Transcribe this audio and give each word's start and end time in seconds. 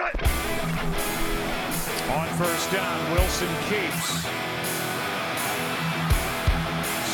On 0.00 0.06
first 2.38 2.70
down, 2.70 3.12
Wilson 3.12 3.48
keeps. 3.68 4.22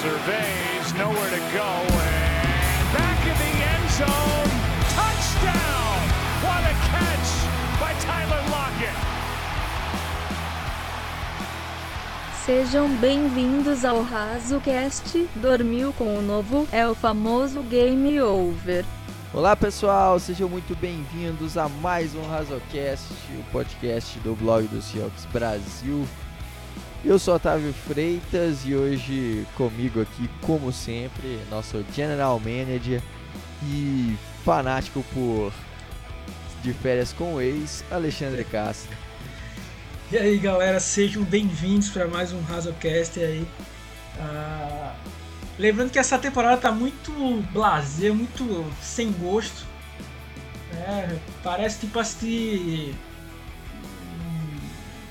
Surveys, 0.02 0.92
nowhere 0.92 1.30
to 1.30 1.40
go, 1.56 1.64
and 1.64 2.92
back 2.92 3.20
in 3.24 3.36
the 3.40 3.54
end 3.72 3.90
zone. 3.90 4.50
Touchdown! 4.92 5.96
What 6.44 6.60
a 6.60 6.74
catch 6.92 7.30
by 7.80 7.94
Tyler 8.04 8.42
Lockett! 8.50 8.98
Sejam 12.44 12.94
bem-vindos 12.96 13.82
ao 13.86 14.02
RazoCast. 14.02 15.26
Dormiu 15.36 15.94
com 15.94 16.18
o 16.18 16.20
novo 16.20 16.68
é 16.70 16.86
o 16.86 16.94
famoso 16.94 17.62
Game 17.62 18.20
Over. 18.20 18.84
Olá 19.34 19.56
pessoal, 19.56 20.20
sejam 20.20 20.48
muito 20.48 20.76
bem-vindos 20.76 21.58
a 21.58 21.68
mais 21.68 22.14
um 22.14 22.22
RazoCast, 22.22 23.12
o 23.36 23.42
podcast 23.50 24.16
do 24.20 24.36
blog 24.36 24.68
do 24.68 24.80
Seahawks 24.80 25.24
Brasil. 25.32 26.06
Eu 27.04 27.18
sou 27.18 27.34
Otávio 27.34 27.72
Freitas 27.72 28.60
e 28.64 28.76
hoje 28.76 29.44
comigo 29.56 30.00
aqui, 30.00 30.30
como 30.40 30.72
sempre, 30.72 31.40
nosso 31.50 31.84
General 31.92 32.38
Manager 32.38 33.02
e 33.64 34.16
fanático 34.44 35.04
por 35.12 35.52
de 36.62 36.72
férias 36.72 37.12
com 37.12 37.34
o 37.34 37.40
ex, 37.40 37.84
Alexandre 37.90 38.44
Castro. 38.44 38.96
E 40.12 40.16
aí 40.16 40.38
galera, 40.38 40.78
sejam 40.78 41.24
bem-vindos 41.24 41.88
para 41.88 42.06
mais 42.06 42.32
um 42.32 42.40
RazoCast 42.40 43.18
aí. 43.18 43.44
Ah, 44.16 44.94
lembrando 45.58 45.90
que 45.90 45.98
essa 45.98 46.18
temporada 46.18 46.56
tá 46.56 46.72
muito 46.72 47.12
blasé, 47.52 48.10
muito 48.10 48.64
sem 48.82 49.12
gosto. 49.12 49.66
É, 50.72 51.16
parece 51.42 51.80
tipo 51.80 51.98
assistir 51.98 52.94
hum, 53.74 54.58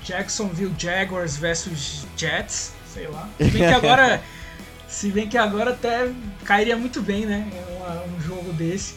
Jacksonville 0.02 0.74
Jaguars 0.78 1.36
versus 1.36 2.06
Jets, 2.16 2.74
sei 2.92 3.08
lá. 3.08 3.28
Se 3.38 3.50
bem 3.50 3.68
que 3.68 3.74
agora, 3.74 4.22
se 4.86 5.10
bem 5.10 5.28
que 5.28 5.38
agora 5.38 5.70
até 5.70 6.12
cairia 6.44 6.76
muito 6.76 7.00
bem, 7.00 7.24
né? 7.24 7.50
Um, 7.52 8.14
um 8.14 8.20
jogo 8.20 8.52
desse. 8.52 8.94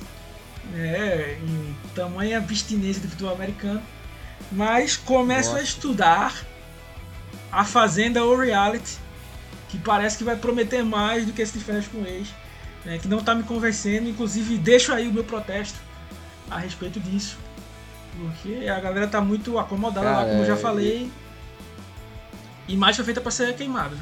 É, 0.75 1.37
em 1.41 1.75
tamanha 1.95 2.37
abstinência 2.37 3.01
do 3.01 3.07
futebol 3.09 3.33
americano. 3.33 3.81
Mas 4.51 4.97
começo 4.97 5.49
Nossa. 5.49 5.61
a 5.61 5.63
estudar 5.63 6.45
a 7.51 7.63
Fazenda 7.63 8.23
ou 8.23 8.35
Reality, 8.35 8.97
que 9.69 9.77
parece 9.77 10.17
que 10.17 10.23
vai 10.23 10.35
prometer 10.35 10.83
mais 10.83 11.25
do 11.25 11.33
que 11.33 11.41
esse 11.41 11.57
de 11.57 11.63
férias 11.63 11.87
com 11.87 12.05
ex, 12.05 12.29
né, 12.85 12.97
que 12.99 13.07
não 13.07 13.21
tá 13.21 13.35
me 13.35 13.43
convencendo. 13.43 14.07
Inclusive, 14.09 14.57
deixo 14.57 14.93
aí 14.93 15.07
o 15.07 15.13
meu 15.13 15.23
protesto 15.23 15.77
a 16.49 16.57
respeito 16.57 16.99
disso. 16.99 17.37
Porque 18.19 18.67
a 18.67 18.79
galera 18.79 19.07
tá 19.07 19.21
muito 19.21 19.59
acomodada 19.59 20.05
lá, 20.07 20.15
Cara, 20.17 20.29
como 20.29 20.41
eu 20.41 20.45
já 20.47 20.53
é- 20.53 20.57
falei. 20.57 21.11
E 22.67 22.75
mais 22.75 22.95
foi 22.95 23.05
feita 23.05 23.21
pra 23.21 23.31
ser 23.31 23.55
queimada. 23.55 23.95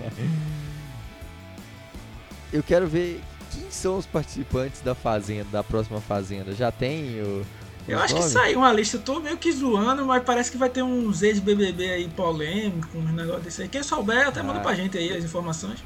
Eu 2.52 2.62
quero 2.62 2.88
ver 2.88 3.22
quem 3.52 3.70
são 3.72 3.98
os 3.98 4.06
participantes 4.06 4.82
da 4.82 4.94
fazenda, 4.94 5.48
da 5.52 5.64
próxima 5.64 6.00
fazenda. 6.02 6.54
Já 6.54 6.72
tem 6.72 7.22
o 7.22 7.46
Eu 7.88 8.00
acho 8.00 8.16
que 8.16 8.22
saiu 8.24 8.60
uma 8.60 8.72
lista, 8.72 8.96
eu 8.98 9.02
tô 9.02 9.20
meio 9.20 9.38
que 9.38 9.52
zoando, 9.52 10.06
mas 10.06 10.24
parece 10.24 10.50
que 10.50 10.58
vai 10.58 10.70
ter 10.70 10.82
uns 10.82 11.22
ex-BBB 11.22 11.90
aí 11.92 12.08
polêmicos, 12.08 12.90
uns 12.96 13.12
negócios 13.12 13.44
desse 13.44 13.62
aí. 13.64 13.68
Quem 13.68 13.84
souber, 13.84 14.28
até 14.28 14.42
manda 14.42 14.60
Ah. 14.60 14.64
pra 14.64 14.74
gente 14.74 14.98
aí 14.98 15.16
as 15.16 15.24
informações. 15.24 15.84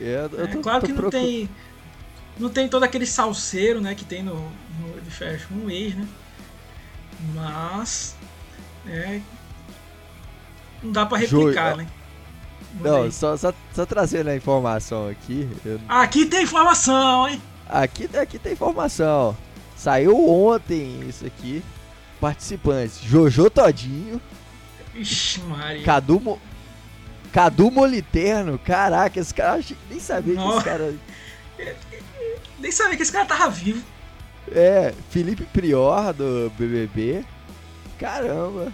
Eu 0.00 0.24
É, 0.24 0.46
tô- 0.48 0.60
claro 0.60 0.80
tô 0.80 0.86
que 0.86 0.92
não 0.92 1.08
tem. 1.10 1.48
Não 2.36 2.48
tem 2.50 2.68
todo 2.68 2.82
aquele 2.82 3.06
salseiro, 3.06 3.80
né, 3.80 3.94
que 3.94 4.04
tem 4.04 4.22
no, 4.24 4.34
no 4.34 5.00
de 5.00 5.46
com 5.46 5.66
o 5.66 5.70
ex, 5.70 5.94
né? 5.94 6.08
Mas. 7.32 8.16
É. 8.88 9.20
Não 10.82 10.90
dá 10.92 11.06
pra 11.06 11.16
replicar, 11.18 11.76
né? 11.76 11.86
Manda 12.74 12.90
Não, 12.90 13.02
aí. 13.04 13.12
só, 13.12 13.36
só, 13.36 13.54
só 13.72 13.86
trazendo 13.86 14.30
a 14.30 14.36
informação 14.36 15.08
aqui. 15.08 15.48
eu- 15.64 15.80
Aqui 15.88 16.26
tem 16.26 16.42
informação, 16.42 17.28
hein? 17.28 17.40
aqui, 17.68 18.10
aqui 18.16 18.38
tem 18.38 18.52
informação. 18.52 19.36
Saiu 19.76 20.16
ontem 20.28 21.00
isso 21.08 21.26
aqui. 21.26 21.62
Participantes: 22.20 23.00
Jojo 23.02 23.50
Todinho, 23.50 24.20
Ixi, 24.94 25.40
Maria. 25.40 25.82
Cadu, 25.84 26.20
Mo- 26.20 26.40
Cadu 27.32 27.70
Moliterno. 27.70 28.58
Caraca, 28.58 29.18
esse 29.20 29.34
cara, 29.34 29.62
que 29.62 29.76
nem 29.90 30.00
sabia 30.00 30.34
que 30.34 30.40
Nossa. 30.40 30.56
esse 30.58 30.64
cara. 30.64 30.94
Nem 32.58 32.72
sabia 32.72 32.96
que 32.96 33.02
esse 33.02 33.12
cara 33.12 33.26
tava 33.26 33.50
vivo. 33.50 33.84
É, 34.52 34.94
Felipe 35.10 35.44
Prior 35.52 36.12
do 36.12 36.50
BBB. 36.56 37.24
Caramba. 37.98 38.72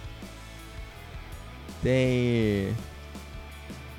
Tem. 1.81 2.75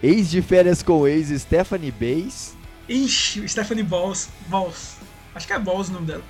Ex 0.03 0.31
de 0.31 0.43
férias 0.43 0.83
com 0.83 1.07
ex, 1.07 1.29
Stephanie 1.41 1.91
Bays. 1.93 2.55
Ixi, 2.89 3.49
Stephanie 3.49 3.85
Balls. 3.85 4.29
Balls. 4.47 4.97
Acho 5.35 5.47
que 5.47 5.53
é 5.53 5.59
Balls 5.59 5.89
o 5.89 5.93
nome 5.93 6.07
dela. 6.07 6.23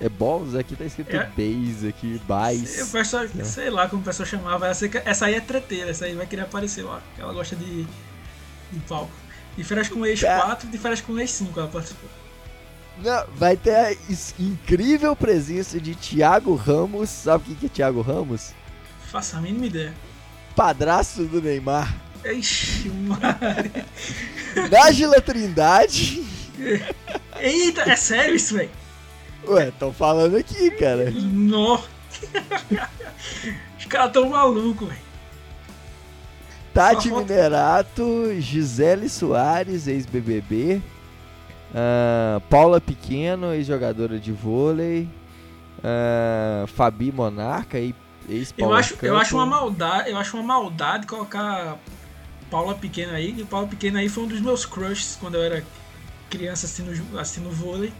É 0.00 0.08
Balls? 0.08 0.54
Aqui 0.54 0.76
tá 0.76 0.84
escrito 0.84 1.14
É. 1.14 1.24
Bays, 1.36 1.84
aqui, 1.84 2.14
Eu, 2.14 2.20
Bays. 2.26 2.90
pessoal, 2.90 3.24
sei 3.44 3.68
lá 3.68 3.88
como 3.88 4.00
o 4.02 4.04
pessoal 4.04 4.26
chamava. 4.26 4.68
Essa, 4.68 4.86
essa 5.04 5.26
aí 5.26 5.34
é 5.34 5.40
treteira, 5.40 5.90
essa 5.90 6.04
aí 6.04 6.14
vai 6.14 6.26
querer 6.26 6.42
aparecer 6.42 6.82
lá. 6.84 7.02
Ela 7.18 7.32
gosta 7.32 7.56
de, 7.56 7.82
de 7.84 8.80
palco. 8.88 9.10
De 9.56 9.64
férias 9.64 9.88
com 9.88 10.06
ex 10.06 10.20
Cara. 10.20 10.44
4 10.44 10.68
de 10.68 10.78
férias 10.78 11.00
com 11.00 11.18
ex 11.18 11.30
5 11.32 11.58
ela 11.58 11.68
participou. 11.68 12.08
Não, 13.02 13.24
vai 13.34 13.56
ter 13.56 13.74
a 13.74 13.92
incrível 14.38 15.14
presença 15.16 15.80
de 15.80 15.94
Thiago 15.94 16.54
Ramos. 16.54 17.10
Sabe 17.10 17.44
quem 17.44 17.54
que 17.56 17.66
é 17.66 17.68
Thiago 17.68 18.00
Ramos? 18.00 18.52
Faça 19.10 19.38
a 19.38 19.40
mínima 19.40 19.66
ideia. 19.66 19.94
Padrasto 20.54 21.24
do 21.24 21.40
Neymar. 21.40 21.92
Ixi. 22.24 22.90
Nájila 24.70 25.20
Trindade. 25.20 26.24
Eita, 27.40 27.82
é 27.82 27.96
sério 27.96 28.34
isso, 28.34 28.54
velho? 28.56 28.70
Ué, 29.48 29.72
tão 29.78 29.92
falando 29.92 30.36
aqui, 30.36 30.70
cara. 30.72 31.10
Nó. 31.10 31.80
Os 33.78 33.84
caras 33.86 34.12
tão 34.12 34.28
malucos, 34.28 34.88
velho. 34.88 35.00
Tati 36.74 37.08
Só 37.08 37.16
Minerato, 37.20 38.40
Gisele 38.40 39.08
Soares, 39.08 39.86
ex-BBB. 39.88 40.80
ah, 41.74 42.40
Paula 42.48 42.80
Pequeno, 42.80 43.52
ex-jogadora 43.54 44.18
de 44.18 44.32
vôlei. 44.32 45.08
ah, 45.82 46.64
Fabi 46.68 47.10
Monarca, 47.12 47.78
e- 47.78 47.94
Eu 48.28 48.36
ex-Paula 48.36 48.78
acho, 48.78 48.94
eu 49.02 49.16
acho 49.16 49.34
uma 49.36 49.46
maldade, 49.46 50.10
eu 50.10 50.16
acho 50.18 50.36
uma 50.36 50.42
maldade 50.42 51.06
colocar 51.06 51.78
Paula 52.50 52.74
Pequena 52.74 53.14
aí. 53.14 53.34
E 53.38 53.44
Paula 53.44 53.66
Pequena 53.66 54.00
aí 54.00 54.08
foi 54.08 54.24
um 54.24 54.26
dos 54.28 54.40
meus 54.40 54.66
crushes 54.66 55.16
quando 55.18 55.36
eu 55.36 55.42
era 55.42 55.64
criança 56.28 56.66
assistindo, 56.66 56.94
ju- 56.94 57.18
assistindo 57.18 57.50
vôlei. 57.50 57.92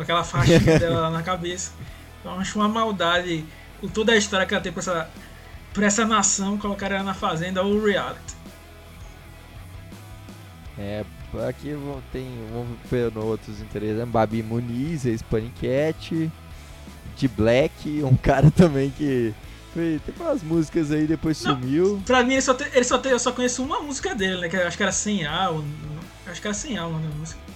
Com 0.00 0.04
aquela 0.04 0.24
faixinha 0.24 0.78
dela 0.78 1.00
lá 1.00 1.10
na 1.10 1.22
cabeça. 1.22 1.72
Então 2.20 2.40
acho 2.40 2.58
uma 2.58 2.66
maldade 2.66 3.44
com 3.82 3.86
toda 3.86 4.12
a 4.12 4.16
história 4.16 4.46
que 4.46 4.54
ela 4.54 4.62
tem 4.62 4.72
pra 4.72 4.80
essa, 4.80 5.10
pra 5.74 5.84
essa 5.84 6.06
nação, 6.06 6.56
colocar 6.56 6.90
ela 6.90 7.02
na 7.04 7.12
fazenda 7.12 7.62
ou 7.62 7.84
reality. 7.84 8.34
É, 10.78 11.04
aqui 11.46 11.76
tem, 12.10 12.26
vamos 12.50 12.78
ver 12.90 13.12
no 13.12 13.26
outros 13.26 13.60
interesses. 13.60 13.98
né? 13.98 14.06
Babi 14.06 14.42
Muniz, 14.42 15.04
ex-Paniquete. 15.04 16.32
De 17.18 17.28
Black, 17.28 18.02
um 18.02 18.16
cara 18.16 18.48
também 18.56 18.88
que 18.96 19.34
foi, 19.74 20.00
teve 20.06 20.22
umas 20.22 20.42
músicas 20.42 20.90
aí, 20.90 21.06
depois 21.06 21.42
Não. 21.44 21.56
sumiu. 21.60 22.02
Pra 22.06 22.22
mim, 22.24 22.32
ele 22.32 22.40
só, 22.42 22.54
tem, 22.54 22.68
ele 22.72 22.84
só 22.84 22.96
tem, 22.96 23.12
eu 23.12 23.18
só 23.18 23.32
conheço 23.32 23.62
uma 23.62 23.80
música 23.80 24.14
dele, 24.14 24.40
né? 24.40 24.48
Que 24.48 24.56
acho 24.56 24.78
que 24.78 24.82
era 24.82 24.92
Sem 24.92 25.26
A, 25.26 25.50
ou- 25.50 25.62
acho 26.26 26.40
que 26.40 26.46
era 26.46 26.54
Sem 26.54 26.78
A 26.78 26.86
o 26.86 26.90
nome 26.92 27.06
da 27.06 27.14
música. 27.16 27.49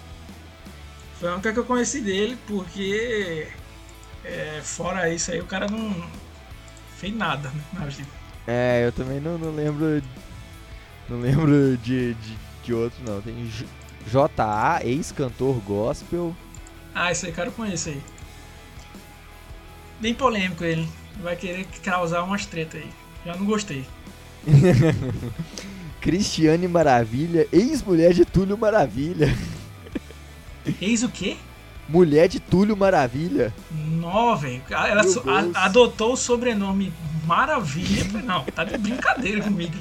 Foi 1.18 1.28
a 1.28 1.34
única 1.34 1.52
que 1.52 1.58
eu 1.58 1.64
conheci 1.64 2.00
dele, 2.00 2.36
porque 2.46 3.48
é, 4.24 4.60
fora 4.62 5.12
isso 5.12 5.30
aí 5.30 5.40
o 5.40 5.46
cara 5.46 5.66
não 5.68 5.94
fez 6.96 7.14
nada, 7.14 7.48
né? 7.50 7.62
na 7.72 7.86
vida. 7.86 8.08
É, 8.46 8.86
eu 8.86 8.92
também 8.92 9.20
não, 9.20 9.38
não 9.38 9.54
lembro. 9.54 10.02
Não 11.08 11.20
lembro 11.20 11.76
de, 11.78 12.14
de, 12.14 12.38
de 12.62 12.74
outro, 12.74 12.98
não. 13.06 13.20
Tem 13.20 13.34
JA, 14.06 14.80
ex-cantor 14.82 15.56
gospel. 15.60 16.34
Ah, 16.94 17.12
isso 17.12 17.26
aí, 17.26 17.32
cara, 17.32 17.48
eu 17.48 17.52
conheço 17.52 17.90
aí. 17.90 18.00
Bem 20.00 20.14
polêmico 20.14 20.64
ele. 20.64 20.88
Vai 21.22 21.36
querer 21.36 21.66
causar 21.82 22.22
umas 22.22 22.46
tretas 22.46 22.82
aí. 22.82 22.90
Já 23.24 23.36
não 23.36 23.46
gostei. 23.46 23.86
Cristiane 26.00 26.68
Maravilha, 26.68 27.48
ex-mulher 27.50 28.12
de 28.12 28.24
Túlio 28.24 28.58
Maravilha. 28.58 29.34
Eis 30.80 31.02
o 31.02 31.08
quê? 31.08 31.36
Mulher 31.88 32.28
de 32.28 32.40
Túlio 32.40 32.76
Maravilha. 32.76 33.52
Nó, 33.70 34.34
velho. 34.34 34.62
Ela 34.70 35.02
Meu 35.02 35.12
so- 35.12 35.22
a- 35.28 35.64
adotou 35.66 36.12
o 36.14 36.16
sobrenome 36.16 36.92
Maravilha. 37.26 38.04
Não, 38.22 38.44
tá 38.44 38.64
de 38.64 38.76
brincadeira 38.78 39.42
comigo. 39.42 39.76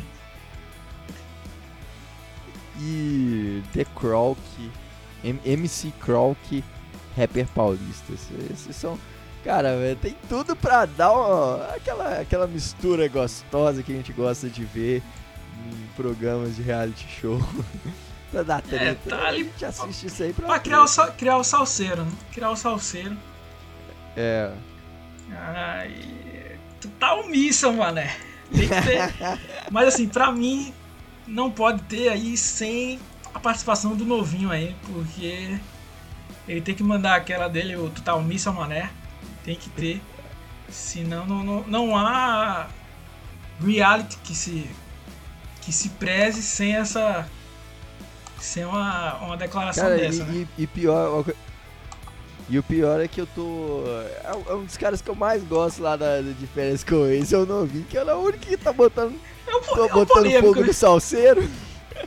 E 2.79 3.61
The 3.73 3.85
Croc, 3.95 4.37
MC 5.23 5.91
Croc, 5.99 6.37
rapper 7.15 7.47
paulista. 7.53 8.11
Esses 8.51 8.75
são. 8.75 8.99
Cara, 9.43 9.71
tem 10.01 10.15
tudo 10.29 10.55
pra 10.55 10.85
dar 10.85 11.11
uma, 11.11 11.65
aquela, 11.75 12.19
aquela 12.19 12.47
mistura 12.47 13.07
gostosa 13.09 13.83
que 13.83 13.91
a 13.91 13.95
gente 13.95 14.13
gosta 14.13 14.49
de 14.49 14.63
ver 14.63 15.03
em 15.71 15.87
programas 15.95 16.55
de 16.55 16.61
reality 16.61 17.05
show. 17.21 17.39
pra 18.33 18.43
dar 18.43 18.61
treta. 18.61 18.85
É, 18.85 19.09
tá 19.09 19.27
ali, 19.27 19.41
a 19.41 19.43
gente 19.43 19.65
assiste 19.65 20.07
isso 20.07 20.23
aí 20.23 20.33
pra. 20.33 20.47
Pra 20.47 20.59
criar 20.59 20.83
o, 20.83 21.11
criar 21.13 21.37
o 21.37 21.43
salseiro, 21.43 22.03
né? 22.03 22.11
Criar 22.33 22.49
o 22.49 22.55
salseiro. 22.55 23.15
É. 24.17 24.51
Ai. 25.31 26.57
Tu 26.81 26.87
tá 26.99 27.13
omissa, 27.13 27.71
mané. 27.71 28.17
Tem 28.51 28.67
que 28.67 28.81
ter. 28.81 29.39
Mas 29.71 29.89
assim, 29.89 30.07
pra 30.07 30.31
mim, 30.31 30.73
não 31.27 31.51
pode 31.51 31.83
ter 31.83 32.09
aí 32.09 32.35
sem 32.35 32.99
a 33.33 33.39
participação 33.39 33.95
do 33.95 34.03
novinho 34.03 34.51
aí, 34.51 34.75
porque 34.87 35.57
ele 36.47 36.61
tem 36.61 36.75
que 36.75 36.83
mandar 36.83 37.15
aquela 37.15 37.47
dele, 37.47 37.75
o 37.75 37.89
Total 37.89 38.21
Missa 38.21 38.51
Mané. 38.51 38.89
Tem 39.45 39.55
que 39.55 39.69
ter. 39.69 40.01
Senão 40.69 41.25
não, 41.25 41.43
não, 41.43 41.63
não 41.67 41.97
há 41.97 42.67
reality 43.63 44.17
que 44.23 44.33
se, 44.33 44.69
que 45.61 45.71
se 45.71 45.89
preze 45.89 46.41
sem 46.41 46.75
essa. 46.75 47.27
Sem 48.43 48.65
uma, 48.65 49.15
uma 49.19 49.37
declaração 49.37 49.85
Cara, 49.85 49.95
dessa. 49.95 50.21
E, 50.23 50.25
né? 50.25 50.47
e, 50.57 50.67
pior. 50.67 51.23
E 52.49 52.59
o 52.59 52.63
pior 52.63 52.99
é 52.99 53.07
que 53.07 53.21
eu 53.21 53.25
tô. 53.25 53.85
É, 54.21 54.51
é 54.51 54.53
um 54.53 54.65
dos 54.65 54.75
caras 54.75 55.01
que 55.01 55.09
eu 55.09 55.15
mais 55.15 55.41
gosto 55.43 55.81
lá 55.81 55.95
da, 55.95 56.19
de 56.19 56.45
férias 56.47 56.83
com 56.83 57.07
esse, 57.07 57.33
é 57.33 57.37
o 57.37 57.45
novinho, 57.45 57.85
que 57.85 57.97
é 57.97 58.03
o 58.03 58.19
único 58.19 58.39
que 58.39 58.57
tá 58.57 58.73
botando. 58.73 59.15
É 59.47 59.55
um, 59.55 59.61
tô 59.61 59.87
botando 59.87 60.07
polêmico, 60.07 60.53
fogo 60.53 60.65
no 60.65 60.73
salseiro. 60.73 61.49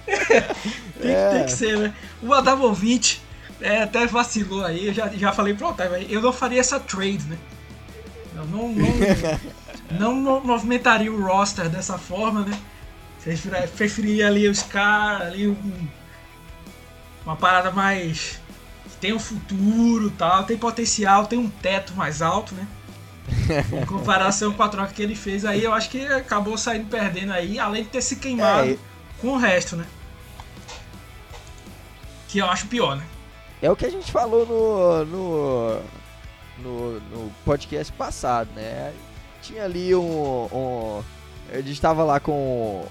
tem, 1.00 1.10
é. 1.10 1.30
tem, 1.30 1.44
que 1.46 1.52
ser, 1.52 1.78
né? 1.78 1.94
O 2.22 2.34
Adamovich 2.34 3.22
é, 3.58 3.84
até 3.84 4.06
vacilou 4.06 4.62
aí, 4.62 4.88
eu 4.88 4.92
já, 4.92 5.08
já 5.08 5.32
falei 5.32 5.54
pro 5.54 5.68
Otávio, 5.68 6.06
eu 6.06 6.20
não 6.20 6.34
faria 6.34 6.60
essa 6.60 6.78
trade, 6.78 7.24
né? 7.24 7.38
Eu 8.36 8.44
não, 8.44 8.74
não, 9.98 10.14
não 10.22 10.40
movimentaria 10.44 11.10
o 11.10 11.18
roster 11.18 11.70
dessa 11.70 11.96
forma, 11.96 12.42
né? 12.42 12.58
Preferia 13.74 14.26
ali 14.26 14.46
os 14.46 14.62
caras, 14.62 15.28
ali 15.28 15.48
um, 15.48 15.88
uma 17.26 17.36
parada 17.36 17.70
mais. 17.70 18.40
que 18.84 18.96
tem 18.98 19.12
um 19.12 19.18
futuro 19.18 20.10
tal, 20.12 20.44
tem 20.44 20.56
potencial, 20.56 21.26
tem 21.26 21.38
um 21.38 21.50
teto 21.50 21.94
mais 21.94 22.22
alto, 22.22 22.54
né? 22.54 22.66
em 23.72 23.84
comparação 23.86 24.52
com 24.52 24.62
a 24.62 24.68
troca 24.68 24.92
que 24.92 25.02
ele 25.02 25.16
fez 25.16 25.44
aí, 25.44 25.64
eu 25.64 25.74
acho 25.74 25.90
que 25.90 26.06
acabou 26.06 26.56
saindo 26.56 26.88
perdendo 26.88 27.32
aí, 27.32 27.58
além 27.58 27.82
de 27.82 27.88
ter 27.88 28.00
se 28.00 28.16
queimado 28.16 28.70
é, 28.70 28.78
com 29.20 29.28
o 29.28 29.36
resto, 29.36 29.76
né? 29.76 29.84
Que 32.28 32.38
eu 32.38 32.46
acho 32.46 32.66
pior, 32.68 32.96
né? 32.96 33.04
É 33.60 33.70
o 33.70 33.76
que 33.76 33.86
a 33.86 33.90
gente 33.90 34.12
falou 34.12 34.46
no, 34.46 35.04
no, 35.04 35.82
no, 36.58 37.00
no 37.00 37.32
podcast 37.44 37.92
passado, 37.92 38.48
né? 38.54 38.92
Tinha 39.42 39.64
ali 39.64 39.94
um. 39.94 40.48
um 40.52 41.02
a 41.50 41.56
gente 41.56 41.72
estava 41.72 42.04
lá 42.04 42.20
com. 42.20 42.86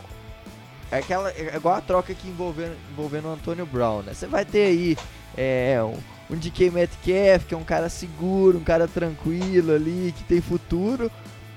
É 0.92 0.98
aquela, 0.98 1.32
é 1.32 1.56
igual 1.56 1.76
a 1.76 1.82
troca 1.82 2.12
aqui 2.12 2.28
envolvendo, 2.28 2.76
envolvendo 2.92 3.28
o 3.28 3.34
Antônio 3.34 3.66
Brown, 3.66 4.02
né? 4.02 4.14
Você 4.14 4.28
vai 4.28 4.46
ter 4.46 4.66
aí 4.66 4.98
é, 5.36 5.82
um, 5.84 5.98
um 6.34 6.38
DK 6.38 6.70
Metcalf, 6.70 7.46
que 7.48 7.54
é 7.54 7.58
um 7.58 7.64
cara 7.64 7.90
seguro, 7.90 8.58
um 8.58 8.64
cara 8.64 8.88
tranquilo 8.88 9.74
ali, 9.74 10.14
que 10.16 10.24
tem 10.24 10.42
futuro. 10.42 11.12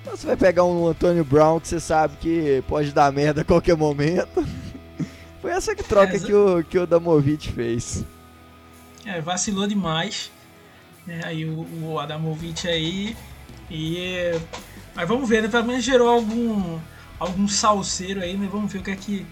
Ou 0.07 0.17
você 0.17 0.27
vai 0.27 0.37
pegar 0.37 0.65
um 0.65 0.87
Antônio 0.87 1.25
Brown 1.25 1.61
que 1.61 1.69
você 1.69 1.79
sabe 1.79 2.17
que 2.17 2.63
pode 2.67 2.93
dar 2.93 3.13
merda 3.13 3.43
a 3.43 3.45
qualquer 3.45 3.77
momento. 3.77 4.47
Foi 5.41 5.53
essa 5.53 5.75
que 5.75 5.83
troca 5.83 6.17
é, 6.17 6.19
que, 6.19 6.33
o, 6.33 6.65
que 6.65 6.79
o 6.79 6.87
Damovic 6.87 7.53
fez. 7.53 8.05
É, 9.05 9.21
vacilou 9.21 9.67
demais. 9.67 10.31
Né? 11.07 11.21
Aí 11.25 11.45
o, 11.47 11.67
o 11.83 11.99
Adamovic 11.99 12.69
aí. 12.69 13.17
E. 13.71 14.33
Mas 14.95 15.09
vamos 15.09 15.29
ver, 15.29 15.43
né? 15.43 15.49
Pelo 15.49 15.65
menos 15.65 15.83
gerou 15.83 16.09
algum. 16.09 16.79
Algum 17.19 17.49
salseiro 17.49 18.21
aí, 18.21 18.37
né? 18.37 18.49
Vamos 18.51 18.73
ver 18.73 18.79
o 18.79 18.83
que 18.83 18.91
é 18.91 18.97
que, 18.97 19.27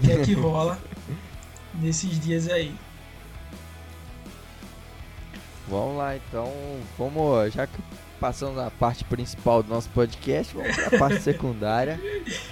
que, 0.00 0.12
é 0.12 0.22
que 0.22 0.34
rola 0.34 0.78
nesses 1.74 2.18
dias 2.18 2.48
aí. 2.48 2.74
Vamos 5.68 5.96
lá 5.96 6.14
então, 6.16 6.52
vamos, 6.98 7.54
já 7.54 7.66
que 7.66 7.78
passamos 8.20 8.58
a 8.58 8.70
parte 8.70 9.02
principal 9.04 9.62
do 9.62 9.70
nosso 9.70 9.88
podcast, 9.90 10.54
vamos 10.54 10.76
para 10.76 10.96
a 10.96 10.98
parte 10.98 11.20
secundária 11.22 11.98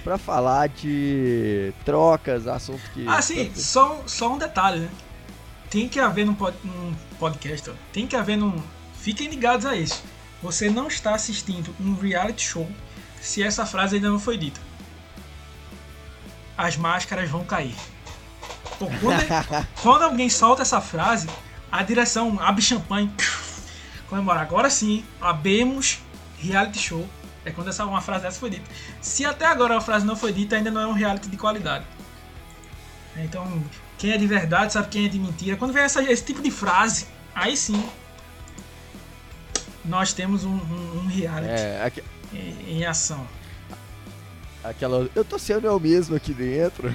para 0.03 0.17
falar 0.17 0.67
de 0.67 1.71
trocas, 1.85 2.47
assunto 2.47 2.81
que. 2.93 3.07
Ah, 3.07 3.21
sim, 3.21 3.51
só, 3.55 4.01
só 4.07 4.33
um 4.33 4.37
detalhe, 4.37 4.79
né? 4.79 4.89
tem 5.73 5.89
que 5.89 5.99
haver 5.99 6.23
num, 6.23 6.35
pod, 6.35 6.55
num 6.63 6.93
podcast, 7.17 7.71
ó, 7.71 7.73
tem 7.91 8.05
que 8.05 8.15
haver 8.15 8.37
num. 8.37 8.61
Fiquem 8.99 9.27
ligados 9.27 9.65
a 9.65 9.75
isso. 9.75 10.03
Você 10.43 10.69
não 10.69 10.87
está 10.87 11.15
assistindo 11.15 11.73
um 11.79 11.95
reality 11.95 12.43
show 12.43 12.69
se 13.19 13.41
essa 13.41 13.65
frase 13.65 13.95
ainda 13.95 14.07
não 14.07 14.19
foi 14.19 14.37
dita. 14.37 14.61
As 16.57 16.77
máscaras 16.77 17.29
vão 17.29 17.43
cair. 17.43 17.75
Pô, 18.77 18.87
quando, 19.01 19.67
quando, 19.81 20.03
alguém 20.03 20.29
solta 20.29 20.61
essa 20.61 20.81
frase, 20.81 21.27
a 21.71 21.81
direção 21.83 22.39
abre 22.39 22.61
champanhe, 22.61 23.11
comemora. 24.09 24.41
Agora 24.41 24.69
sim, 24.69 25.03
abemos 25.21 25.99
reality 26.37 26.79
show. 26.79 27.07
É 27.45 27.51
quando 27.51 27.69
essa, 27.69 27.85
uma 27.85 28.01
frase 28.01 28.23
dessa 28.23 28.39
foi 28.39 28.49
dita. 28.49 28.69
Se 29.01 29.25
até 29.25 29.45
agora 29.45 29.77
a 29.77 29.81
frase 29.81 30.05
não 30.05 30.15
foi 30.15 30.31
dita, 30.31 30.55
ainda 30.55 30.71
não 30.71 30.81
é 30.81 30.87
um 30.87 30.93
reality 30.93 31.27
de 31.27 31.35
qualidade. 31.35 31.85
Então, 33.17 33.63
quem 33.97 34.11
é 34.11 34.17
de 34.17 34.25
verdade 34.25 34.73
sabe 34.73 34.87
quem 34.87 35.05
é 35.05 35.09
de 35.09 35.19
mentira. 35.19 35.57
Quando 35.57 35.73
vem 35.73 35.83
essa, 35.83 36.01
esse 36.03 36.23
tipo 36.23 36.41
de 36.41 36.49
frase, 36.49 37.07
aí 37.35 37.55
sim 37.55 37.83
nós 39.85 40.13
temos 40.13 40.45
um, 40.45 40.55
um, 40.55 41.01
um 41.03 41.07
reality 41.07 41.51
é, 41.51 41.83
aqui... 41.83 42.03
em, 42.33 42.77
em, 42.77 42.85
ação. 42.85 43.27
Aquela. 44.63 45.09
Eu 45.13 45.25
tô 45.25 45.37
sendo 45.37 45.67
eu 45.67 45.77
mesmo 45.79 46.15
aqui 46.15 46.33
dentro. 46.33 46.89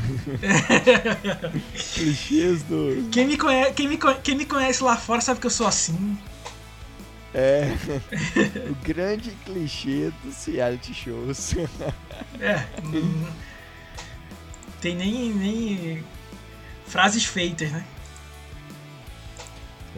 Clichês 1.95 2.63
do. 2.63 3.09
Quem 3.11 3.27
me, 3.27 3.37
conhece, 3.37 3.73
quem, 3.75 3.89
me, 3.89 3.99
quem 4.23 4.37
me 4.37 4.47
conhece 4.47 4.83
lá 4.83 4.97
fora 4.97 5.21
sabe 5.21 5.39
que 5.39 5.47
eu 5.47 5.51
sou 5.51 5.67
assim. 5.67 6.19
É. 7.35 7.69
o 8.71 8.75
grande 8.77 9.31
clichê 9.45 10.11
dos 10.25 10.47
reality 10.47 10.95
shows. 10.95 11.55
é. 12.41 12.67
tem 14.81 14.97
nem, 14.97 15.35
nem 15.35 16.05
frases 16.87 17.27
feitas, 17.27 17.71
né? 17.71 17.85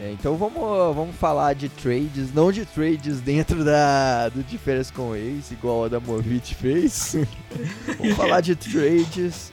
É, 0.01 0.11
então 0.13 0.35
vamos, 0.35 0.95
vamos 0.95 1.15
falar 1.15 1.53
de 1.53 1.69
trades, 1.69 2.33
não 2.33 2.51
de 2.51 2.65
trades 2.65 3.21
dentro 3.21 3.63
da, 3.63 4.29
do 4.29 4.41
de 4.41 4.57
férias 4.57 4.89
com 4.89 5.15
ex, 5.15 5.51
igual 5.51 5.85
a 5.85 5.89
da 5.89 5.99
Movit 5.99 6.55
fez. 6.55 7.15
vamos 7.99 8.17
falar 8.17 8.41
de 8.41 8.55
trades 8.55 9.51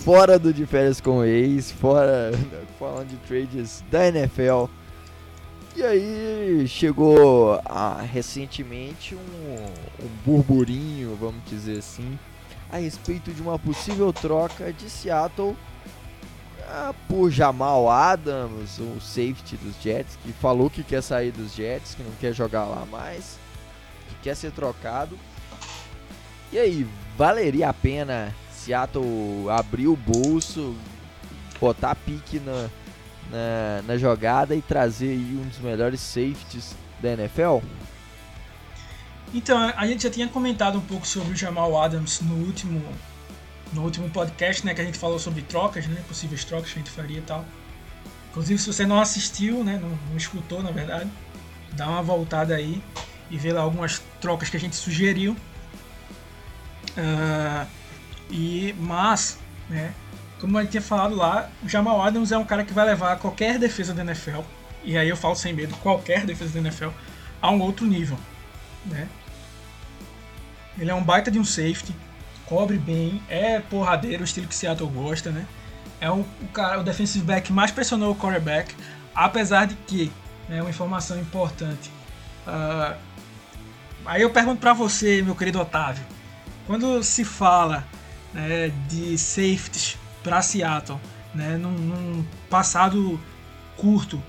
fora 0.00 0.38
do 0.38 0.52
de 0.52 0.66
férias 0.66 1.00
com 1.00 1.24
ex, 1.24 1.70
fora 1.70 2.30
falando 2.78 3.08
de 3.08 3.16
trades 3.26 3.82
da 3.90 4.06
NFL. 4.06 4.66
E 5.74 5.82
aí 5.82 6.68
chegou 6.68 7.58
ah, 7.64 8.02
recentemente 8.02 9.14
um, 9.14 9.54
um 10.04 10.08
burburinho, 10.26 11.16
vamos 11.18 11.42
dizer 11.46 11.78
assim, 11.78 12.18
a 12.70 12.76
respeito 12.76 13.32
de 13.32 13.40
uma 13.40 13.58
possível 13.58 14.12
troca 14.12 14.70
de 14.74 14.90
Seattle 14.90 15.56
ah, 16.68 16.94
por 17.08 17.30
Jamal 17.30 17.90
Adams, 17.90 18.78
o 18.78 19.00
safety 19.00 19.56
dos 19.56 19.74
Jets, 19.82 20.18
que 20.22 20.32
falou 20.32 20.70
que 20.70 20.82
quer 20.82 21.02
sair 21.02 21.30
dos 21.30 21.54
Jets, 21.54 21.94
que 21.94 22.02
não 22.02 22.12
quer 22.20 22.32
jogar 22.32 22.64
lá 22.64 22.86
mais, 22.86 23.38
que 24.08 24.14
quer 24.22 24.34
ser 24.34 24.52
trocado. 24.52 25.18
E 26.52 26.58
aí, 26.58 26.86
valeria 27.16 27.68
a 27.68 27.72
pena 27.72 28.34
Seattle 28.52 29.50
abrir 29.50 29.88
o 29.88 29.96
bolso, 29.96 30.74
botar 31.60 31.94
pique 31.94 32.40
na, 32.40 32.70
na, 33.30 33.82
na 33.86 33.96
jogada 33.98 34.54
e 34.54 34.62
trazer 34.62 35.10
aí 35.10 35.38
um 35.40 35.48
dos 35.48 35.58
melhores 35.58 36.00
safeties 36.00 36.74
da 37.00 37.12
NFL? 37.12 37.58
Então, 39.34 39.58
a 39.58 39.86
gente 39.86 40.04
já 40.04 40.10
tinha 40.10 40.28
comentado 40.28 40.78
um 40.78 40.80
pouco 40.80 41.06
sobre 41.06 41.32
o 41.32 41.36
Jamal 41.36 41.76
Adams 41.80 42.20
no 42.20 42.36
último 42.46 42.80
no 43.74 43.82
último 43.82 44.08
podcast, 44.08 44.64
né, 44.64 44.72
que 44.72 44.80
a 44.80 44.84
gente 44.84 44.96
falou 44.96 45.18
sobre 45.18 45.42
trocas, 45.42 45.86
né, 45.86 46.02
possíveis 46.06 46.44
trocas 46.44 46.72
que 46.72 46.78
a 46.78 46.82
gente 46.82 46.90
faria 46.90 47.18
e 47.18 47.22
tal. 47.22 47.44
Inclusive, 48.30 48.58
se 48.58 48.66
você 48.66 48.86
não 48.86 49.00
assistiu, 49.00 49.62
né, 49.62 49.78
não, 49.80 49.90
não 49.90 50.16
escutou, 50.16 50.62
na 50.62 50.70
verdade, 50.70 51.10
dá 51.72 51.88
uma 51.88 52.02
voltada 52.02 52.54
aí 52.54 52.82
e 53.30 53.36
vê 53.36 53.52
lá 53.52 53.62
algumas 53.62 54.02
trocas 54.20 54.48
que 54.48 54.56
a 54.56 54.60
gente 54.60 54.76
sugeriu. 54.76 55.36
Uh, 56.96 57.66
e 58.30 58.74
mas, 58.78 59.38
né, 59.68 59.92
como 60.40 60.58
a 60.58 60.62
gente 60.62 60.70
tinha 60.70 60.82
falado 60.82 61.14
lá, 61.14 61.50
o 61.62 61.68
Jamal 61.68 62.00
Adams 62.00 62.30
é 62.30 62.38
um 62.38 62.44
cara 62.44 62.64
que 62.64 62.72
vai 62.72 62.86
levar 62.86 63.18
qualquer 63.18 63.58
defesa 63.58 63.92
da 63.92 64.02
NFL, 64.02 64.40
e 64.84 64.96
aí 64.96 65.08
eu 65.08 65.16
falo 65.16 65.34
sem 65.34 65.52
medo, 65.52 65.74
qualquer 65.76 66.24
defesa 66.24 66.52
da 66.52 66.60
NFL, 66.60 66.90
a 67.40 67.50
um 67.50 67.60
outro 67.60 67.86
nível, 67.86 68.18
né? 68.86 69.08
Ele 70.78 70.90
é 70.90 70.94
um 70.94 71.02
baita 71.02 71.30
de 71.30 71.38
um 71.38 71.44
safety, 71.44 71.94
cobre 72.46 72.78
bem, 72.78 73.22
é 73.28 73.60
porradeiro, 73.60 74.22
o 74.22 74.24
estilo 74.24 74.46
que 74.46 74.54
Seattle 74.54 74.88
gosta, 74.90 75.30
né? 75.30 75.46
É 76.00 76.10
o, 76.10 76.20
o 76.20 76.48
cara, 76.52 76.80
o 76.80 76.84
defensive 76.84 77.24
back 77.24 77.52
mais 77.52 77.70
pressionou 77.70 78.12
o 78.12 78.16
quarterback, 78.16 78.74
apesar 79.14 79.66
de 79.66 79.74
que 79.74 80.12
É 80.48 80.60
uma 80.60 80.68
informação 80.68 81.18
importante. 81.18 81.90
Uh, 82.46 82.94
aí 84.04 84.20
eu 84.20 84.28
pergunto 84.28 84.60
para 84.60 84.74
você, 84.74 85.22
meu 85.22 85.34
querido 85.34 85.58
Otávio, 85.58 86.04
quando 86.66 87.02
se 87.02 87.24
fala 87.24 87.86
né, 88.34 88.70
de 88.88 89.16
safeties 89.16 89.96
para 90.22 90.42
Seattle, 90.42 91.00
né, 91.34 91.56
num, 91.56 91.70
num, 91.70 92.24
passado 92.50 93.18
curto, 93.76 94.22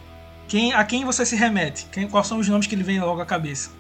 quem, 0.47 0.73
a 0.73 0.85
quem 0.85 1.03
você 1.03 1.25
se 1.25 1.35
remete? 1.35 1.85
Quem, 1.91 2.07
quais 2.07 2.27
são 2.27 2.39
os 2.39 2.47
nomes 2.47 2.65
que 2.65 2.75
lhe 2.77 2.83
vem 2.83 2.99
logo 3.01 3.19
à 3.19 3.25
cabeça? 3.25 3.71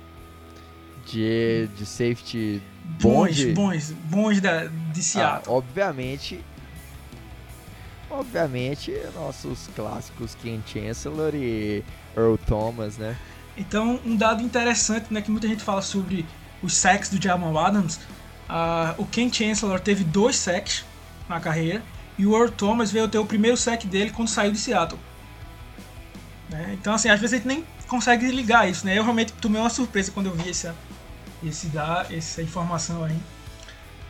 De, 1.05 1.69
de 1.77 1.85
safety 1.85 2.61
bons, 3.01 3.43
bons, 3.53 3.91
bons 4.05 4.41
da, 4.41 4.65
de 4.65 4.99
ah, 4.99 5.03
Seattle. 5.03 5.53
Ah, 5.53 5.57
obviamente, 5.57 6.43
obviamente, 8.09 8.93
nossos 9.15 9.69
clássicos 9.75 10.35
Ken 10.41 10.61
Chancellor 10.65 11.33
e 11.35 11.83
Earl 12.15 12.35
Thomas, 12.37 12.97
né? 12.97 13.17
Então, 13.57 13.99
um 14.05 14.15
dado 14.15 14.43
interessante, 14.43 15.13
né, 15.13 15.21
que 15.21 15.31
muita 15.31 15.47
gente 15.47 15.63
fala 15.63 15.81
sobre 15.81 16.25
os 16.61 16.75
sacks 16.75 17.09
do 17.09 17.21
Jamal 17.21 17.57
Adams, 17.57 17.97
uh, 18.49 18.93
o 18.97 19.05
Ken 19.05 19.31
Chancellor 19.31 19.79
teve 19.79 20.03
dois 20.03 20.35
sacks 20.35 20.83
na 21.29 21.39
carreira 21.39 21.81
e 22.17 22.25
o 22.25 22.35
Earl 22.35 22.49
Thomas 22.49 22.91
veio 22.91 23.07
ter 23.07 23.17
o 23.17 23.25
primeiro 23.25 23.57
sack 23.57 23.87
dele 23.87 24.11
quando 24.11 24.27
saiu 24.27 24.51
de 24.51 24.57
Seattle. 24.57 24.99
Né? 26.49 26.77
Então, 26.79 26.93
assim, 26.93 27.09
às 27.09 27.19
vezes 27.19 27.33
a 27.33 27.37
gente 27.37 27.47
nem 27.47 27.65
consegue 27.87 28.27
ligar 28.27 28.69
isso, 28.69 28.85
né? 28.85 28.97
Eu 28.97 29.03
realmente 29.03 29.33
tomei 29.33 29.59
uma 29.59 29.69
surpresa 29.69 30.11
quando 30.11 30.27
eu 30.27 30.35
vi 30.35 30.49
essa, 30.49 30.75
esse 31.47 31.67
dar, 31.67 32.11
essa 32.11 32.41
informação 32.41 33.03
aí. 33.03 33.17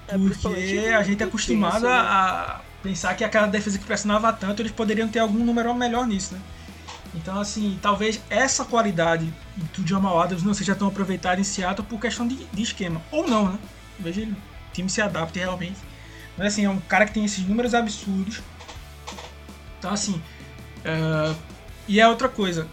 É, 0.07 0.17
porque 0.17 0.87
a 0.95 1.03
gente 1.03 1.21
é 1.21 1.25
acostumado 1.25 1.87
a, 1.87 1.99
a 1.99 2.61
pensar 2.83 3.15
que 3.15 3.23
aquela 3.23 3.47
defesa 3.47 3.79
que 3.79 3.85
pressionava 3.85 4.31
tanto, 4.31 4.61
eles 4.61 4.71
poderiam 4.71 5.07
ter 5.07 5.19
algum 5.19 5.43
número 5.43 5.73
melhor 5.73 6.05
nisso, 6.05 6.35
né? 6.35 6.41
Então, 7.15 7.39
assim, 7.39 7.79
talvez 7.81 8.21
essa 8.29 8.65
qualidade 8.65 9.33
do 9.55 9.87
Jamal 9.87 10.19
Adams 10.21 10.43
não 10.43 10.53
seja 10.53 10.75
tão 10.75 10.89
aproveitada 10.89 11.39
em 11.39 11.43
Seattle 11.43 11.87
por 11.87 11.99
questão 11.99 12.27
de, 12.27 12.35
de 12.35 12.61
esquema. 12.61 13.01
Ou 13.09 13.27
não, 13.27 13.53
né? 13.53 13.59
Veja 13.97 14.21
o 14.21 14.35
time 14.73 14.89
se 14.89 15.01
adapta 15.01 15.39
realmente. 15.39 15.77
Mas, 16.37 16.47
assim, 16.47 16.65
é 16.65 16.69
um 16.69 16.79
cara 16.79 17.05
que 17.05 17.13
tem 17.13 17.23
esses 17.23 17.45
números 17.47 17.73
absurdos. 17.73 18.41
Então, 19.79 19.91
assim. 19.91 20.21
Uh, 20.83 21.35
e 21.87 21.99
é 21.99 22.07
outra 22.07 22.27
coisa. 22.27 22.67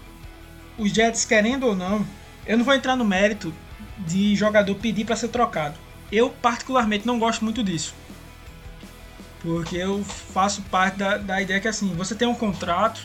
Os 0.77 0.91
Jets, 0.91 1.25
querendo 1.25 1.67
ou 1.67 1.77
não, 1.77 2.05
eu 2.45 2.59
não 2.59 2.65
vou 2.65 2.75
entrar 2.75 2.97
no 2.97 3.05
mérito 3.05 3.55
de 4.07 4.35
jogador 4.35 4.75
pedir 4.77 5.05
para 5.05 5.17
ser 5.17 5.29
trocado. 5.29 5.75
Eu, 6.11 6.31
particularmente, 6.31 7.07
não 7.07 7.19
gosto 7.19 7.45
muito 7.45 7.63
disso. 7.63 7.95
Porque 9.41 9.77
eu 9.77 10.05
faço 10.05 10.63
parte 10.63 10.99
da, 10.99 11.17
da 11.17 11.43
ideia 11.43 11.61
que 11.61 11.69
assim, 11.69 11.95
você 11.95 12.15
tem 12.15 12.29
um 12.29 12.35
contrato, 12.35 12.99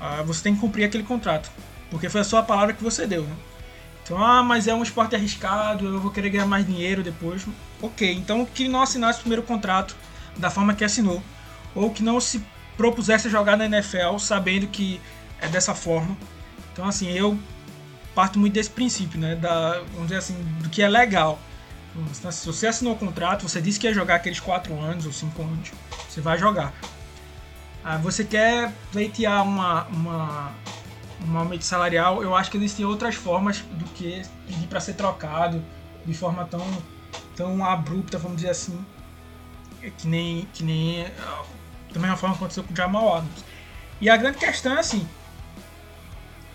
uh, 0.00 0.24
você 0.24 0.42
tem 0.42 0.54
que 0.54 0.60
cumprir 0.60 0.84
aquele 0.84 1.04
contrato. 1.04 1.50
Porque 1.90 2.08
foi 2.08 2.22
a 2.22 2.24
sua 2.24 2.42
palavra 2.42 2.74
que 2.74 2.82
você 2.82 3.06
deu, 3.06 3.22
né? 3.22 3.36
Então, 4.02 4.22
ah, 4.22 4.42
mas 4.42 4.66
é 4.66 4.74
um 4.74 4.82
esporte 4.82 5.14
arriscado, 5.14 5.86
eu 5.86 6.00
vou 6.00 6.10
querer 6.10 6.30
ganhar 6.30 6.46
mais 6.46 6.66
dinheiro 6.66 7.02
depois. 7.02 7.46
Ok, 7.80 8.12
então 8.12 8.44
que 8.44 8.66
não 8.66 8.82
assinasse 8.82 9.18
o 9.18 9.22
primeiro 9.22 9.42
contrato 9.44 9.94
da 10.36 10.50
forma 10.50 10.74
que 10.74 10.84
assinou. 10.84 11.22
Ou 11.74 11.90
que 11.90 12.02
não 12.02 12.20
se 12.20 12.44
propusesse 12.76 13.30
jogar 13.30 13.56
na 13.56 13.66
NFL 13.66 14.18
sabendo 14.18 14.66
que 14.66 15.00
é 15.40 15.46
dessa 15.46 15.74
forma. 15.74 16.16
Então, 16.72 16.86
assim, 16.86 17.10
eu 17.12 17.38
parto 18.14 18.38
muito 18.38 18.54
desse 18.54 18.70
princípio, 18.70 19.18
né? 19.18 19.36
Da, 19.36 19.80
vamos 19.92 20.04
dizer 20.04 20.16
assim, 20.16 20.34
do 20.60 20.68
que 20.68 20.82
é 20.82 20.88
legal. 20.88 21.38
Se 22.14 22.46
você 22.46 22.66
assinou 22.66 22.94
o 22.94 22.96
contrato, 22.98 23.46
você 23.46 23.60
disse 23.60 23.78
que 23.78 23.86
ia 23.86 23.92
jogar 23.92 24.16
aqueles 24.16 24.40
4 24.40 24.74
anos 24.80 25.04
ou 25.04 25.12
5 25.12 25.42
anos, 25.42 25.72
você 26.08 26.20
vai 26.20 26.38
jogar. 26.38 26.72
Ah, 27.84 27.98
você 27.98 28.24
quer 28.24 28.72
pleitear 28.90 29.42
uma, 29.42 29.84
uma, 29.88 30.52
um 31.28 31.36
aumento 31.36 31.64
salarial, 31.64 32.22
eu 32.22 32.34
acho 32.34 32.50
que 32.50 32.56
existem 32.56 32.84
outras 32.84 33.14
formas 33.14 33.58
do 33.72 33.84
que 33.86 34.22
pedir 34.46 34.66
para 34.68 34.80
ser 34.80 34.94
trocado 34.94 35.62
de 36.06 36.14
forma 36.14 36.44
tão, 36.44 36.66
tão 37.36 37.64
abrupta, 37.64 38.18
vamos 38.18 38.36
dizer 38.36 38.50
assim, 38.50 38.78
que 39.98 40.06
nem, 40.06 40.46
que 40.52 40.62
nem 40.62 41.06
da 41.92 42.00
mesma 42.00 42.16
forma 42.16 42.36
que 42.36 42.40
aconteceu 42.40 42.64
com 42.64 42.72
o 42.72 42.76
Jamal 42.76 43.16
Adams. 43.16 43.44
E 44.00 44.08
a 44.08 44.16
grande 44.16 44.38
questão 44.38 44.76
é 44.76 44.80
assim, 44.80 45.06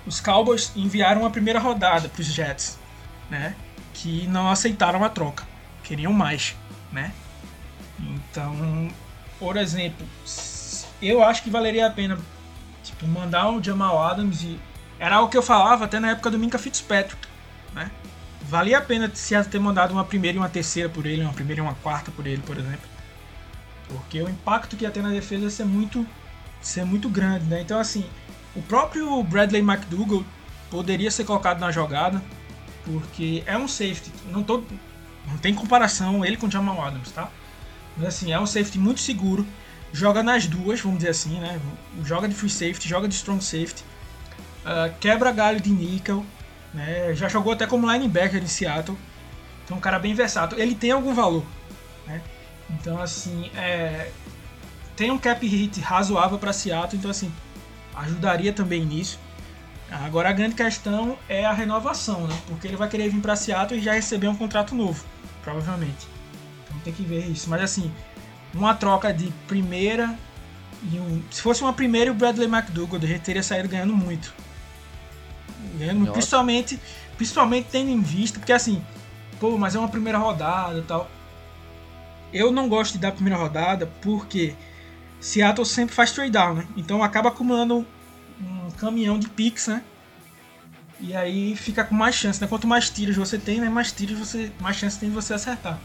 os 0.08 0.20
Cowboys 0.20 0.72
enviaram 0.76 1.26
a 1.26 1.30
primeira 1.30 1.60
rodada 1.60 2.10
para 2.10 2.22
os 2.22 2.28
Jets, 2.28 2.80
né? 3.30 3.56
que 3.98 4.28
não 4.28 4.50
aceitaram 4.50 5.04
a 5.04 5.10
troca, 5.10 5.44
queriam 5.84 6.14
mais, 6.14 6.56
né? 6.92 7.12
Então, 8.00 8.90
por 9.40 9.58
exemplo, 9.58 10.08
eu 11.02 11.24
acho 11.24 11.42
que 11.42 11.50
valeria 11.50 11.88
a 11.88 11.90
pena 11.90 12.18
tipo, 12.84 13.08
mandar 13.08 13.50
o 13.50 13.62
Jamal 13.62 14.02
Adams 14.04 14.44
e 14.44 14.60
era 15.00 15.20
o 15.22 15.28
que 15.28 15.38
eu 15.38 15.42
falava 15.42 15.86
até 15.86 16.00
na 16.00 16.12
época 16.12 16.30
do 16.30 16.38
Minka 16.38 16.60
Fitzpatrick, 16.60 17.28
né? 17.74 17.90
Valia 18.44 18.78
a 18.78 18.82
pena 18.82 19.12
se 19.14 19.44
ter 19.46 19.60
mandado 19.60 19.92
uma 19.92 20.06
primeira 20.06 20.38
e 20.38 20.40
uma 20.40 20.48
terceira 20.48 20.88
por 20.88 21.06
ele, 21.06 21.24
uma 21.24 21.34
primeira 21.34 21.60
e 21.60 21.64
uma 21.64 21.76
quarta 21.76 22.12
por 22.12 22.26
ele, 22.26 22.42
por 22.44 22.58
exemplo. 22.58 22.88
Porque 23.88 24.22
o 24.22 24.30
impacto 24.30 24.78
que 24.78 24.84
ia 24.84 24.92
ter 24.92 25.02
na 25.02 25.10
defesa 25.10 25.46
ia 25.46 25.50
ser 25.50 25.66
muito, 25.66 26.06
ser 26.62 26.86
muito 26.86 27.10
grande, 27.10 27.46
né? 27.46 27.62
Então, 27.62 27.80
assim, 27.80 28.08
o 28.58 28.62
próprio 28.64 29.22
Bradley 29.24 29.62
McDougall 29.62 30.26
poderia 30.72 31.12
ser 31.12 31.24
colocado 31.24 31.60
na 31.60 31.72
jogada, 31.72 32.22
porque 32.84 33.44
é 33.46 33.56
um 33.56 33.68
safety, 33.68 34.12
não, 34.32 34.44
tô, 34.44 34.64
não 35.28 35.38
tem 35.38 35.54
comparação 35.54 36.26
ele 36.26 36.38
com 36.38 36.48
o 36.48 36.52
Jamal 36.52 36.84
Adams, 36.84 37.12
tá? 37.12 37.30
Mas 37.96 38.08
assim, 38.08 38.34
é 38.34 38.40
um 38.40 38.48
safety 38.48 38.80
muito 38.80 39.00
seguro, 39.00 39.46
joga 39.94 40.24
nas 40.24 40.48
duas, 40.48 40.82
vamos 40.82 40.98
dizer 40.98 41.12
assim, 41.12 41.40
né? 41.40 41.60
Joga 42.04 42.28
de 42.28 42.34
free 42.34 42.50
safety, 42.50 42.90
joga 42.90 43.08
de 43.08 43.14
strong 43.14 43.44
safety, 43.44 43.84
uh, 44.66 44.92
quebra 45.00 45.32
galho 45.32 45.62
de 45.62 45.70
nickel, 45.70 46.26
né? 46.74 47.14
Já 47.14 47.30
jogou 47.30 47.54
até 47.54 47.68
como 47.68 47.92
linebacker 47.92 48.42
em 48.42 48.48
Seattle, 48.48 48.98
então 49.64 49.78
um 49.78 49.82
cara 49.82 50.00
bem 50.00 50.16
versátil. 50.16 50.58
Ele 50.58 50.74
tem 50.74 50.92
algum 50.92 51.14
valor, 51.14 51.46
né? 52.08 52.22
Então 52.72 53.00
assim, 53.00 53.52
é, 53.56 54.12
tem 54.96 55.12
um 55.12 55.18
cap 55.18 55.46
hit 55.46 55.80
razoável 55.80 56.40
para 56.40 56.52
Seattle, 56.52 56.98
então 56.98 57.12
assim, 57.12 57.32
ajudaria 57.98 58.54
também 58.54 58.86
nisso. 58.86 59.20
Agora 59.90 60.30
a 60.30 60.34
grande 60.34 60.56
questão 60.56 61.18
é 61.30 61.46
a 61.46 61.54
renovação, 61.54 62.28
né? 62.28 62.38
Porque 62.48 62.68
ele 62.68 62.76
vai 62.76 62.90
querer 62.90 63.10
vir 63.10 63.22
para 63.22 63.36
Seattle 63.36 63.80
e 63.80 63.84
já 63.84 63.94
receber 63.94 64.28
um 64.28 64.36
contrato 64.36 64.76
novo, 64.76 65.04
provavelmente. 65.42 66.08
Então 66.68 66.80
tem 66.80 66.94
que 66.94 67.04
ver 67.04 67.26
isso. 67.28 67.50
Mas 67.50 67.62
assim, 67.62 67.92
uma 68.54 68.74
troca 68.74 69.14
de 69.14 69.32
primeira 69.48 70.18
e 70.92 71.00
um, 71.00 71.24
se 71.32 71.42
fosse 71.42 71.62
uma 71.62 71.74
primeira, 71.74 72.12
o 72.12 72.14
Bradley 72.14 72.48
McDougall 72.48 73.00
teria 73.24 73.42
saído 73.42 73.70
ganhando 73.70 73.96
muito. 73.96 74.34
Ganhando, 75.76 76.12
principalmente, 76.12 76.80
principalmente 77.16 77.68
tendo 77.72 77.90
em 77.90 78.02
vista, 78.02 78.40
porque 78.40 78.54
assim, 78.54 78.84
pô, 79.40 79.58
mas 79.58 79.76
é 79.76 79.80
uma 79.80 79.88
primeira 79.88 80.18
rodada 80.18 80.80
e 80.80 80.84
tal. 80.84 81.10
Eu 82.32 82.52
não 82.52 82.68
gosto 82.68 82.94
de 82.94 83.00
dar 83.00 83.12
primeira 83.14 83.40
rodada 83.40 83.90
porque 84.02 84.54
Seattle 85.20 85.66
sempre 85.66 85.96
faz 85.96 86.12
trade 86.12 86.32
down, 86.32 86.56
né? 86.56 86.68
Então 86.76 87.04
acaba 87.04 87.30
acumulando 87.30 87.86
um 88.42 88.72
caminhão 88.72 89.18
de 89.18 89.28
pix, 89.28 89.68
né? 89.68 89.84
E 91.00 91.16
aí 91.16 91.56
fica 91.56 91.84
com 91.84 91.94
mais 91.94 92.16
chance, 92.16 92.42
né? 92.42 92.48
Quanto 92.48 92.68
mais 92.68 92.90
tiros 92.90 93.16
você 93.16 93.38
tem, 93.38 93.60
né? 93.60 93.70
Mais 93.70 93.92
tiros 93.92 94.18
você. 94.18 94.52
Mais 94.60 94.78
chance 94.78 95.00
tem 95.00 95.10
de 95.10 95.16
você 95.16 95.34
acertar. 95.34 95.80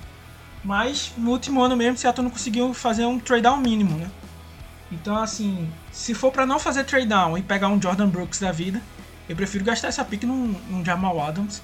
Mas 0.65 1.13
no 1.17 1.31
último 1.31 1.63
ano 1.63 1.77
mesmo, 1.77 1.99
Seattle 1.99 2.25
não 2.25 2.31
conseguiu 2.31 2.73
fazer 2.73 3.05
um 3.05 3.19
trade 3.19 3.43
down 3.43 3.59
mínimo, 3.59 3.97
né? 3.97 4.11
Então 4.91 5.17
assim, 5.17 5.71
se 5.91 6.15
for 6.15 6.31
para 6.31 6.47
não 6.47 6.59
fazer 6.59 6.85
trade 6.85 7.07
down 7.07 7.37
e 7.37 7.43
pegar 7.43 7.69
um 7.69 7.81
Jordan 7.81 8.09
Brooks 8.09 8.39
da 8.39 8.53
vida, 8.53 8.81
eu 9.29 9.35
prefiro 9.35 9.65
gastar 9.65 9.89
essa 9.89 10.05
pick 10.05 10.25
num, 10.25 10.55
num 10.69 10.85
Jamal 10.85 11.21
Adams, 11.21 11.63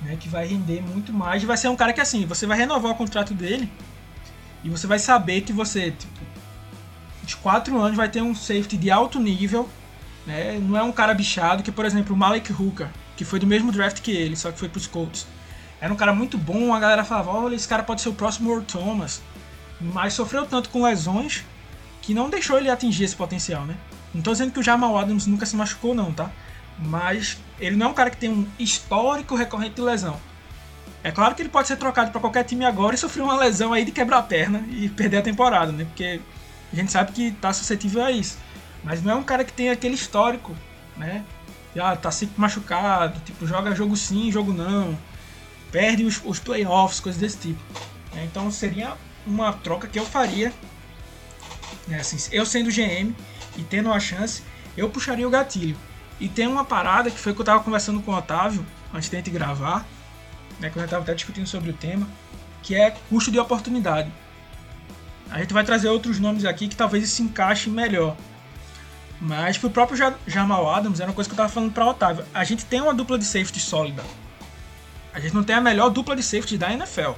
né? 0.00 0.16
Que 0.18 0.28
vai 0.28 0.46
render 0.46 0.80
muito 0.82 1.12
mais. 1.12 1.42
E 1.42 1.46
vai 1.46 1.56
ser 1.56 1.68
um 1.68 1.76
cara 1.76 1.92
que 1.92 2.00
assim, 2.00 2.24
você 2.26 2.46
vai 2.46 2.56
renovar 2.56 2.92
o 2.92 2.94
contrato 2.94 3.34
dele 3.34 3.70
e 4.64 4.70
você 4.70 4.86
vai 4.86 4.98
saber 4.98 5.42
que 5.42 5.52
você, 5.52 5.92
tipo, 5.92 6.24
de 7.28 7.36
4 7.36 7.78
anos 7.80 7.96
vai 7.96 8.08
ter 8.08 8.22
um 8.22 8.34
safety 8.34 8.76
de 8.76 8.90
alto 8.90 9.18
nível 9.20 9.68
né? 10.28 10.58
Não 10.60 10.76
é 10.76 10.82
um 10.82 10.92
cara 10.92 11.14
bichado 11.14 11.62
que, 11.62 11.72
por 11.72 11.86
exemplo, 11.86 12.14
o 12.14 12.18
Malik 12.18 12.52
Hooker, 12.52 12.88
que 13.16 13.24
foi 13.24 13.40
do 13.40 13.46
mesmo 13.46 13.72
draft 13.72 14.02
que 14.02 14.12
ele, 14.12 14.36
só 14.36 14.52
que 14.52 14.58
foi 14.58 14.68
pros 14.68 14.86
Colts. 14.86 15.26
Era 15.80 15.92
um 15.92 15.96
cara 15.96 16.12
muito 16.12 16.36
bom, 16.36 16.74
a 16.74 16.78
galera 16.78 17.02
falava, 17.02 17.30
olha, 17.30 17.54
esse 17.54 17.66
cara 17.66 17.82
pode 17.82 18.02
ser 18.02 18.10
o 18.10 18.12
próximo 18.12 18.50
Earl 18.50 18.62
Thomas. 18.62 19.22
Mas 19.80 20.12
sofreu 20.12 20.44
tanto 20.44 20.68
com 20.68 20.82
lesões 20.82 21.44
que 22.02 22.12
não 22.12 22.28
deixou 22.28 22.58
ele 22.58 22.68
atingir 22.68 23.04
esse 23.04 23.16
potencial, 23.16 23.64
né? 23.64 23.74
Não 24.12 24.20
tô 24.20 24.32
dizendo 24.32 24.52
que 24.52 24.60
o 24.60 24.62
Jamal 24.62 24.98
Adams 24.98 25.26
nunca 25.26 25.46
se 25.46 25.56
machucou 25.56 25.94
não, 25.94 26.12
tá? 26.12 26.30
Mas 26.78 27.38
ele 27.58 27.76
não 27.76 27.86
é 27.86 27.88
um 27.90 27.94
cara 27.94 28.10
que 28.10 28.16
tem 28.18 28.30
um 28.30 28.46
histórico 28.58 29.34
recorrente 29.34 29.76
de 29.76 29.82
lesão. 29.82 30.20
É 31.02 31.10
claro 31.10 31.34
que 31.34 31.40
ele 31.40 31.48
pode 31.48 31.68
ser 31.68 31.76
trocado 31.76 32.10
para 32.10 32.20
qualquer 32.20 32.44
time 32.44 32.64
agora 32.66 32.94
e 32.94 32.98
sofrer 32.98 33.22
uma 33.22 33.38
lesão 33.38 33.72
aí 33.72 33.84
de 33.84 33.92
quebrar 33.92 34.18
a 34.18 34.22
perna 34.22 34.64
e 34.70 34.88
perder 34.88 35.18
a 35.18 35.22
temporada, 35.22 35.72
né? 35.72 35.84
Porque 35.84 36.20
a 36.72 36.76
gente 36.76 36.92
sabe 36.92 37.12
que 37.12 37.32
tá 37.32 37.52
suscetível 37.52 38.04
a 38.04 38.10
isso. 38.10 38.38
Mas 38.84 39.02
não 39.02 39.12
é 39.12 39.14
um 39.14 39.22
cara 39.22 39.44
que 39.44 39.52
tem 39.52 39.70
aquele 39.70 39.94
histórico, 39.94 40.54
né? 40.96 41.24
Já 41.74 41.92
ah, 41.92 41.96
tá 41.96 42.10
sempre 42.10 42.40
machucado, 42.40 43.20
tipo, 43.20 43.46
joga 43.46 43.74
jogo 43.74 43.96
sim, 43.96 44.32
jogo 44.32 44.52
não. 44.52 44.98
Perde 45.70 46.04
os, 46.04 46.20
os 46.24 46.38
playoffs, 46.38 47.00
coisas 47.00 47.20
desse 47.20 47.38
tipo. 47.38 47.62
É, 48.16 48.24
então 48.24 48.50
seria 48.50 48.96
uma 49.26 49.52
troca 49.52 49.86
que 49.86 49.98
eu 49.98 50.06
faria. 50.06 50.52
Né? 51.86 52.00
Assim, 52.00 52.16
eu 52.32 52.44
sendo 52.46 52.70
GM 52.70 53.14
e 53.56 53.62
tendo 53.62 53.92
a 53.92 54.00
chance, 54.00 54.42
eu 54.76 54.88
puxaria 54.88 55.26
o 55.26 55.30
gatilho. 55.30 55.76
E 56.20 56.28
tem 56.28 56.46
uma 56.46 56.64
parada 56.64 57.10
que 57.10 57.18
foi 57.18 57.32
que 57.34 57.40
eu 57.40 57.44
tava 57.44 57.62
conversando 57.62 58.00
com 58.00 58.12
o 58.12 58.16
Otávio 58.16 58.64
antes 58.92 59.08
de 59.08 59.16
gente 59.16 59.30
gravar, 59.30 59.86
né, 60.58 60.70
quando 60.70 60.84
eu 60.84 60.88
tava 60.88 61.02
até 61.02 61.14
discutindo 61.14 61.46
sobre 61.46 61.70
o 61.70 61.72
tema, 61.72 62.08
que 62.62 62.74
é 62.74 62.90
custo 63.08 63.30
de 63.30 63.38
oportunidade. 63.38 64.10
A 65.30 65.40
gente 65.40 65.52
vai 65.52 65.64
trazer 65.64 65.88
outros 65.88 66.18
nomes 66.18 66.44
aqui 66.44 66.68
que 66.68 66.76
talvez 66.76 67.08
se 67.08 67.22
encaixe 67.22 67.68
melhor. 67.68 68.16
Mas 69.20 69.58
pro 69.58 69.68
próprio 69.68 70.14
Jamal 70.26 70.72
Adams, 70.72 71.00
era 71.00 71.10
uma 71.10 71.14
coisa 71.14 71.28
que 71.28 71.34
eu 71.34 71.36
tava 71.36 71.48
falando 71.48 71.72
para 71.72 71.86
Otávio. 71.86 72.24
A 72.32 72.44
gente 72.44 72.64
tem 72.64 72.80
uma 72.80 72.94
dupla 72.94 73.18
de 73.18 73.24
safety 73.24 73.60
sólida. 73.60 74.02
A 75.12 75.20
gente 75.20 75.34
não 75.34 75.42
tem 75.42 75.56
a 75.56 75.60
melhor 75.60 75.90
dupla 75.90 76.14
de 76.14 76.22
safety 76.22 76.56
da 76.56 76.72
NFL. 76.72 77.12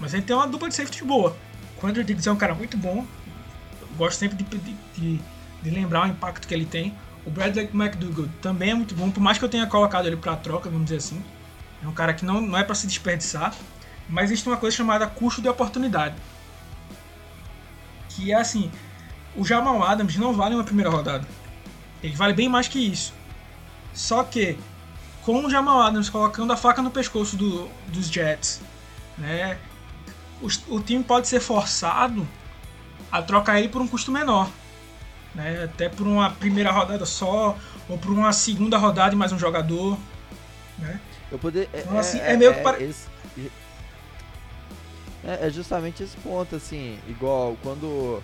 Mas 0.00 0.12
a 0.12 0.16
gente 0.16 0.26
tem 0.26 0.36
uma 0.36 0.46
dupla 0.46 0.68
de 0.68 0.74
safety 0.74 1.04
boa. 1.04 1.36
O 1.80 1.86
Andrew 1.86 2.04
Diggs 2.04 2.28
é 2.28 2.32
um 2.32 2.36
cara 2.36 2.54
muito 2.54 2.76
bom. 2.76 3.06
Eu 3.80 3.88
gosto 3.96 4.18
sempre 4.18 4.36
de, 4.36 4.58
de, 4.94 5.20
de, 5.62 5.70
lembrar 5.70 6.06
o 6.06 6.08
impacto 6.08 6.48
que 6.48 6.52
ele 6.52 6.66
tem. 6.66 6.94
O 7.24 7.30
Bradley 7.30 7.70
McDougall 7.72 8.28
também 8.42 8.70
é 8.70 8.74
muito 8.74 8.94
bom, 8.94 9.10
por 9.10 9.20
mais 9.20 9.36
que 9.38 9.44
eu 9.44 9.48
tenha 9.48 9.66
colocado 9.66 10.06
ele 10.06 10.16
para 10.16 10.36
troca, 10.36 10.68
vamos 10.68 10.84
dizer 10.84 10.98
assim. 10.98 11.22
É 11.82 11.88
um 11.88 11.92
cara 11.92 12.14
que 12.14 12.24
não, 12.24 12.40
não 12.40 12.58
é 12.58 12.64
para 12.64 12.74
se 12.74 12.86
desperdiçar. 12.86 13.54
Mas 14.08 14.26
existe 14.26 14.48
uma 14.48 14.56
coisa 14.56 14.76
chamada 14.76 15.06
custo 15.06 15.42
de 15.42 15.48
oportunidade. 15.48 16.14
Que 18.16 18.32
é 18.32 18.34
assim, 18.34 18.70
o 19.36 19.44
Jamal 19.44 19.82
Adams 19.82 20.16
não 20.16 20.32
vale 20.32 20.54
uma 20.54 20.64
primeira 20.64 20.90
rodada. 20.90 21.26
Ele 22.02 22.16
vale 22.16 22.32
bem 22.32 22.48
mais 22.48 22.66
que 22.66 22.78
isso. 22.78 23.12
Só 23.92 24.24
que, 24.24 24.58
com 25.22 25.44
o 25.44 25.50
Jamal 25.50 25.82
Adams 25.82 26.08
colocando 26.08 26.52
a 26.52 26.56
faca 26.56 26.80
no 26.80 26.90
pescoço 26.90 27.36
do, 27.36 27.68
dos 27.88 28.08
Jets, 28.08 28.62
né, 29.18 29.58
o, 30.40 30.48
o, 30.74 30.80
time 30.80 31.04
pode 31.04 31.28
ser 31.28 31.40
forçado 31.40 32.26
a 33.12 33.20
trocar 33.20 33.58
ele 33.58 33.68
por 33.68 33.82
um 33.82 33.88
custo 33.88 34.10
menor. 34.10 34.48
Né, 35.34 35.64
até 35.64 35.90
por 35.90 36.06
uma 36.06 36.30
primeira 36.30 36.70
rodada 36.70 37.04
só, 37.04 37.58
ou 37.86 37.98
por 37.98 38.10
uma 38.10 38.32
segunda 38.32 38.78
rodada 38.78 39.14
e 39.14 39.18
mais 39.18 39.32
um 39.32 39.38
jogador. 39.38 39.98
Né. 40.78 40.98
Eu 41.30 41.38
poder, 41.38 41.68
é, 41.74 41.80
então, 41.80 41.98
assim, 41.98 42.18
é, 42.18 42.32
é 42.32 42.36
meio 42.36 42.54
que. 42.54 42.60
É, 42.60 42.82
esse, 42.82 43.06
é, 45.26 45.46
é 45.46 45.50
justamente 45.50 46.02
esse 46.02 46.16
ponto, 46.18 46.54
assim, 46.56 46.98
igual 47.08 47.56
quando 47.62 48.22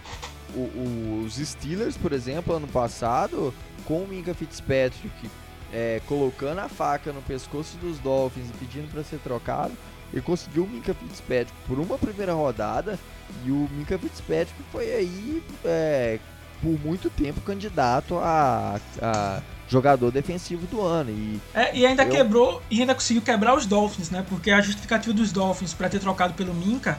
o, 0.55 1.25
os 1.25 1.37
Steelers, 1.37 1.97
por 1.97 2.13
exemplo, 2.13 2.55
ano 2.55 2.69
passado, 2.69 3.53
com 3.85 4.03
o 4.03 4.09
Minka 4.09 4.33
Fitzpatrick 4.35 5.31
é, 5.73 6.01
colocando 6.07 6.61
a 6.61 6.69
faca 6.69 7.13
no 7.13 7.23
pescoço 7.23 7.77
dos 7.79 7.99
Dolphins 7.99 8.49
e 8.51 8.53
pedindo 8.53 8.91
para 8.91 9.03
ser 9.03 9.19
trocado, 9.19 9.73
ele 10.13 10.23
conseguiu 10.23 10.65
o 10.65 10.69
Minka 10.69 10.95
Fitzpatrick 10.95 11.53
por 11.67 11.79
uma 11.79 11.99
primeira 11.99 12.35
rodada 12.35 12.99
e 13.45 13.51
o 13.51 13.69
Minka 13.73 13.99
Fitzpatrick 13.99 14.63
foi 14.71 14.93
aí 14.93 15.43
é, 15.65 16.19
por 16.61 16.79
muito 16.81 17.09
tempo 17.11 17.41
candidato 17.41 18.19
a, 18.19 18.79
a, 19.01 19.43
jogador 19.73 20.11
defensivo 20.11 20.67
do 20.67 20.83
ano 20.83 21.11
e, 21.11 21.41
é, 21.55 21.77
e 21.77 21.87
ainda 21.87 22.05
eu... 22.05 22.11
quebrou 22.11 22.63
e 22.71 22.81
ainda 22.81 22.95
conseguiu 22.95 23.23
quebrar 23.23 23.57
os 23.57 23.67
Dolphins, 23.67 24.11
né? 24.11 24.25
Porque 24.29 24.51
a 24.51 24.61
justificativa 24.61 25.15
dos 25.15 25.33
Dolphins 25.33 25.75
para 25.75 25.89
ter 25.89 25.99
trocado 25.99 26.35
pelo 26.35 26.55
Minka 26.55 26.99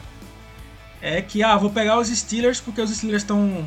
é 1.00 1.22
que, 1.22 1.42
ah, 1.42 1.56
vou 1.56 1.70
pegar 1.70 1.98
os 1.98 2.08
Steelers 2.08 2.60
porque 2.60 2.80
os 2.80 2.90
Steelers 2.90 3.22
estão 3.22 3.66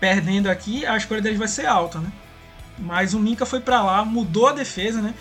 perdendo 0.00 0.48
aqui, 0.48 0.86
a 0.86 0.96
escolha 0.96 1.20
deles 1.20 1.38
vai 1.38 1.48
ser 1.48 1.66
alta, 1.66 1.98
né? 1.98 2.10
Mas 2.78 3.14
o 3.14 3.18
Minka 3.18 3.46
foi 3.46 3.60
para 3.60 3.82
lá, 3.82 4.04
mudou 4.04 4.48
a 4.48 4.52
defesa, 4.52 5.00
né? 5.00 5.14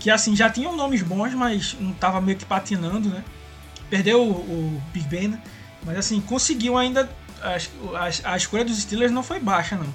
Que 0.00 0.10
assim, 0.10 0.34
já 0.34 0.48
tinham 0.48 0.76
nomes 0.76 1.02
bons, 1.02 1.34
mas 1.34 1.76
não 1.78 1.92
tava 1.92 2.20
meio 2.20 2.38
que 2.38 2.44
patinando, 2.44 3.08
né? 3.08 3.24
Perdeu 3.90 4.22
o, 4.22 4.30
o 4.30 4.82
Big 4.92 5.06
Ben, 5.08 5.28
né? 5.28 5.42
Mas 5.84 5.98
assim, 5.98 6.20
conseguiu 6.20 6.76
ainda. 6.76 7.08
A, 7.40 7.56
a, 7.98 8.32
a, 8.32 8.36
escolha 8.36 8.64
dos 8.64 8.78
Steelers 8.78 9.12
não 9.12 9.22
foi 9.22 9.38
baixa, 9.38 9.76
não. 9.76 9.92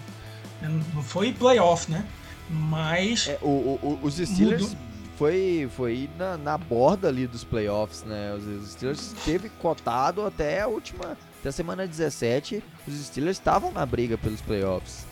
Não 0.67 1.03
foi 1.03 1.33
playoff, 1.33 1.91
né? 1.91 2.05
Mas. 2.49 3.27
É, 3.27 3.37
o, 3.41 3.47
o, 3.47 3.99
os 4.03 4.15
Steelers 4.15 4.61
mudou 4.61 4.93
foi, 5.15 5.69
foi 5.75 6.09
na, 6.17 6.37
na 6.37 6.57
borda 6.57 7.07
ali 7.07 7.27
dos 7.27 7.43
playoffs, 7.43 8.03
né? 8.03 8.33
Os 8.33 8.71
Steelers 8.71 9.13
teve 9.23 9.49
cotado 9.49 10.25
até 10.25 10.61
a 10.61 10.67
última, 10.67 11.17
até 11.39 11.49
a 11.49 11.51
semana 11.51 11.87
17, 11.87 12.63
os 12.87 12.93
Steelers 13.05 13.37
estavam 13.37 13.71
na 13.71 13.85
briga 13.85 14.17
pelos 14.17 14.41
playoffs. 14.41 15.05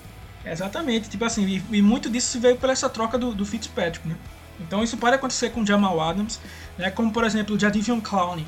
Exatamente, 0.44 1.10
tipo 1.10 1.24
assim, 1.24 1.46
e, 1.46 1.78
e 1.78 1.82
muito 1.82 2.10
disso 2.10 2.32
se 2.32 2.40
veio 2.40 2.58
pela 2.58 2.74
essa 2.74 2.90
troca 2.90 3.18
do, 3.18 3.34
do 3.34 3.46
Fitzpatrick, 3.46 4.08
né? 4.08 4.18
Então 4.60 4.84
isso 4.84 4.98
pode 4.98 5.16
acontecer 5.16 5.52
com 5.52 5.62
o 5.62 5.66
Jamal 5.66 6.00
Adams, 6.02 6.40
né? 6.78 6.90
Como 6.90 7.12
por 7.12 7.24
exemplo 7.24 7.56
o 7.56 7.60
Jadivion 7.60 8.02
Clowney, 8.02 8.46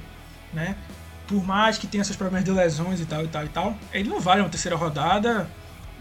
né? 0.52 0.76
Por 1.28 1.44
mais 1.46 1.78
que 1.78 1.88
tenha 1.88 2.02
esses 2.02 2.16
problemas 2.16 2.44
de 2.44 2.52
lesões 2.52 3.00
e 3.00 3.06
tal 3.06 3.24
e 3.24 3.28
tal 3.28 3.46
e 3.46 3.50
tal, 3.50 3.78
ele 3.94 4.10
não 4.10 4.20
vale 4.20 4.42
uma 4.42 4.50
terceira 4.50 4.76
rodada 4.76 5.50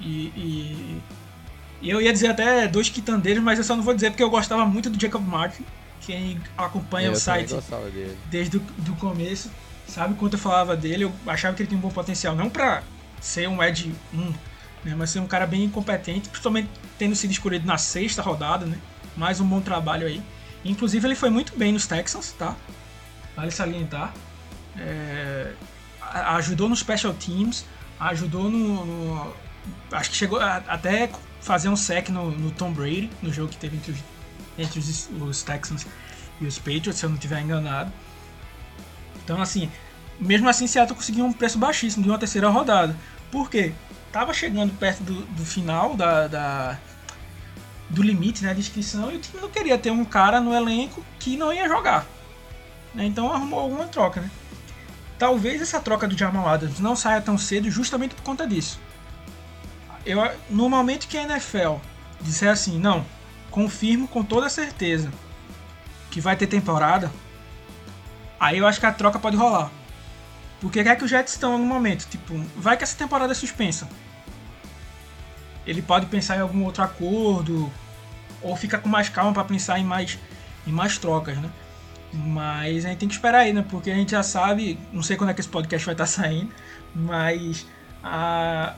e, 0.02 0.32
e 0.36 1.02
e 1.82 1.90
eu 1.90 2.00
ia 2.00 2.12
dizer 2.12 2.28
até 2.28 2.68
dois 2.68 2.88
quitandeiros, 2.88 3.42
mas 3.42 3.58
eu 3.58 3.64
só 3.64 3.74
não 3.74 3.82
vou 3.82 3.92
dizer 3.92 4.10
porque 4.10 4.22
eu 4.22 4.30
gostava 4.30 4.64
muito 4.64 4.88
do 4.88 5.00
Jacob 5.00 5.20
Martin. 5.26 5.64
Quem 6.00 6.40
acompanha 6.56 7.08
eu 7.08 7.12
o 7.12 7.16
site 7.16 7.54
desde 8.30 8.56
o 8.56 8.96
começo 9.00 9.50
sabe 9.86 10.14
quanto 10.14 10.34
eu 10.34 10.38
falava 10.38 10.76
dele. 10.76 11.04
Eu 11.04 11.12
achava 11.26 11.56
que 11.56 11.62
ele 11.62 11.68
tinha 11.68 11.78
um 11.78 11.82
bom 11.82 11.90
potencial, 11.90 12.36
não 12.36 12.48
para 12.48 12.84
ser 13.20 13.48
um 13.48 13.62
Ed 13.62 13.92
1, 14.14 14.18
né, 14.84 14.94
mas 14.96 15.10
ser 15.10 15.18
um 15.18 15.26
cara 15.26 15.46
bem 15.46 15.68
competente, 15.68 16.28
principalmente 16.28 16.68
tendo 16.98 17.16
sido 17.16 17.32
escolhido 17.32 17.66
na 17.66 17.76
sexta 17.76 18.22
rodada, 18.22 18.64
né? 18.64 18.78
Mais 19.16 19.40
um 19.40 19.46
bom 19.46 19.60
trabalho 19.60 20.06
aí. 20.06 20.22
Inclusive 20.64 21.06
ele 21.06 21.16
foi 21.16 21.30
muito 21.30 21.56
bem 21.58 21.72
nos 21.72 21.86
Texans, 21.86 22.32
tá? 22.32 22.54
Vale 23.36 23.50
salientar. 23.50 24.14
É, 24.78 25.52
ajudou 26.36 26.68
nos 26.68 26.78
special 26.78 27.12
teams, 27.12 27.64
ajudou 27.98 28.48
no, 28.48 28.86
no 28.86 29.34
acho 29.90 30.10
que 30.10 30.16
chegou 30.16 30.40
a, 30.40 30.56
até 30.68 31.10
fazer 31.40 31.68
um 31.68 31.76
sec 31.76 32.08
no, 32.08 32.30
no, 32.30 32.50
Tom 32.50 32.72
Brady, 32.72 33.10
no 33.20 33.32
jogo 33.32 33.48
que 33.48 33.56
teve 33.56 33.76
entre, 33.76 33.92
os, 33.92 33.98
entre 34.56 34.78
os, 34.78 35.10
os, 35.20 35.42
Texans 35.42 35.86
e 36.40 36.46
os 36.46 36.58
Patriots, 36.58 36.96
se 36.96 37.04
eu 37.04 37.10
não 37.10 37.16
estiver 37.16 37.40
enganado. 37.40 37.92
Então, 39.24 39.40
assim, 39.40 39.70
mesmo 40.18 40.48
assim, 40.48 40.66
Seattle 40.66 40.96
conseguiu 40.96 41.24
um 41.24 41.32
preço 41.32 41.58
baixíssimo 41.58 42.02
de 42.02 42.08
uma 42.08 42.18
terceira 42.18 42.48
rodada. 42.48 42.96
Por 43.30 43.50
quê? 43.50 43.72
Tava 44.12 44.32
chegando 44.32 44.72
perto 44.78 45.02
do, 45.02 45.22
do 45.26 45.44
final 45.44 45.94
da, 45.94 46.28
da, 46.28 46.78
do 47.88 48.02
limite 48.02 48.44
né, 48.44 48.52
de 48.52 48.60
inscrição 48.60 49.10
e 49.10 49.16
o 49.16 49.20
time 49.20 49.40
não 49.40 49.48
queria 49.48 49.78
ter 49.78 49.90
um 49.90 50.04
cara 50.04 50.40
no 50.40 50.54
elenco 50.54 51.04
que 51.18 51.36
não 51.36 51.52
ia 51.52 51.66
jogar. 51.66 52.06
Né? 52.94 53.06
Então 53.06 53.32
arrumou 53.32 53.60
alguma 53.60 53.86
troca, 53.86 54.20
né? 54.20 54.30
Talvez 55.18 55.62
essa 55.62 55.80
troca 55.80 56.06
do 56.06 56.18
Jamal 56.18 56.48
Adams 56.48 56.80
não 56.80 56.96
saia 56.96 57.20
tão 57.20 57.38
cedo 57.38 57.70
justamente 57.70 58.14
por 58.14 58.22
conta 58.22 58.46
disso 58.46 58.78
eu, 60.04 60.20
no 60.50 60.68
momento 60.68 61.06
que 61.06 61.16
a 61.16 61.22
NFL 61.22 61.76
disser 62.20 62.50
assim, 62.50 62.78
não, 62.78 63.04
confirmo 63.50 64.08
com 64.08 64.22
toda 64.22 64.48
certeza 64.48 65.10
que 66.10 66.20
vai 66.20 66.36
ter 66.36 66.46
temporada, 66.46 67.10
aí 68.38 68.58
eu 68.58 68.66
acho 68.66 68.80
que 68.80 68.86
a 68.86 68.92
troca 68.92 69.18
pode 69.18 69.36
rolar. 69.36 69.70
Porque 70.60 70.80
é 70.80 70.96
que 70.96 71.04
os 71.04 71.10
Jets 71.10 71.32
estão 71.32 71.58
no 71.58 71.64
momento? 71.64 72.06
Tipo, 72.08 72.34
vai 72.56 72.76
que 72.76 72.84
essa 72.84 72.96
temporada 72.96 73.32
é 73.32 73.34
suspensa. 73.34 73.88
Ele 75.66 75.82
pode 75.82 76.06
pensar 76.06 76.36
em 76.36 76.40
algum 76.40 76.64
outro 76.64 76.82
acordo, 76.82 77.70
ou 78.40 78.56
fica 78.56 78.78
com 78.78 78.88
mais 78.88 79.08
calma 79.08 79.32
para 79.32 79.44
pensar 79.44 79.78
em 79.78 79.84
mais, 79.84 80.18
em 80.66 80.72
mais 80.72 80.98
trocas, 80.98 81.36
né? 81.38 81.50
Mas 82.12 82.84
a 82.84 82.90
gente 82.90 82.98
tem 82.98 83.08
que 83.08 83.14
esperar 83.14 83.40
aí, 83.40 83.52
né? 83.52 83.64
Porque 83.68 83.90
a 83.90 83.94
gente 83.94 84.10
já 84.12 84.22
sabe, 84.22 84.78
não 84.92 85.02
sei 85.02 85.16
quando 85.16 85.30
é 85.30 85.34
que 85.34 85.40
esse 85.40 85.48
podcast 85.48 85.84
vai 85.84 85.94
estar 85.94 86.06
saindo, 86.06 86.52
mas 86.94 87.66
a, 88.02 88.74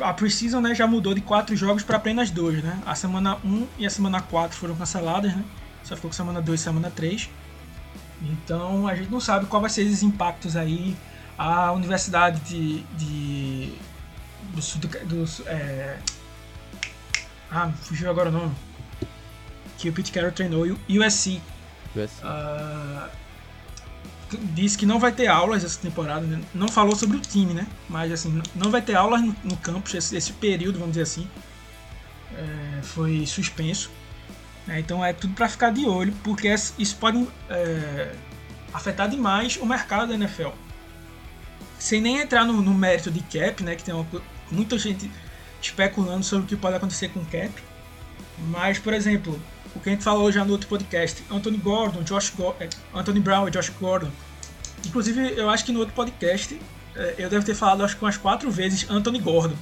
a 0.00 0.12
Precision 0.12 0.60
né, 0.60 0.74
já 0.74 0.86
mudou 0.86 1.14
de 1.14 1.20
quatro 1.20 1.56
jogos 1.56 1.82
para 1.82 1.96
apenas 1.96 2.30
dois, 2.30 2.62
né? 2.62 2.80
A 2.84 2.94
semana 2.94 3.38
1 3.44 3.66
e 3.78 3.86
a 3.86 3.90
semana 3.90 4.20
4 4.20 4.56
foram 4.56 4.74
canceladas, 4.74 5.34
né? 5.34 5.44
Só 5.82 5.94
ficou 5.94 6.10
com 6.10 6.16
semana 6.16 6.42
2 6.42 6.60
e 6.60 6.62
semana 6.62 6.90
3. 6.90 7.30
Então 8.22 8.86
a 8.88 8.94
gente 8.94 9.10
não 9.10 9.20
sabe 9.20 9.46
qual 9.46 9.60
vai 9.60 9.70
ser 9.70 9.82
esses 9.82 10.02
impactos 10.02 10.56
aí. 10.56 10.96
A 11.38 11.72
Universidade 11.72 12.40
de. 12.40 12.82
de 12.96 13.72
do 14.54 14.62
sul 14.62 14.80
do, 14.80 15.24
é, 15.46 15.98
Ah, 17.50 17.70
fugiu 17.82 18.10
agora 18.10 18.28
o 18.28 18.32
nome. 18.32 18.54
Que 19.76 19.88
o 19.88 19.92
Pete 19.92 20.12
Carroll 20.12 20.32
treinou, 20.32 20.66
o 20.66 20.78
USC. 20.88 21.40
USC. 21.94 22.22
Uh, 22.22 23.08
disse 24.54 24.76
que 24.76 24.86
não 24.86 24.98
vai 24.98 25.12
ter 25.12 25.28
aulas 25.28 25.64
essa 25.64 25.78
temporada, 25.78 26.26
né? 26.26 26.40
não 26.54 26.68
falou 26.68 26.96
sobre 26.96 27.16
o 27.16 27.20
time, 27.20 27.54
né? 27.54 27.66
Mas 27.88 28.10
assim, 28.10 28.42
não 28.54 28.70
vai 28.70 28.82
ter 28.82 28.94
aulas 28.94 29.22
no, 29.22 29.36
no 29.44 29.56
campus 29.56 29.94
esse, 29.94 30.16
esse, 30.16 30.32
período, 30.32 30.78
vamos 30.78 30.92
dizer 30.94 31.02
assim, 31.02 31.28
é, 32.34 32.82
foi 32.82 33.24
suspenso. 33.26 33.90
Né? 34.66 34.80
Então 34.80 35.04
é 35.04 35.12
tudo 35.12 35.34
para 35.34 35.48
ficar 35.48 35.70
de 35.70 35.86
olho, 35.86 36.12
porque 36.24 36.52
isso 36.78 36.96
pode 36.96 37.26
é, 37.48 38.14
afetar 38.72 39.08
demais 39.08 39.56
o 39.56 39.66
mercado 39.66 40.08
da 40.08 40.14
NFL. 40.14 40.50
Sem 41.78 42.00
nem 42.00 42.18
entrar 42.18 42.44
no, 42.44 42.60
no 42.60 42.74
mérito 42.74 43.10
de 43.10 43.20
cap, 43.20 43.62
né? 43.62 43.76
Que 43.76 43.84
tem 43.84 43.94
uma, 43.94 44.06
muita 44.50 44.78
gente 44.78 45.10
especulando 45.60 46.24
sobre 46.24 46.46
o 46.46 46.48
que 46.48 46.56
pode 46.56 46.74
acontecer 46.74 47.08
com 47.08 47.24
cap. 47.26 47.52
Mas, 48.38 48.78
por 48.78 48.92
exemplo, 48.92 49.40
o 49.76 49.80
que 49.80 49.88
a 49.90 49.92
gente 49.92 50.02
falou 50.02 50.30
já 50.32 50.44
no 50.44 50.52
outro 50.52 50.68
podcast, 50.68 51.22
Anthony 51.30 51.58
Gordon, 51.58 52.02
Josh 52.02 52.30
Go 52.30 52.54
é, 52.58 52.68
Anthony 52.94 53.20
Brown 53.20 53.46
e 53.46 53.50
Josh 53.50 53.70
Gordon. 53.80 54.10
Inclusive, 54.84 55.34
eu 55.36 55.50
acho 55.50 55.64
que 55.64 55.72
no 55.72 55.80
outro 55.80 55.94
podcast 55.94 56.58
é, 56.94 57.14
eu 57.18 57.28
devo 57.28 57.44
ter 57.44 57.54
falado 57.54 57.84
acho 57.84 57.96
que 57.96 58.04
umas 58.04 58.16
quatro 58.16 58.50
vezes 58.50 58.88
Anthony 58.90 59.18
Gordon 59.20 59.56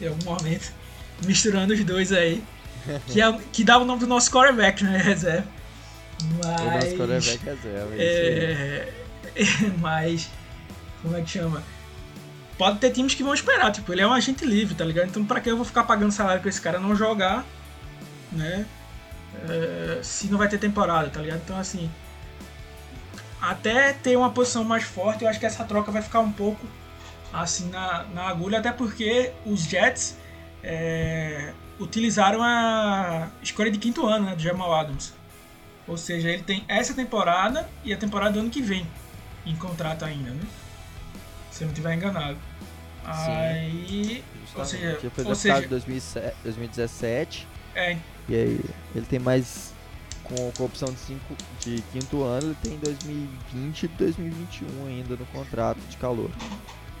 em 0.00 0.06
algum 0.06 0.24
momento, 0.24 0.72
misturando 1.26 1.74
os 1.74 1.84
dois 1.84 2.12
aí. 2.12 2.42
que, 3.08 3.20
é, 3.20 3.38
que 3.52 3.64
dá 3.64 3.78
o 3.78 3.84
nome 3.84 4.00
do 4.00 4.06
nosso 4.06 4.30
quarterback, 4.30 4.82
né? 4.84 4.98
Reserva. 4.98 5.46
Mas. 6.42 6.64
O 6.64 6.66
nosso 6.66 6.96
quarterback 6.96 7.44
reserva. 7.44 7.94
É, 7.96 8.92
mas. 9.80 10.30
Como 11.02 11.16
é 11.16 11.22
que 11.22 11.30
chama? 11.30 11.62
Pode 12.56 12.78
ter 12.78 12.90
times 12.90 13.14
que 13.14 13.22
vão 13.22 13.32
esperar, 13.32 13.70
tipo, 13.70 13.92
ele 13.92 14.02
é 14.02 14.06
um 14.06 14.12
agente 14.12 14.44
livre, 14.44 14.74
tá 14.74 14.84
ligado? 14.84 15.08
Então 15.08 15.24
pra 15.24 15.40
que 15.40 15.48
eu 15.48 15.56
vou 15.56 15.64
ficar 15.64 15.84
pagando 15.84 16.10
salário 16.10 16.40
pra 16.40 16.48
esse 16.48 16.60
cara 16.60 16.80
não 16.80 16.96
jogar, 16.96 17.46
né? 18.32 18.66
É, 19.48 20.00
se 20.02 20.28
não 20.28 20.38
vai 20.38 20.48
ter 20.48 20.58
temporada, 20.58 21.08
tá 21.10 21.20
ligado? 21.20 21.40
Então 21.44 21.58
assim. 21.58 21.90
Até 23.40 23.92
ter 23.92 24.16
uma 24.16 24.30
posição 24.30 24.64
mais 24.64 24.82
forte, 24.82 25.22
eu 25.22 25.30
acho 25.30 25.38
que 25.38 25.46
essa 25.46 25.62
troca 25.64 25.92
vai 25.92 26.02
ficar 26.02 26.18
um 26.18 26.32
pouco 26.32 26.66
assim 27.32 27.68
na, 27.68 28.04
na 28.12 28.28
agulha, 28.28 28.58
até 28.58 28.72
porque 28.72 29.32
os 29.46 29.60
Jets 29.60 30.16
é, 30.62 31.52
utilizaram 31.78 32.42
a 32.42 33.28
escolha 33.42 33.70
de 33.70 33.78
quinto 33.78 34.06
ano 34.06 34.26
né, 34.26 34.34
do 34.34 34.42
Jamal 34.42 34.74
Adams. 34.74 35.12
Ou 35.86 35.96
seja, 35.96 36.28
ele 36.28 36.42
tem 36.42 36.64
essa 36.68 36.92
temporada 36.94 37.68
e 37.84 37.92
a 37.92 37.96
temporada 37.96 38.32
do 38.32 38.40
ano 38.40 38.50
que 38.50 38.60
vem 38.60 38.86
em 39.46 39.56
contrato 39.56 40.04
ainda, 40.04 40.30
né? 40.30 40.42
Se 41.50 41.62
eu 41.62 41.66
não 41.66 41.72
estiver 41.72 41.94
enganado. 41.94 42.36
Sim, 43.04 43.30
Aí. 43.30 44.24
Ou 44.54 44.64
seja, 44.64 45.10
foi 45.14 45.24
ou 45.24 45.34
seja, 45.34 45.68
2017. 45.68 47.48
É. 47.74 47.96
E 48.28 48.34
aí 48.34 48.60
ele 48.94 49.06
tem 49.06 49.18
mais. 49.18 49.72
Com, 50.22 50.52
com 50.52 50.62
a 50.62 50.66
opção 50.66 50.92
de, 50.92 50.98
cinco, 50.98 51.34
de 51.60 51.82
quinto 51.90 52.22
ano, 52.22 52.48
ele 52.48 52.56
tem 52.62 52.78
2020 52.78 53.82
e 53.84 53.88
2021 53.88 54.86
ainda 54.86 55.16
no 55.16 55.24
contrato 55.26 55.78
de 55.88 55.96
calor. 55.96 56.30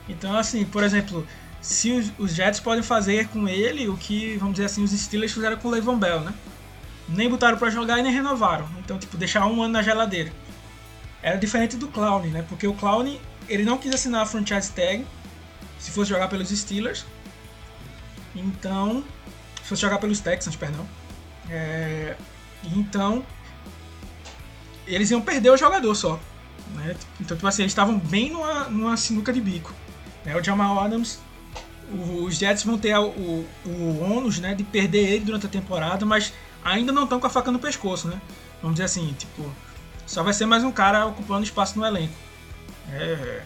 Então, 0.08 0.34
assim, 0.34 0.64
por 0.64 0.82
exemplo, 0.82 1.26
se 1.60 1.92
os, 1.92 2.10
os, 2.18 2.34
Jets 2.34 2.60
podem 2.60 2.82
fazer 2.82 3.28
com 3.28 3.46
ele 3.46 3.86
o 3.86 3.98
que, 3.98 4.36
vamos 4.38 4.54
dizer 4.54 4.66
assim, 4.66 4.82
os 4.82 4.92
Steelers 4.92 5.32
fizeram 5.32 5.58
com 5.58 5.68
o 5.68 5.70
Le'Veon 5.70 5.98
Bell, 5.98 6.20
né? 6.20 6.32
Nem 7.06 7.28
botaram 7.28 7.58
para 7.58 7.68
jogar 7.68 7.98
e 7.98 8.02
nem 8.02 8.12
renovaram. 8.12 8.66
Então, 8.78 8.98
tipo, 8.98 9.16
deixar 9.18 9.46
um 9.46 9.62
ano 9.62 9.74
na 9.74 9.82
geladeira. 9.82 10.32
Era 11.22 11.36
diferente 11.36 11.76
do 11.76 11.88
Clown, 11.88 12.22
né? 12.28 12.44
Porque 12.48 12.66
o 12.66 12.74
Clown, 12.74 13.18
ele 13.48 13.64
não 13.64 13.76
quis 13.76 13.92
assinar 13.92 14.22
a 14.22 14.26
franchise 14.26 14.70
tag 14.72 15.04
se 15.78 15.90
fosse 15.90 16.10
jogar 16.10 16.28
pelos 16.28 16.48
Steelers. 16.48 17.04
Então, 18.34 19.02
se 19.62 19.68
fosse 19.68 19.82
jogar 19.82 19.98
pelos 19.98 20.20
Texans, 20.20 20.56
perdão. 20.56 20.86
É, 21.50 22.16
então, 22.64 23.24
eles 24.86 25.10
iam 25.10 25.20
perder 25.20 25.50
o 25.50 25.56
jogador 25.56 25.94
só. 25.94 26.18
Né? 26.74 26.96
Então, 27.20 27.36
tipo 27.36 27.46
assim, 27.46 27.62
eles 27.62 27.72
estavam 27.72 27.98
bem 27.98 28.30
numa, 28.30 28.64
numa 28.64 28.96
sinuca 28.96 29.32
de 29.32 29.40
bico. 29.40 29.72
Né? 30.24 30.36
O 30.36 30.42
Jamal 30.42 30.78
Adams, 30.80 31.20
os 31.90 32.36
Jets 32.36 32.64
vão 32.64 32.78
ter 32.78 32.96
o, 32.96 33.46
o, 33.64 34.00
ônus 34.00 34.38
né, 34.38 34.54
de 34.54 34.62
perder 34.62 35.12
ele 35.12 35.24
durante 35.24 35.46
a 35.46 35.48
temporada, 35.48 36.04
mas 36.04 36.32
ainda 36.64 36.92
não 36.92 37.04
estão 37.04 37.18
com 37.18 37.26
a 37.26 37.30
faca 37.30 37.50
no 37.50 37.58
pescoço, 37.58 38.08
né? 38.08 38.20
Vamos 38.60 38.74
dizer 38.74 38.84
assim, 38.84 39.14
tipo, 39.18 39.50
só 40.06 40.22
vai 40.22 40.32
ser 40.32 40.46
mais 40.46 40.64
um 40.64 40.72
cara 40.72 41.06
ocupando 41.06 41.44
espaço 41.44 41.78
no 41.78 41.86
elenco. 41.86 42.14
É... 42.92 43.42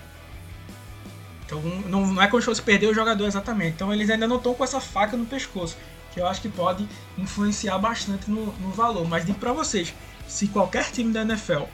Então 1.44 1.60
não, 1.86 2.06
não 2.06 2.22
é 2.22 2.26
como 2.26 2.40
se 2.40 2.46
fosse 2.46 2.62
perder 2.62 2.86
o 2.86 2.94
jogador 2.94 3.26
exatamente. 3.26 3.74
Então 3.74 3.92
eles 3.92 4.08
ainda 4.08 4.26
não 4.26 4.36
estão 4.36 4.54
com 4.54 4.64
essa 4.64 4.80
faca 4.80 5.16
no 5.16 5.26
pescoço, 5.26 5.76
que 6.12 6.20
eu 6.20 6.26
acho 6.26 6.40
que 6.40 6.48
pode 6.48 6.88
influenciar 7.16 7.78
bastante 7.78 8.30
no, 8.30 8.46
no 8.58 8.70
valor. 8.70 9.08
Mas 9.08 9.24
digo 9.24 9.38
para 9.38 9.52
vocês, 9.52 9.94
se 10.28 10.46
qualquer 10.48 10.90
time 10.90 11.12
da 11.12 11.22
NFL 11.22 11.64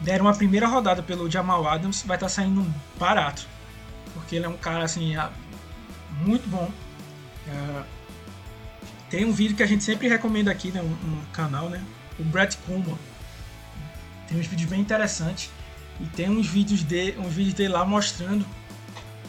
der 0.00 0.20
uma 0.20 0.34
primeira 0.34 0.66
rodada 0.66 1.02
pelo 1.02 1.30
Jamal 1.30 1.66
Adams, 1.66 2.02
vai 2.06 2.16
estar 2.16 2.26
tá 2.26 2.30
saindo 2.30 2.66
barato 2.98 3.46
porque 4.14 4.36
ele 4.36 4.46
é 4.46 4.48
um 4.48 4.56
cara 4.56 4.84
assim 4.84 5.14
muito 6.22 6.48
bom. 6.48 6.70
É, 7.48 7.82
tem 9.08 9.24
um 9.24 9.32
vídeo 9.32 9.56
que 9.56 9.62
a 9.62 9.66
gente 9.66 9.82
sempre 9.82 10.08
recomenda 10.08 10.50
aqui 10.50 10.70
né, 10.70 10.82
canal, 11.32 11.68
né? 11.68 11.82
O 12.18 12.24
Brett 12.24 12.56
Kuma. 12.58 12.98
Tem 14.28 14.38
uns 14.38 14.46
vídeos 14.46 14.70
bem 14.70 14.80
interessantes 14.80 15.50
e 16.00 16.04
tem 16.04 16.28
uns 16.28 16.46
vídeos 16.46 16.82
de 16.82 17.14
uns 17.18 17.32
vídeos 17.32 17.54
dele 17.54 17.70
lá 17.70 17.84
mostrando 17.84 18.46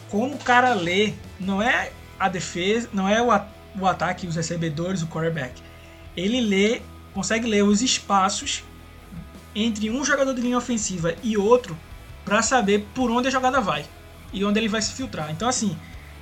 como 0.10 0.36
o 0.36 0.40
cara 0.40 0.74
lê, 0.74 1.14
não 1.40 1.62
é 1.62 1.92
a 2.20 2.30
defesa, 2.30 2.90
não 2.94 3.08
é 3.08 3.22
o, 3.22 3.32
o 3.80 3.86
ataque, 3.88 4.28
os 4.28 4.36
recebedores, 4.36 5.02
o 5.02 5.08
quarterback. 5.08 5.62
Ele 6.16 6.42
lê, 6.42 6.82
consegue 7.14 7.48
ler 7.48 7.64
os 7.64 7.82
espaços 7.82 8.64
entre 9.56 9.90
um 9.90 10.04
jogador 10.04 10.34
de 10.34 10.42
linha 10.42 10.58
ofensiva 10.58 11.16
e 11.24 11.38
outro 11.38 11.78
para 12.24 12.42
saber 12.42 12.88
por 12.94 13.10
onde 13.12 13.28
a 13.28 13.32
jogada 13.32 13.60
vai 13.60 13.86
e 14.32 14.44
onde 14.46 14.60
ele 14.60 14.68
vai 14.68 14.82
se 14.82 14.94
filtrar. 14.94 15.32
Então, 15.32 15.48
assim, 15.48 15.78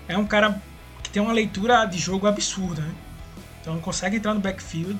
é 0.07 0.17
um 0.17 0.25
cara 0.25 0.61
que 1.03 1.09
tem 1.09 1.21
uma 1.21 1.33
leitura 1.33 1.85
de 1.85 1.97
jogo 1.97 2.27
absurda, 2.27 2.81
né? 2.81 2.93
Então, 3.61 3.79
consegue 3.79 4.17
entrar 4.17 4.33
no 4.33 4.39
backfield 4.39 4.97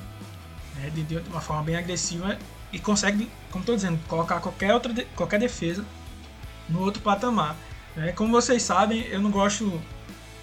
né, 0.76 0.90
de, 0.90 1.02
de 1.02 1.18
uma 1.30 1.40
forma 1.40 1.62
bem 1.62 1.76
agressiva 1.76 2.38
e 2.72 2.78
consegue, 2.78 3.28
como 3.50 3.62
estou 3.62 3.74
dizendo, 3.74 3.98
colocar 4.06 4.40
qualquer 4.40 4.72
outra 4.72 4.92
de, 4.92 5.04
qualquer 5.16 5.40
defesa 5.40 5.84
no 6.68 6.80
outro 6.80 7.02
patamar. 7.02 7.56
Né? 7.96 8.12
Como 8.12 8.30
vocês 8.30 8.62
sabem, 8.62 9.02
eu 9.06 9.20
não 9.20 9.30
gosto 9.30 9.80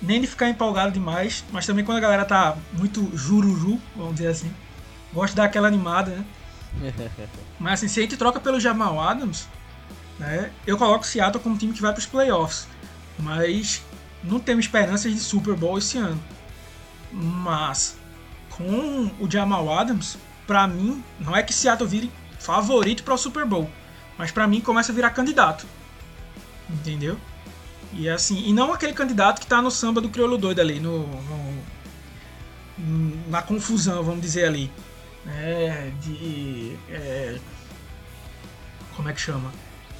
nem 0.01 0.21
de 0.21 0.27
ficar 0.27 0.49
empolgado 0.49 0.91
demais, 0.91 1.43
mas 1.51 1.65
também 1.65 1.83
quando 1.83 1.97
a 1.97 2.01
galera 2.01 2.25
tá 2.25 2.57
muito 2.73 3.15
jururu, 3.15 3.79
vamos 3.95 4.15
dizer 4.15 4.27
assim, 4.27 4.53
gosto 5.13 5.31
de 5.31 5.37
dar 5.37 5.45
aquela 5.45 5.67
animada, 5.67 6.11
né? 6.11 6.25
mas 7.59 7.73
assim, 7.73 7.87
se 7.87 7.99
a 7.99 8.03
gente 8.03 8.17
troca 8.17 8.39
pelo 8.39 8.59
Jamal 8.59 8.99
Adams, 9.01 9.47
né? 10.19 10.51
Eu 10.65 10.77
coloco 10.77 11.03
o 11.03 11.07
Seattle 11.07 11.41
como 11.41 11.57
time 11.57 11.73
que 11.73 11.81
vai 11.81 11.91
para 11.91 11.99
os 11.99 12.05
playoffs, 12.05 12.67
mas 13.19 13.83
não 14.23 14.39
temos 14.39 14.65
esperanças 14.65 15.13
de 15.13 15.19
Super 15.19 15.55
Bowl 15.55 15.77
esse 15.77 15.97
ano. 15.97 16.21
Mas 17.11 17.97
com 18.49 19.11
o 19.19 19.29
Jamal 19.29 19.71
Adams, 19.71 20.17
para 20.45 20.67
mim, 20.67 21.03
não 21.19 21.35
é 21.35 21.43
que 21.43 21.53
Seattle 21.53 21.87
vire 21.87 22.11
favorito 22.39 23.03
para 23.03 23.13
o 23.13 23.17
Super 23.17 23.45
Bowl, 23.45 23.69
mas 24.17 24.31
para 24.31 24.47
mim 24.47 24.61
começa 24.61 24.91
a 24.91 24.95
virar 24.95 25.11
candidato. 25.11 25.65
Entendeu? 26.69 27.17
E 27.97 28.07
assim, 28.07 28.47
e 28.47 28.53
não 28.53 28.71
aquele 28.71 28.93
candidato 28.93 29.41
que 29.41 29.47
tá 29.47 29.61
no 29.61 29.71
samba 29.71 29.99
do 29.99 30.09
crioulo 30.09 30.37
doido 30.37 30.61
ali, 30.61 30.79
no, 30.79 31.07
no 31.07 31.57
na 33.27 33.41
confusão, 33.41 34.03
vamos 34.03 34.21
dizer 34.21 34.45
ali. 34.45 34.71
É, 35.27 35.91
de. 35.99 36.77
É, 36.89 37.37
como 38.95 39.09
é 39.09 39.13
que 39.13 39.19
chama? 39.19 39.51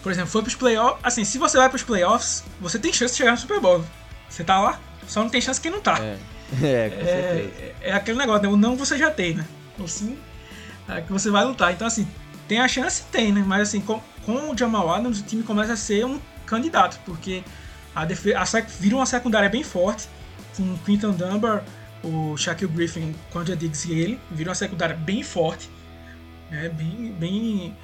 por 0.07 0.11
exemplo, 0.11 0.29
foi 0.29 0.41
pros 0.41 0.55
playoffs. 0.55 0.99
Assim, 1.03 1.25
se 1.25 1.37
você 1.37 1.57
vai 1.57 1.67
pros 1.67 1.83
playoffs, 1.83 2.41
você 2.61 2.79
tem 2.79 2.93
chance 2.93 3.13
de 3.13 3.17
chegar 3.17 3.31
no 3.31 3.37
Super 3.37 3.59
Bowl. 3.59 3.83
Você 4.29 4.41
tá 4.41 4.57
lá, 4.57 4.79
só 5.05 5.21
não 5.21 5.29
tem 5.29 5.41
chance 5.41 5.59
quem 5.59 5.69
não 5.69 5.81
tá. 5.81 5.97
É, 5.99 6.17
é, 6.63 6.89
com 6.89 7.01
é, 7.01 7.75
é 7.81 7.93
aquele 7.93 8.17
negócio, 8.17 8.43
né? 8.43 8.47
O 8.47 8.55
não 8.55 8.77
você 8.77 8.97
já 8.97 9.11
tem, 9.11 9.33
né? 9.33 9.45
O 9.77 9.85
sim 9.85 10.17
é 10.87 11.01
que 11.01 11.11
você 11.11 11.29
vai 11.29 11.43
lutar. 11.43 11.73
Então, 11.73 11.85
assim, 11.85 12.07
tem 12.47 12.61
a 12.61 12.69
chance? 12.69 13.03
Tem, 13.11 13.33
né? 13.33 13.43
Mas, 13.45 13.63
assim, 13.63 13.81
com, 13.81 14.01
com 14.25 14.51
o 14.51 14.57
Jamal 14.57 14.89
Adams, 14.89 15.19
o 15.19 15.23
time 15.23 15.43
começa 15.43 15.73
a 15.73 15.77
ser 15.77 16.05
um 16.05 16.21
candidato, 16.45 16.97
porque 17.05 17.43
a, 17.97 18.41
a 18.41 18.61
vira 18.79 18.95
uma 18.95 19.05
secundária 19.05 19.49
bem 19.49 19.63
forte, 19.63 20.07
com 20.55 20.63
o 20.63 20.77
Quinton 20.79 21.11
Dunbar, 21.11 21.63
o 22.03 22.37
Shaquille 22.37 22.71
Griffin, 22.71 23.15
Quantia 23.31 23.55
Diggs 23.55 23.91
e 23.91 23.99
ele, 23.99 24.19
vira 24.29 24.49
uma 24.49 24.55
secundária 24.55 24.95
bem 24.95 25.23
forte, 25.23 25.69
né? 26.51 26.69
bem, 26.69 27.15
bem 27.17 27.77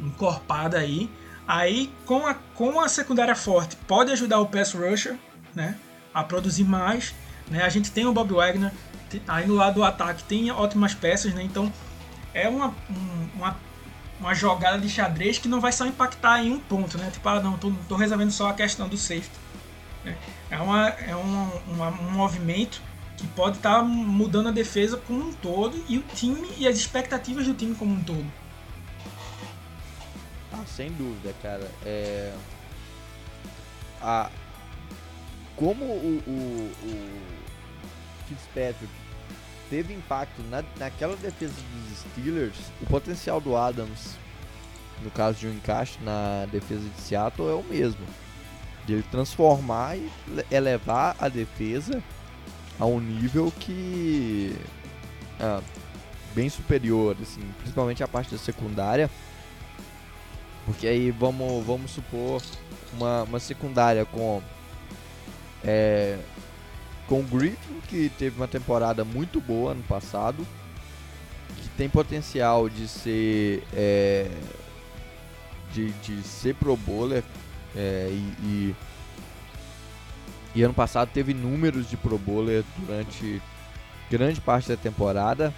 encorpada 0.00 0.78
aí. 0.78 1.10
Aí, 1.46 1.92
com 2.06 2.26
a, 2.26 2.34
com 2.34 2.80
a 2.80 2.88
secundária 2.88 3.34
forte, 3.34 3.76
pode 3.76 4.10
ajudar 4.12 4.40
o 4.40 4.46
pass 4.46 4.72
rusher 4.72 5.16
né, 5.54 5.76
a 6.14 6.22
produzir 6.22 6.64
mais. 6.64 7.14
Né? 7.50 7.62
A 7.62 7.68
gente 7.68 7.90
tem 7.90 8.06
o 8.06 8.12
Bob 8.12 8.32
Wagner, 8.32 8.72
aí 9.28 9.46
no 9.46 9.54
lado 9.54 9.74
do 9.74 9.84
ataque 9.84 10.22
tem 10.24 10.50
ótimas 10.50 10.94
peças, 10.94 11.34
né? 11.34 11.42
então 11.42 11.70
é 12.32 12.48
uma, 12.48 12.74
uma, 13.34 13.56
uma 14.20 14.34
jogada 14.34 14.78
de 14.78 14.88
xadrez 14.88 15.38
que 15.38 15.48
não 15.48 15.60
vai 15.60 15.72
só 15.72 15.84
impactar 15.84 16.42
em 16.44 16.52
um 16.52 16.60
ponto, 16.60 16.96
né? 16.96 17.10
Tipo, 17.10 17.28
ah, 17.28 17.40
não, 17.40 17.58
tô, 17.58 17.72
tô 17.88 17.96
resolvendo 17.96 18.30
só 18.30 18.48
a 18.48 18.54
questão 18.54 18.88
do 18.88 18.96
safety. 18.96 19.49
Né? 20.04 20.16
É, 20.50 20.58
uma, 20.58 20.88
é 20.88 21.14
uma, 21.14 21.52
uma, 21.68 21.88
um 21.88 22.10
movimento 22.12 22.82
que 23.16 23.26
pode 23.28 23.58
estar 23.58 23.80
tá 23.80 23.82
mudando 23.82 24.48
a 24.48 24.52
defesa 24.52 24.96
como 24.96 25.28
um 25.28 25.32
todo 25.32 25.82
e 25.88 25.98
o 25.98 26.02
time 26.14 26.48
e 26.56 26.66
as 26.66 26.76
expectativas 26.76 27.46
do 27.46 27.54
time 27.54 27.74
como 27.74 27.94
um 27.94 28.02
todo. 28.02 28.26
Ah, 30.52 30.64
sem 30.66 30.90
dúvida, 30.92 31.34
cara. 31.42 31.70
É... 31.84 32.34
A... 34.00 34.30
Como 35.54 35.84
o, 35.84 36.22
o, 36.26 36.72
o 36.86 37.20
Fitzpatrick 38.26 38.92
teve 39.68 39.92
impacto 39.92 40.42
na, 40.44 40.64
naquela 40.78 41.14
defesa 41.16 41.52
dos 41.52 41.98
Steelers, 41.98 42.56
o 42.80 42.86
potencial 42.86 43.40
do 43.40 43.54
Adams, 43.54 44.16
no 45.02 45.10
caso 45.10 45.38
de 45.38 45.46
um 45.46 45.52
encaixe 45.52 45.98
na 46.02 46.46
defesa 46.50 46.88
de 46.88 47.00
Seattle, 47.02 47.50
é 47.50 47.54
o 47.54 47.62
mesmo. 47.62 48.04
De 48.90 48.96
ele 48.96 49.04
transformar 49.04 49.96
e 49.96 50.10
elevar 50.50 51.14
a 51.20 51.28
defesa 51.28 52.02
a 52.78 52.84
um 52.84 52.98
nível 52.98 53.52
que. 53.60 54.56
Ah, 55.38 55.60
bem 56.34 56.48
superior, 56.48 57.16
assim, 57.22 57.40
principalmente 57.58 58.02
a 58.02 58.08
parte 58.08 58.32
da 58.32 58.38
secundária 58.38 59.08
porque 60.70 60.86
aí 60.86 61.10
vamos, 61.10 61.64
vamos 61.64 61.90
supor 61.90 62.40
uma, 62.92 63.24
uma 63.24 63.40
secundária 63.40 64.04
com 64.04 64.42
é, 65.64 66.18
com 67.06 67.20
o 67.20 67.22
Griffin, 67.24 67.80
que 67.88 68.08
teve 68.16 68.36
uma 68.36 68.46
temporada 68.46 69.04
muito 69.04 69.40
boa 69.40 69.72
ano 69.72 69.82
passado, 69.82 70.46
que 71.56 71.68
tem 71.70 71.88
potencial 71.88 72.68
de 72.68 72.86
ser 72.86 73.64
é, 73.74 74.30
de, 75.72 75.90
de 75.90 76.22
ser 76.22 76.54
pro 76.54 76.76
bowler 76.76 77.24
é, 77.76 78.08
e, 78.10 78.34
e, 78.42 78.76
e, 80.54 80.62
ano 80.62 80.74
passado 80.74 81.10
teve 81.12 81.32
números 81.32 81.88
de 81.88 81.96
pro 81.96 82.18
bowler 82.18 82.64
durante 82.78 83.40
grande 84.10 84.40
parte 84.40 84.68
da 84.68 84.76
temporada. 84.76 85.54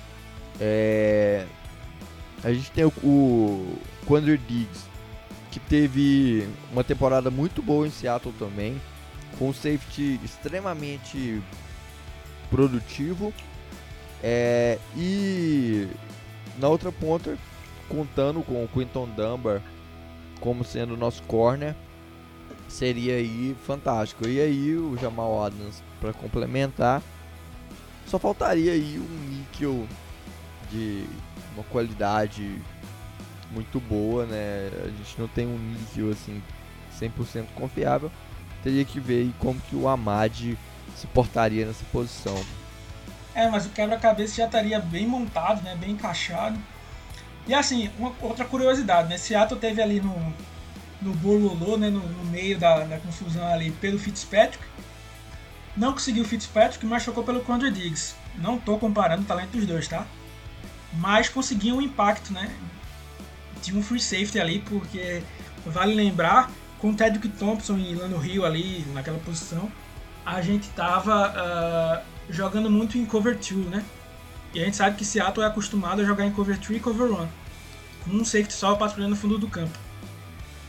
É, 0.60 1.46
a 2.44 2.52
gente 2.52 2.70
tem 2.70 2.84
o, 2.84 2.92
o 3.02 3.78
Quander 4.06 4.38
Diggs, 4.38 4.84
que 5.50 5.58
teve 5.60 6.46
uma 6.70 6.84
temporada 6.84 7.30
muito 7.30 7.62
boa 7.62 7.86
em 7.86 7.90
Seattle 7.90 8.34
também, 8.38 8.80
com 9.38 9.48
um 9.48 9.54
safety 9.54 10.20
extremamente 10.22 11.42
produtivo. 12.50 13.32
É, 14.22 14.78
e 14.96 15.88
na 16.58 16.68
outra 16.68 16.92
ponta, 16.92 17.36
contando 17.88 18.42
com 18.42 18.62
o 18.62 18.68
Quinton 18.68 19.08
Dunbar 19.08 19.60
como 20.40 20.64
sendo 20.64 20.96
nosso 20.96 21.22
corner, 21.22 21.74
seria 22.72 23.16
aí 23.16 23.54
fantástico. 23.66 24.26
E 24.26 24.40
aí 24.40 24.74
o 24.74 24.96
Jamal 24.96 25.44
Adams 25.44 25.82
para 26.00 26.12
complementar, 26.12 27.02
só 28.06 28.18
faltaria 28.18 28.72
aí 28.72 28.98
um 28.98 29.28
níquel 29.28 29.86
de 30.70 31.04
uma 31.54 31.62
qualidade 31.64 32.58
muito 33.50 33.78
boa, 33.78 34.24
né? 34.24 34.70
A 34.84 34.88
gente 34.88 35.18
não 35.18 35.28
tem 35.28 35.46
um 35.46 35.58
níquel 35.58 36.10
assim 36.10 36.42
100% 36.98 37.46
confiável. 37.54 38.10
Teria 38.62 38.84
que 38.84 38.98
ver 38.98 39.22
aí 39.22 39.34
como 39.38 39.60
que 39.60 39.76
o 39.76 39.86
Amad 39.86 40.56
se 40.96 41.06
portaria 41.08 41.66
nessa 41.66 41.84
posição. 41.92 42.42
É, 43.34 43.48
mas 43.48 43.66
o 43.66 43.70
quebra-cabeça 43.70 44.36
já 44.36 44.46
estaria 44.46 44.78
bem 44.78 45.06
montado, 45.06 45.62
né? 45.62 45.76
Bem 45.76 45.90
encaixado. 45.90 46.58
E 47.46 47.54
assim, 47.54 47.90
uma 47.98 48.12
outra 48.20 48.44
curiosidade, 48.44 49.08
né? 49.08 49.18
Seattle 49.18 49.58
teve 49.58 49.82
ali 49.82 50.00
no, 50.00 50.14
no 51.02 51.12
bololô, 51.14 51.76
né? 51.76 51.90
No, 51.90 52.00
no 52.00 52.24
meio 52.24 52.58
da, 52.58 52.84
da, 52.84 52.98
confusão 52.98 53.46
ali 53.46 53.70
pelo 53.72 53.98
Fitzpatrick. 53.98 54.64
Não 55.76 55.92
conseguiu 55.92 56.22
o 56.22 56.26
Fitzpatrick, 56.26 56.84
mas 56.86 57.04
trocou 57.04 57.24
pelo 57.24 57.40
Condor 57.40 57.70
Diggs. 57.70 58.14
Não 58.36 58.58
tô 58.58 58.78
comparando 58.78 59.22
o 59.22 59.24
talento 59.24 59.50
dos 59.50 59.66
dois, 59.66 59.88
tá? 59.88 60.06
Mas 60.94 61.28
conseguiu 61.28 61.76
um 61.76 61.82
impacto, 61.82 62.32
né? 62.32 62.50
Tinha 63.62 63.78
um 63.78 63.82
free 63.82 64.00
safety 64.00 64.38
ali, 64.38 64.58
porque 64.60 65.22
vale 65.64 65.94
lembrar, 65.94 66.50
com 66.78 66.90
o 66.90 66.94
Tedrick 66.94 67.28
Thompson 67.28 67.78
e 67.78 67.94
Lano 67.94 68.24
Hill 68.24 68.44
ali 68.44 68.84
naquela 68.92 69.18
posição, 69.18 69.70
a 70.26 70.40
gente 70.42 70.68
tava 70.70 71.30
uh, 71.30 72.32
jogando 72.32 72.70
muito 72.70 72.98
em 72.98 73.06
cover 73.06 73.36
2, 73.36 73.66
né? 73.68 73.84
E 74.54 74.60
a 74.60 74.64
gente 74.64 74.76
sabe 74.76 74.96
que 74.96 75.04
Seattle 75.04 75.44
é 75.44 75.48
acostumado 75.48 76.02
a 76.02 76.04
jogar 76.04 76.26
em 76.26 76.32
cover 76.32 76.58
3 76.58 76.78
e 76.78 76.82
cover 76.82 77.10
1, 77.10 77.28
com 78.04 78.10
um 78.10 78.24
safety 78.24 78.52
só 78.52 78.74
patrulhando 78.74 79.14
no 79.14 79.16
fundo 79.16 79.38
do 79.38 79.48
campo. 79.48 79.78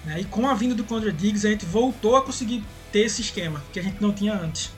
Né? 0.06 0.22
E 0.22 0.26
com 0.26 0.48
a 0.48 0.54
vinda 0.54 0.76
do 0.76 0.84
Condor 0.84 1.12
Diggs, 1.12 1.46
a 1.46 1.52
gente 1.52 1.66
voltou 1.66 2.16
a 2.16 2.22
conseguir 2.22 2.64
ter 2.92 3.02
esse 3.02 3.22
esquema 3.22 3.64
que 3.72 3.80
a 3.80 3.84
gente 3.84 4.02
não 4.02 4.14
tinha 4.14 4.34
antes. 4.34 4.72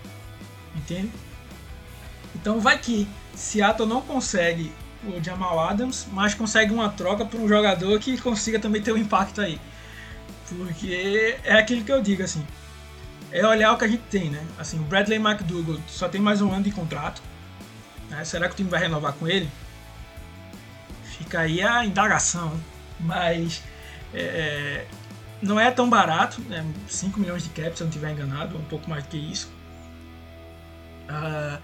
Entende? 0.76 1.12
Então 2.36 2.60
vai 2.60 2.78
que 2.78 3.08
Seattle 3.34 3.88
não 3.88 4.02
consegue 4.02 4.72
o 5.04 5.24
Jamal 5.24 5.60
Adams, 5.60 6.08
mas 6.12 6.34
consegue 6.34 6.74
uma 6.74 6.90
troca 6.90 7.26
por 7.26 7.40
um 7.40 7.48
jogador 7.48 8.00
que 8.00 8.18
consiga 8.20 8.60
também 8.60 8.82
ter 8.82 8.92
um 8.92 8.98
impacto 8.98 9.42
aí. 9.42 9.60
Porque 10.48 11.38
é 11.44 11.54
aquilo 11.54 11.84
que 11.84 11.92
eu 11.92 12.02
digo, 12.02 12.24
assim. 12.24 12.46
É 13.32 13.46
olhar 13.46 13.74
o 13.74 13.78
que 13.78 13.86
a 13.86 13.88
gente 13.88 14.04
tem, 14.10 14.30
né? 14.30 14.44
Assim, 14.58 14.80
o 14.80 14.84
Bradley 14.84 15.20
McDougall 15.20 15.80
só 15.88 16.08
tem 16.08 16.22
mais 16.22 16.42
um 16.42 16.52
ano 16.52 16.64
de 16.64 16.72
contrato. 16.72 17.22
Né? 18.10 18.24
Será 18.24 18.48
que 18.48 18.54
o 18.54 18.58
time 18.58 18.70
vai 18.70 18.80
renovar 18.80 19.14
com 19.14 19.28
ele? 19.28 19.50
Fica 21.18 21.42
aí 21.42 21.62
a 21.62 21.84
indagação. 21.84 22.60
Mas 23.00 23.62
é, 24.14 24.86
não 25.42 25.60
é 25.60 25.70
tão 25.72 25.90
barato, 25.90 26.42
né? 26.42 26.66
5 26.88 27.20
milhões 27.20 27.44
de 27.44 27.50
cap, 27.50 27.76
se 27.76 27.84
eu 27.84 27.86
não 27.86 27.90
estiver 27.90 28.12
enganado, 28.12 28.58
um 28.58 28.64
pouco 28.66 28.90
mais 28.90 29.04
do 29.04 29.10
que 29.10 29.18
isso. 29.18 29.52
Uh, 31.10 31.62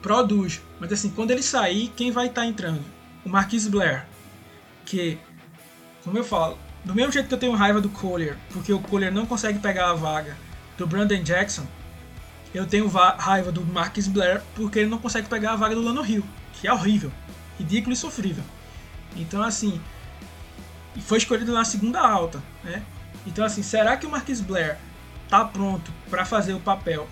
produz, 0.00 0.60
mas 0.80 0.92
assim, 0.92 1.10
quando 1.10 1.30
ele 1.30 1.42
sair, 1.42 1.88
quem 1.96 2.10
vai 2.10 2.26
estar 2.26 2.42
tá 2.42 2.46
entrando? 2.46 2.82
O 3.24 3.28
Marquis 3.28 3.68
Blair, 3.68 4.04
que, 4.84 5.18
como 6.02 6.18
eu 6.18 6.24
falo, 6.24 6.58
do 6.84 6.94
mesmo 6.94 7.12
jeito 7.12 7.28
que 7.28 7.34
eu 7.34 7.38
tenho 7.38 7.52
raiva 7.54 7.80
do 7.80 7.88
Collier, 7.88 8.36
porque 8.50 8.72
o 8.72 8.80
Collier 8.80 9.12
não 9.12 9.24
consegue 9.24 9.60
pegar 9.60 9.90
a 9.90 9.94
vaga 9.94 10.36
do 10.76 10.86
Brandon 10.86 11.22
Jackson, 11.22 11.64
eu 12.52 12.66
tenho 12.66 12.88
raiva 12.88 13.50
do 13.52 13.64
Marcus 13.64 14.08
Blair 14.08 14.42
porque 14.54 14.80
ele 14.80 14.90
não 14.90 14.98
consegue 14.98 15.28
pegar 15.28 15.52
a 15.52 15.56
vaga 15.56 15.74
do 15.74 15.82
Lano 15.82 16.04
Hill, 16.04 16.24
que 16.54 16.66
é 16.66 16.72
horrível, 16.72 17.12
ridículo 17.58 17.92
e 17.92 17.96
sofrível. 17.96 18.44
Então, 19.16 19.42
assim, 19.42 19.80
foi 21.00 21.18
escolhido 21.18 21.52
na 21.52 21.64
segunda 21.64 22.00
alta, 22.00 22.42
né? 22.64 22.82
Então, 23.26 23.44
assim, 23.44 23.62
será 23.62 23.96
que 23.96 24.06
o 24.06 24.10
Marcus 24.10 24.40
Blair 24.40 24.78
tá 25.28 25.44
pronto 25.44 25.92
para 26.10 26.24
fazer 26.24 26.54
o 26.54 26.60
papel 26.60 27.08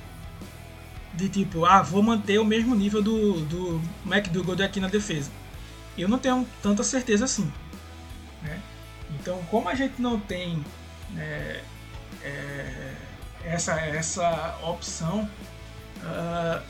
de 1.15 1.29
tipo, 1.29 1.65
ah, 1.65 1.83
vou 1.83 2.03
manter 2.03 2.39
o 2.39 2.45
mesmo 2.45 2.75
nível 2.75 3.03
do, 3.03 3.41
do 3.47 3.83
McDougall 4.05 4.63
aqui 4.65 4.81
na 4.81 4.89
defesa? 4.89 5.31
Eu 5.97 6.09
não 6.09 6.19
tenho 6.19 6.47
tanta 6.63 6.83
certeza 6.83 7.25
assim, 7.25 7.53
né? 8.43 8.61
Então, 9.19 9.43
como 9.51 9.69
a 9.69 9.75
gente 9.75 10.01
não 10.01 10.19
tem 10.19 10.65
né, 11.11 11.63
é, 12.23 12.95
essa, 13.45 13.81
essa 13.81 14.59
opção, 14.63 15.29
uh, 15.99 16.63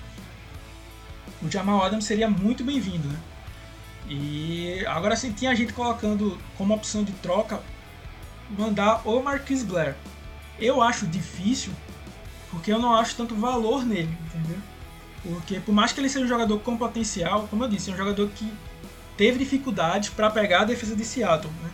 o 1.42 1.50
Jamal 1.50 1.84
Adams 1.84 2.04
seria 2.04 2.28
muito 2.28 2.64
bem-vindo. 2.64 3.08
Né? 3.08 3.18
E 4.08 4.84
agora 4.86 5.16
sim, 5.16 5.32
tinha 5.32 5.54
gente 5.54 5.72
colocando 5.72 6.38
como 6.56 6.74
opção 6.74 7.04
de 7.04 7.12
troca 7.12 7.60
mandar 8.58 9.06
o 9.06 9.22
Marquis 9.22 9.62
Blair. 9.62 9.94
Eu 10.58 10.82
acho 10.82 11.06
difícil, 11.06 11.72
porque 12.50 12.72
eu 12.72 12.78
não 12.78 12.94
acho 12.94 13.16
tanto 13.16 13.34
valor 13.34 13.84
nele, 13.84 14.16
entendeu? 14.26 14.58
Porque 15.22 15.60
por 15.60 15.72
mais 15.72 15.92
que 15.92 16.00
ele 16.00 16.08
seja 16.08 16.24
um 16.24 16.28
jogador 16.28 16.58
com 16.60 16.76
potencial, 16.76 17.46
como 17.48 17.64
eu 17.64 17.68
disse, 17.68 17.90
é 17.90 17.94
um 17.94 17.96
jogador 17.96 18.28
que 18.30 18.52
teve 19.16 19.38
dificuldades 19.38 20.08
para 20.08 20.30
pegar 20.30 20.62
a 20.62 20.64
defesa 20.64 20.96
de 20.96 21.04
Seattle. 21.04 21.52
Né? 21.62 21.70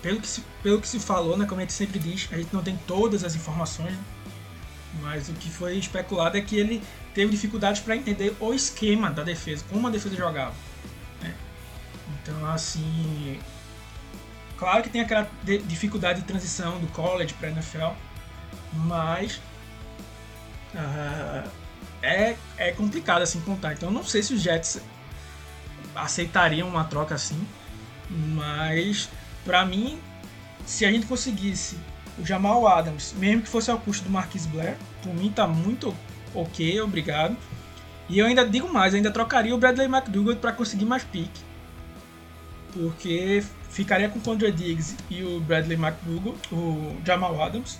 Pelo, 0.00 0.20
que 0.20 0.28
se, 0.28 0.42
pelo 0.62 0.80
que 0.80 0.86
se 0.86 1.00
falou, 1.00 1.36
né, 1.36 1.46
como 1.46 1.60
a 1.60 1.64
gente 1.64 1.72
sempre 1.72 1.98
diz, 1.98 2.28
a 2.30 2.36
gente 2.36 2.52
não 2.52 2.62
tem 2.62 2.78
todas 2.86 3.24
as 3.24 3.34
informações, 3.34 3.92
né? 3.92 4.04
Mas 5.02 5.28
o 5.28 5.32
que 5.32 5.50
foi 5.50 5.76
especulado 5.76 6.36
é 6.36 6.40
que 6.40 6.56
ele 6.56 6.82
teve 7.14 7.30
dificuldades 7.30 7.80
para 7.80 7.96
entender 7.96 8.36
o 8.38 8.52
esquema 8.52 9.10
da 9.10 9.22
defesa, 9.22 9.64
como 9.68 9.88
a 9.88 9.90
defesa 9.90 10.14
jogava. 10.14 10.54
Né? 11.20 11.34
Então, 12.22 12.46
assim. 12.46 13.40
Claro 14.58 14.82
que 14.82 14.88
tem 14.88 15.00
aquela 15.00 15.28
dificuldade 15.66 16.20
de 16.20 16.26
transição 16.26 16.78
do 16.78 16.86
college 16.88 17.34
para 17.34 17.50
NFL, 17.50 17.92
mas. 18.72 19.40
Uh, 20.74 21.48
é, 22.02 22.36
é 22.58 22.72
complicado 22.72 23.22
assim 23.22 23.40
contar. 23.40 23.72
Então, 23.72 23.90
não 23.90 24.04
sei 24.04 24.22
se 24.22 24.34
os 24.34 24.42
Jets 24.42 24.80
aceitariam 25.94 26.68
uma 26.68 26.84
troca 26.84 27.14
assim, 27.14 27.46
mas 28.10 29.08
para 29.44 29.64
mim, 29.64 29.98
se 30.66 30.84
a 30.84 30.90
gente 30.90 31.06
conseguisse 31.06 31.78
o 32.18 32.24
Jamal 32.24 32.66
Adams, 32.66 33.14
mesmo 33.16 33.42
que 33.42 33.48
fosse 33.48 33.70
ao 33.70 33.78
custo 33.78 34.04
do 34.04 34.10
Marquis 34.10 34.46
Blair, 34.46 34.76
por 35.02 35.14
mim 35.14 35.30
tá 35.30 35.46
muito 35.46 35.94
ok, 36.34 36.80
obrigado. 36.80 37.36
E 38.08 38.18
eu 38.18 38.26
ainda 38.26 38.46
digo 38.46 38.72
mais, 38.72 38.94
ainda 38.94 39.10
trocaria 39.10 39.54
o 39.54 39.58
Bradley 39.58 39.86
McDougall 39.86 40.36
para 40.36 40.52
conseguir 40.52 40.84
mais 40.84 41.02
pique. 41.04 41.40
Porque 42.74 43.42
ficaria 43.70 44.08
com 44.08 44.18
o 44.18 44.22
Condre 44.22 44.50
Diggs 44.52 44.96
e 45.08 45.22
o 45.22 45.40
Bradley 45.40 45.78
McDougall, 45.78 46.36
o 46.52 46.96
Jamal 47.06 47.40
Adams. 47.42 47.78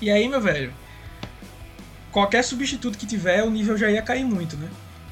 E 0.00 0.10
aí, 0.10 0.28
meu 0.28 0.40
velho, 0.40 0.72
qualquer 2.10 2.42
substituto 2.42 2.96
que 2.96 3.06
tiver, 3.06 3.42
o 3.42 3.50
nível 3.50 3.76
já 3.76 3.90
ia 3.90 4.00
cair 4.00 4.24
muito, 4.24 4.56
né? 4.56 4.70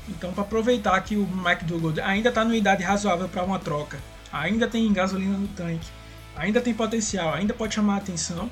Então, 0.08 0.32
para 0.32 0.42
aproveitar 0.42 1.00
que 1.02 1.16
o 1.16 1.22
McDougall 1.22 1.94
ainda 2.02 2.28
está 2.28 2.44
numa 2.44 2.56
idade 2.56 2.82
razoável 2.82 3.28
para 3.28 3.44
uma 3.44 3.58
troca, 3.58 3.98
ainda 4.32 4.66
tem 4.66 4.92
gasolina 4.92 5.36
no 5.36 5.48
tanque, 5.48 5.88
ainda 6.36 6.60
tem 6.60 6.72
potencial, 6.72 7.34
ainda 7.34 7.52
pode 7.52 7.74
chamar 7.74 7.94
a 7.94 7.98
atenção, 7.98 8.50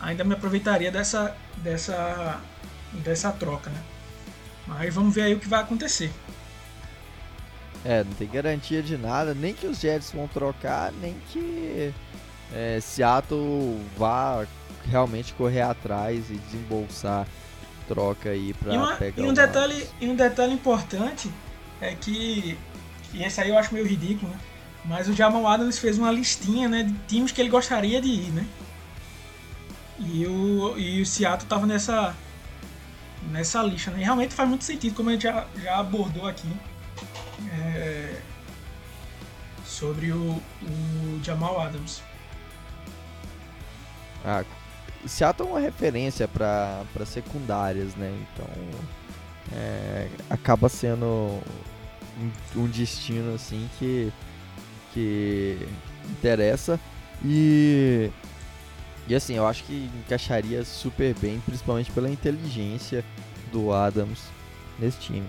ainda 0.00 0.24
me 0.24 0.34
aproveitaria 0.34 0.90
dessa, 0.90 1.36
dessa, 1.58 2.40
dessa 3.04 3.32
troca, 3.32 3.70
né? 3.70 3.80
Mas 4.66 4.92
vamos 4.92 5.14
ver 5.14 5.22
aí 5.22 5.34
o 5.34 5.38
que 5.38 5.48
vai 5.48 5.60
acontecer. 5.60 6.12
É, 7.88 8.02
não 8.02 8.12
tem 8.14 8.28
garantia 8.28 8.82
de 8.82 8.96
nada, 8.96 9.32
nem 9.32 9.54
que 9.54 9.64
os 9.64 9.78
Jets 9.78 10.10
vão 10.10 10.26
trocar, 10.26 10.92
nem 11.00 11.14
que 11.30 11.94
é, 12.52 12.80
Seattle 12.80 13.80
vá 13.96 14.44
realmente 14.90 15.32
correr 15.34 15.62
atrás 15.62 16.28
e 16.28 16.34
desembolsar 16.34 17.28
troca 17.86 18.30
aí 18.30 18.52
pra 18.54 18.74
e 18.74 18.76
uma, 18.76 18.96
pegar 18.96 19.22
e 19.22 19.28
um 19.28 19.32
detalhe 19.32 19.88
E 20.00 20.08
um 20.08 20.16
detalhe 20.16 20.52
importante 20.52 21.30
é 21.80 21.94
que, 21.94 22.58
e 23.14 23.22
esse 23.22 23.40
aí 23.40 23.50
eu 23.50 23.58
acho 23.58 23.72
meio 23.72 23.86
ridículo, 23.86 24.32
né? 24.32 24.38
Mas 24.84 25.08
o 25.08 25.12
Jamal 25.12 25.46
Adams 25.46 25.78
fez 25.78 25.96
uma 25.96 26.10
listinha 26.10 26.68
né, 26.68 26.82
de 26.82 26.92
times 27.06 27.30
que 27.30 27.40
ele 27.40 27.50
gostaria 27.50 28.00
de 28.00 28.08
ir, 28.08 28.30
né? 28.30 28.44
E 30.00 30.26
o, 30.26 30.76
e 30.76 31.00
o 31.00 31.06
Seattle 31.06 31.48
tava 31.48 31.66
nessa, 31.66 32.14
nessa 33.30 33.62
lista. 33.62 33.92
Né? 33.92 34.00
E 34.00 34.04
realmente 34.04 34.34
faz 34.34 34.48
muito 34.48 34.64
sentido, 34.64 34.94
como 34.94 35.10
a 35.10 35.12
gente 35.12 35.22
já, 35.22 35.46
já 35.56 35.78
abordou 35.78 36.26
aqui, 36.26 36.48
é, 37.50 38.20
sobre 39.64 40.12
o, 40.12 40.40
o 40.62 41.20
Jamal 41.22 41.60
Adams. 41.60 42.02
Ah, 44.24 44.44
Seattle 45.06 45.48
é 45.48 45.52
uma 45.52 45.60
referência 45.60 46.26
para 46.26 46.84
secundárias, 47.06 47.94
né? 47.94 48.16
Então 48.32 48.46
é, 49.52 50.08
acaba 50.28 50.68
sendo 50.68 51.40
um, 52.18 52.30
um, 52.56 52.66
destino 52.66 53.34
assim 53.34 53.68
que, 53.78 54.12
que 54.92 55.68
interessa 56.10 56.80
e 57.24 58.10
e 59.08 59.14
assim 59.14 59.34
eu 59.34 59.46
acho 59.46 59.62
que 59.64 59.88
encaixaria 60.04 60.64
super 60.64 61.14
bem, 61.14 61.40
principalmente 61.40 61.92
pela 61.92 62.10
inteligência 62.10 63.04
do 63.52 63.72
Adams 63.72 64.20
nesse 64.78 64.98
time. 64.98 65.26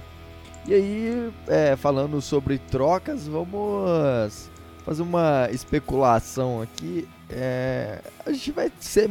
E 0.67 0.73
aí, 0.73 1.33
é, 1.47 1.77
falando 1.77 2.21
sobre 2.21 2.57
trocas, 2.57 3.25
vamos 3.25 4.49
fazer 4.83 5.01
uma 5.01 5.47
especulação 5.49 6.61
aqui. 6.61 7.07
É, 7.29 8.01
a 8.25 8.33
gente 8.33 8.51
vai 8.51 8.69
ser 8.77 9.09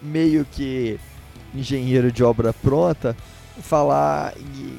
meio 0.00 0.44
que 0.44 0.96
engenheiro 1.52 2.12
de 2.12 2.22
obra 2.22 2.52
pronta, 2.52 3.16
falar 3.60 4.32
e 4.36 4.78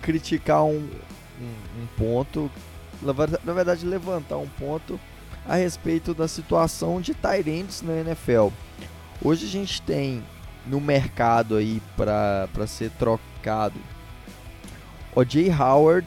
criticar 0.00 0.64
um, 0.64 0.78
um, 0.78 1.82
um 1.82 1.86
ponto, 1.98 2.50
na 3.02 3.52
verdade 3.52 3.84
levantar 3.84 4.38
um 4.38 4.48
ponto 4.48 4.98
a 5.46 5.56
respeito 5.56 6.14
da 6.14 6.26
situação 6.26 7.02
de 7.02 7.12
Tyrants 7.12 7.82
na 7.82 7.92
NFL. 8.00 8.48
Hoje 9.22 9.44
a 9.44 9.50
gente 9.50 9.82
tem 9.82 10.24
no 10.66 10.80
mercado 10.80 11.56
aí 11.56 11.82
para 11.94 12.66
ser 12.66 12.90
trocado 12.92 13.78
O.J. 15.16 15.50
Howard 15.50 16.06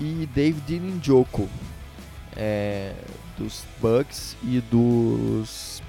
e 0.00 0.26
David 0.34 0.80
Njoku 0.80 1.48
é, 2.34 2.94
dos 3.36 3.64
Bucks 3.78 4.36
e 4.42 4.60
dos 4.60 5.82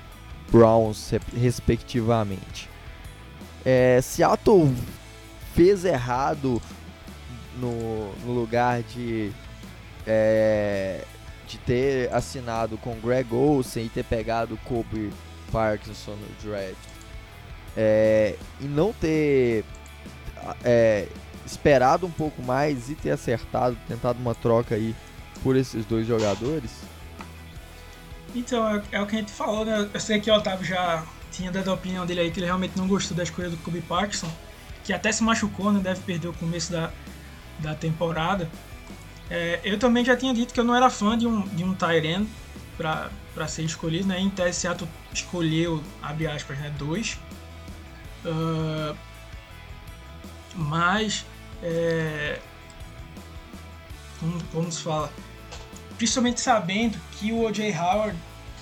Browns, 0.52 1.12
respectivamente. 1.34 2.70
É, 3.64 4.02
Seattle 4.02 4.74
fez 5.56 5.86
errado 5.86 6.62
no, 7.58 8.12
no 8.26 8.34
lugar 8.34 8.82
de, 8.84 9.32
é, 10.06 11.06
de 11.48 11.58
ter 11.60 12.14
assinado 12.14 12.78
com 12.78 13.00
Greg 13.00 13.34
Olsen 13.34 13.86
e 13.86 13.90
ter 13.90 14.04
pegado 14.04 14.58
Kobe 14.66 15.14
Parkinson 15.50 16.16
no 16.16 16.28
draft. 16.44 16.76
É, 17.78 18.36
e 18.60 18.66
não 18.66 18.92
ter 18.92 19.64
é, 20.64 21.08
esperado 21.50 22.06
um 22.06 22.12
pouco 22.12 22.42
mais 22.44 22.90
e 22.90 22.96
ter 22.96 23.12
acertado, 23.12 23.78
tentado 23.88 24.20
uma 24.20 24.36
troca 24.36 24.76
aí 24.76 24.96
por 25.44 25.56
esses 25.56 25.86
dois 25.86 26.06
jogadores. 26.06 26.72
Então, 28.36 28.68
é, 28.68 28.84
é, 28.92 29.02
o 29.02 29.08
que 29.08 29.16
a 29.16 29.20
gente 29.20 29.32
falou, 29.32 29.66
né? 29.66 29.90
Eu 29.92 30.00
sei 30.00 30.20
que 30.20 30.30
o 30.30 30.34
Otávio 30.36 30.66
já 30.66 31.04
tinha 31.32 31.52
dado 31.52 31.72
a 31.72 31.74
opinião 31.74 32.06
dele 32.06 32.22
aí 32.22 32.32
que 32.32 32.40
ele 32.40 32.46
realmente 32.46 32.78
não 32.78 32.88
gostou 32.88 33.18
da 33.18 33.24
escolha 33.24 33.50
do 33.50 33.58
Kobe 33.58 33.82
Parkinson, 33.82 34.30
que 34.84 34.94
até 34.94 35.12
se 35.12 35.24
machucou, 35.24 35.72
né? 35.72 35.80
Deve 35.80 36.02
perder 36.02 36.28
o 36.28 36.34
começo 36.34 36.72
da, 36.72 36.92
da 37.60 37.74
temporada. 37.74 38.50
É, 39.30 39.60
eu 39.64 39.78
também 39.80 40.04
já 40.04 40.16
tinha 40.16 40.34
dito 40.34 40.54
que 40.54 40.60
eu 40.60 40.64
não 40.64 40.76
era 40.76 40.90
fã 40.90 41.18
de 41.18 41.28
um, 41.28 41.42
de 41.42 41.64
um 41.64 41.74
Tyren 41.74 42.28
para 42.78 43.48
ser 43.48 43.64
escolhido, 43.64 44.08
né? 44.08 44.20
Em 44.20 44.30
tese, 44.30 44.60
Seattle 44.60 44.90
escolheu, 45.14 45.84
abre 46.02 46.28
aspas, 46.28 46.58
né? 46.60 46.74
Dois. 46.78 47.18
Uh, 48.26 48.96
mas, 50.56 51.26
é, 51.64 52.40
como, 54.20 54.44
como 54.46 54.72
se 54.72 54.82
fala? 54.82 55.12
principalmente 56.00 56.40
sabendo 56.40 56.98
que 57.12 57.32
o 57.34 57.46
O.J. 57.46 57.78
Howard 57.78 58.18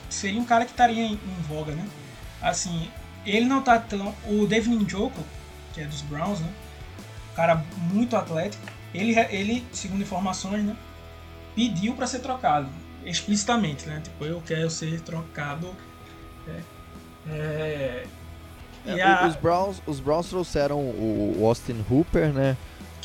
seria 0.09 0.41
um 0.41 0.43
cara 0.43 0.65
que 0.65 0.71
estaria 0.71 1.03
em, 1.03 1.13
em, 1.13 1.41
voga, 1.47 1.71
né? 1.73 1.87
Assim, 2.41 2.89
ele 3.23 3.45
não 3.45 3.61
tá 3.61 3.77
tão... 3.77 4.13
O 4.27 4.47
David 4.47 4.75
Njoku, 4.75 5.23
que 5.73 5.81
é 5.81 5.85
dos 5.85 6.01
Browns, 6.01 6.39
né? 6.39 6.49
Um 7.31 7.35
cara 7.35 7.63
muito 7.91 8.15
atlético. 8.15 8.63
Ele, 8.91 9.13
ele 9.29 9.63
segundo 9.71 10.01
informações, 10.01 10.63
né? 10.63 10.75
Pediu 11.55 11.93
para 11.93 12.07
ser 12.07 12.19
trocado, 12.19 12.69
explicitamente, 13.05 13.87
né? 13.87 14.01
Tipo, 14.03 14.25
eu 14.25 14.41
quero 14.43 14.69
ser 14.71 14.99
trocado. 15.01 15.75
É, 16.47 16.61
é, 17.29 18.07
é, 18.87 19.01
a, 19.03 19.27
os, 19.27 19.35
Browns, 19.35 19.81
os 19.85 19.99
Browns 19.99 20.27
trouxeram 20.27 20.79
o 20.79 21.43
Austin 21.45 21.85
Hooper, 21.87 22.33
né? 22.33 22.57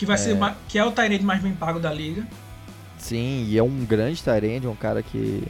Que 0.03 0.07
vai 0.07 0.19
ser 0.19 0.37
é. 0.37 0.55
que 0.67 0.77
é 0.77 0.85
o 0.85 0.91
Tyrande 0.91 1.23
mais 1.23 1.41
bem 1.41 1.55
pago 1.55 1.79
da 1.79 1.93
liga. 1.93 2.27
Sim, 2.99 3.47
e 3.49 3.57
é 3.57 3.63
um 3.63 3.85
grande 3.85 4.21
Tyrande, 4.21 4.67
um 4.67 4.75
cara 4.75 5.01
que. 5.01 5.45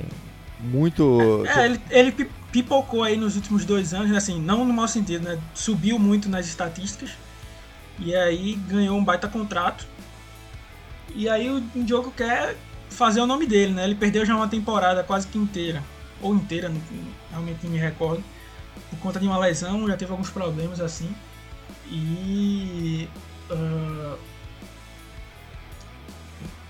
Muito. 0.60 1.42
É, 1.46 1.64
ele, 1.64 1.80
ele 1.88 2.30
pipocou 2.52 3.02
aí 3.02 3.16
nos 3.16 3.34
últimos 3.34 3.64
dois 3.64 3.94
anos, 3.94 4.14
assim, 4.14 4.38
não 4.38 4.62
no 4.66 4.74
mau 4.74 4.86
sentido, 4.86 5.24
né? 5.24 5.38
Subiu 5.54 5.98
muito 5.98 6.28
nas 6.28 6.46
estatísticas. 6.46 7.12
E 7.98 8.14
aí 8.14 8.56
ganhou 8.68 8.98
um 8.98 9.02
baita 9.02 9.26
contrato. 9.26 9.86
E 11.14 11.30
aí 11.30 11.48
o 11.48 11.62
Diogo 11.74 12.12
quer 12.14 12.54
fazer 12.90 13.22
o 13.22 13.26
nome 13.26 13.46
dele, 13.46 13.72
né? 13.72 13.84
Ele 13.84 13.94
perdeu 13.94 14.26
já 14.26 14.36
uma 14.36 14.48
temporada 14.48 15.02
quase 15.02 15.28
que 15.28 15.38
inteira. 15.38 15.82
Ou 16.20 16.34
inteira, 16.34 16.70
realmente 17.30 17.60
não 17.64 17.70
me 17.70 17.78
recordo. 17.78 18.22
Por 18.90 18.98
conta 18.98 19.18
de 19.18 19.26
uma 19.26 19.38
lesão, 19.38 19.88
já 19.88 19.96
teve 19.96 20.10
alguns 20.10 20.28
problemas 20.28 20.78
assim. 20.78 21.08
E. 21.90 23.08
Uh, 23.50 24.31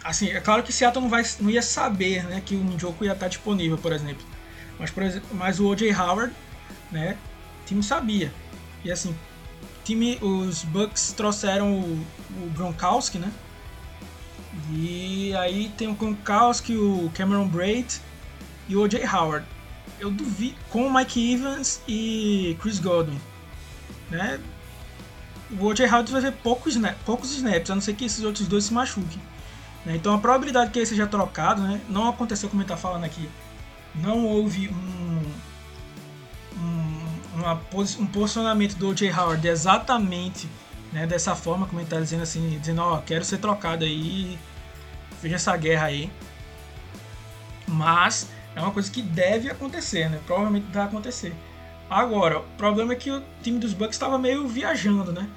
Assim, 0.04 0.30
é 0.30 0.40
claro 0.40 0.62
que 0.62 0.72
Seattle 0.72 1.02
não, 1.02 1.08
vai, 1.08 1.22
não 1.40 1.48
ia 1.48 1.62
saber 1.62 2.24
né, 2.24 2.42
que 2.44 2.54
o 2.56 2.64
Njoku 2.64 3.04
ia 3.04 3.12
estar 3.12 3.28
disponível, 3.28 3.78
por 3.78 3.92
exemplo. 3.92 4.24
Mas, 4.78 4.90
por 4.90 5.02
exemplo, 5.02 5.28
mas 5.32 5.60
o 5.60 5.68
O.J. 5.68 5.92
Howard, 5.94 6.34
né, 6.90 7.16
o 7.62 7.66
time 7.66 7.82
sabia. 7.82 8.32
E 8.84 8.90
assim, 8.90 9.14
time, 9.84 10.18
os 10.20 10.64
Bucks 10.64 11.12
trouxeram 11.12 11.72
o, 11.72 12.06
o 12.30 12.50
Gronkowski, 12.50 13.18
né? 13.18 13.30
E 14.72 15.34
aí 15.36 15.72
tem 15.76 15.88
o 15.88 15.94
Gronkowski, 15.94 16.76
o 16.76 17.10
Cameron 17.14 17.46
Braid 17.46 18.00
e 18.68 18.76
o 18.76 18.82
O.J. 18.82 19.06
Howard. 19.06 19.46
Eu 20.00 20.10
duvido, 20.10 20.56
com 20.68 20.86
o 20.86 20.92
Mike 20.92 21.34
Evans 21.34 21.80
e 21.86 22.56
Chris 22.60 22.80
Godwin, 22.80 23.20
né? 24.10 24.40
O 25.50 25.66
O.J. 25.66 25.86
Howard 25.86 26.10
vai 26.10 26.20
ver 26.20 26.32
poucos, 26.32 26.76
poucos 27.04 27.32
snaps, 27.32 27.70
a 27.70 27.74
não 27.76 27.82
ser 27.82 27.94
que 27.94 28.04
esses 28.04 28.24
outros 28.24 28.48
dois 28.48 28.64
se 28.64 28.74
machuquem. 28.74 29.20
Né? 29.84 29.96
Então 29.96 30.14
a 30.14 30.18
probabilidade 30.18 30.70
que 30.70 30.78
ele 30.78 30.86
seja 30.86 31.06
trocado 31.06 31.62
né, 31.62 31.80
não 31.88 32.08
aconteceu 32.08 32.48
como 32.48 32.62
ele 32.62 32.64
está 32.64 32.76
falando 32.76 33.04
aqui. 33.04 33.28
Não 33.94 34.24
houve 34.24 34.68
um, 34.68 35.22
um, 36.56 37.06
uma, 37.34 37.60
um 37.98 38.06
posicionamento 38.06 38.76
do 38.76 38.88
O.J. 38.88 39.10
Howard 39.12 39.46
exatamente 39.46 40.48
né, 40.92 41.06
dessa 41.06 41.34
forma, 41.34 41.66
como 41.66 41.80
ele 41.80 41.86
está 41.86 41.98
dizendo 41.98 42.22
assim, 42.22 42.58
dizendo, 42.58 42.82
ó, 42.82 42.96
oh, 42.96 43.02
quero 43.02 43.24
ser 43.24 43.38
trocado 43.38 43.84
aí, 43.84 44.38
veja 45.22 45.36
essa 45.36 45.56
guerra 45.56 45.86
aí. 45.86 46.10
Mas 47.66 48.28
é 48.54 48.60
uma 48.60 48.70
coisa 48.70 48.90
que 48.90 49.00
deve 49.00 49.50
acontecer, 49.50 50.10
né? 50.10 50.20
Provavelmente 50.26 50.66
vai 50.70 50.84
acontecer. 50.84 51.34
Agora, 51.88 52.40
o 52.40 52.42
problema 52.56 52.92
é 52.92 52.96
que 52.96 53.10
o 53.10 53.22
time 53.42 53.58
dos 53.58 53.72
Bucks 53.72 53.94
estava 53.94 54.18
meio 54.18 54.46
viajando, 54.46 55.12
né? 55.12 55.28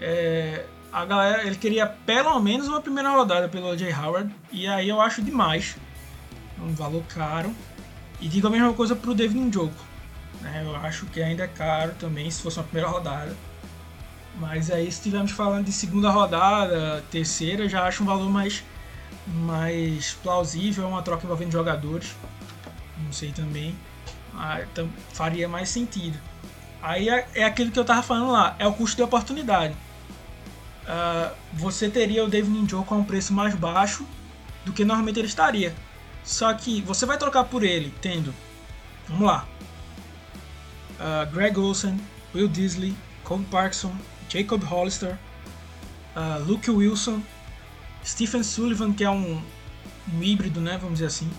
É, 0.00 0.66
a 0.94 1.04
galera, 1.04 1.44
ele 1.44 1.56
queria 1.56 1.88
pelo 1.88 2.38
menos 2.38 2.68
uma 2.68 2.80
primeira 2.80 3.10
rodada 3.10 3.48
pelo 3.48 3.76
Jay 3.76 3.92
Howard, 3.92 4.32
e 4.52 4.68
aí 4.68 4.88
eu 4.88 5.00
acho 5.00 5.20
demais. 5.20 5.76
É 6.56 6.62
um 6.62 6.72
valor 6.72 7.02
caro. 7.08 7.52
E 8.20 8.28
digo 8.28 8.46
a 8.46 8.50
mesma 8.50 8.72
coisa 8.72 8.94
pro 8.94 9.12
David 9.12 9.40
Njoku. 9.40 9.74
Né? 10.40 10.62
Eu 10.64 10.76
acho 10.76 11.06
que 11.06 11.20
ainda 11.20 11.42
é 11.42 11.48
caro 11.48 11.96
também, 11.98 12.30
se 12.30 12.40
fosse 12.40 12.60
uma 12.60 12.64
primeira 12.64 12.88
rodada. 12.88 13.36
Mas 14.38 14.70
aí 14.70 14.84
se 14.84 14.98
estivermos 14.98 15.32
falando 15.32 15.64
de 15.64 15.72
segunda 15.72 16.10
rodada, 16.10 17.02
terceira, 17.10 17.68
já 17.68 17.84
acho 17.88 18.04
um 18.04 18.06
valor 18.06 18.30
mais, 18.30 18.62
mais 19.26 20.12
plausível, 20.22 20.86
uma 20.86 21.02
troca 21.02 21.24
envolvendo 21.24 21.50
jogadores. 21.50 22.14
Não 23.04 23.12
sei 23.12 23.32
também. 23.32 23.74
Ah, 24.32 24.60
faria 25.12 25.48
mais 25.48 25.68
sentido. 25.70 26.16
Aí 26.80 27.08
é, 27.08 27.26
é 27.34 27.44
aquilo 27.44 27.72
que 27.72 27.78
eu 27.80 27.84
tava 27.84 28.02
falando 28.02 28.30
lá, 28.30 28.54
é 28.60 28.66
o 28.66 28.72
custo 28.72 28.96
de 28.96 29.02
oportunidade 29.02 29.74
uh, 30.84 31.34
você 31.52 31.88
teria 31.88 32.24
o 32.24 32.28
David 32.28 32.56
Njoku 32.56 32.94
a 32.94 32.96
um 32.96 33.04
preço 33.04 33.32
mais 33.32 33.54
baixo 33.54 34.06
do 34.64 34.72
que 34.72 34.84
normalmente 34.84 35.18
ele 35.18 35.28
estaria. 35.28 35.74
Só 36.22 36.52
que 36.54 36.80
você 36.82 37.04
vai 37.04 37.18
trocar 37.18 37.44
por 37.44 37.62
ele 37.62 37.92
tendo, 38.00 38.34
vamos 39.08 39.26
lá, 39.26 39.46
uh, 40.98 41.30
Greg 41.32 41.58
Olsen, 41.58 42.00
Will 42.34 42.48
Disley, 42.48 42.94
Cole 43.22 43.44
Parkinson, 43.44 43.94
Jacob 44.28 44.62
Hollister, 44.62 45.18
uh, 46.16 46.42
Luke 46.44 46.70
Wilson, 46.70 47.22
Stephen 48.04 48.42
Sullivan, 48.42 48.92
que 48.92 49.04
é 49.04 49.10
um, 49.10 49.42
um, 50.12 50.22
híbrido, 50.22 50.60
né, 50.60 50.78
vamos 50.78 50.94
dizer 50.94 51.06
assim, 51.06 51.30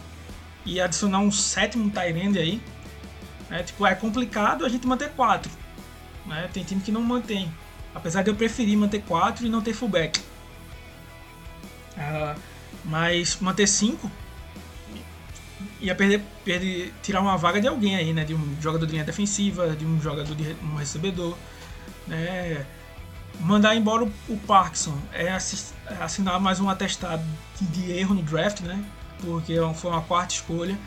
e 0.65 0.79
adicionar 0.79 1.19
um 1.19 1.31
sétimo 1.31 1.89
Tyrande 1.89 2.39
aí, 2.39 2.61
é, 3.49 3.63
tipo, 3.63 3.85
é 3.85 3.93
complicado 3.93 4.65
a 4.65 4.69
gente 4.69 4.87
manter 4.87 5.09
quatro. 5.11 5.51
Né? 6.25 6.49
Tem 6.51 6.63
time 6.63 6.81
que 6.81 6.91
não 6.91 7.01
mantém. 7.01 7.51
Apesar 7.95 8.21
de 8.21 8.29
eu 8.29 8.35
preferir 8.35 8.77
manter 8.77 9.01
quatro 9.01 9.45
e 9.45 9.49
não 9.49 9.61
ter 9.61 9.73
fullback. 9.73 10.19
Uh, 11.97 12.39
mas 12.83 13.39
manter 13.39 13.65
cinco 13.67 14.11
ia 15.79 15.95
perder, 15.95 16.21
perder, 16.43 16.93
tirar 17.01 17.21
uma 17.21 17.37
vaga 17.37 17.59
de 17.59 17.67
alguém 17.67 17.95
aí, 17.95 18.13
né? 18.13 18.23
De 18.23 18.33
um 18.33 18.57
jogador 18.61 18.85
de 18.85 18.91
linha 18.93 19.03
defensiva, 19.03 19.75
de 19.75 19.85
um 19.85 20.01
jogador 20.01 20.35
de 20.35 20.55
um 20.63 20.75
recebedor, 20.75 21.37
né? 22.07 22.65
Mandar 23.39 23.75
embora 23.75 24.03
o, 24.29 24.37
Parkinson 24.47 24.97
é 25.11 25.29
assinar 25.99 26.39
mais 26.39 26.59
um 26.59 26.69
atestado 26.69 27.23
de 27.59 27.91
erro 27.91 28.15
no 28.15 28.21
draft, 28.21 28.61
né? 28.61 28.83
Porque 29.21 29.55
foi 29.75 29.91
uma 29.91 30.01
quarta 30.01 30.33
escolha. 30.33 30.77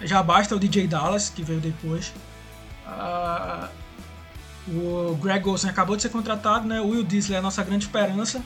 Já 0.00 0.22
basta 0.22 0.56
o 0.56 0.58
DJ 0.58 0.86
Dallas, 0.86 1.28
que 1.28 1.42
veio 1.42 1.60
depois. 1.60 2.12
Uh, 2.86 3.68
o 4.68 5.16
Greg 5.16 5.48
Olsen 5.48 5.68
acabou 5.68 5.96
de 5.96 6.02
ser 6.02 6.08
contratado, 6.10 6.66
né? 6.66 6.80
O 6.80 6.88
Will 6.90 7.02
Disley 7.02 7.34
é 7.34 7.38
a 7.38 7.42
nossa 7.42 7.62
grande 7.64 7.86
esperança. 7.86 8.42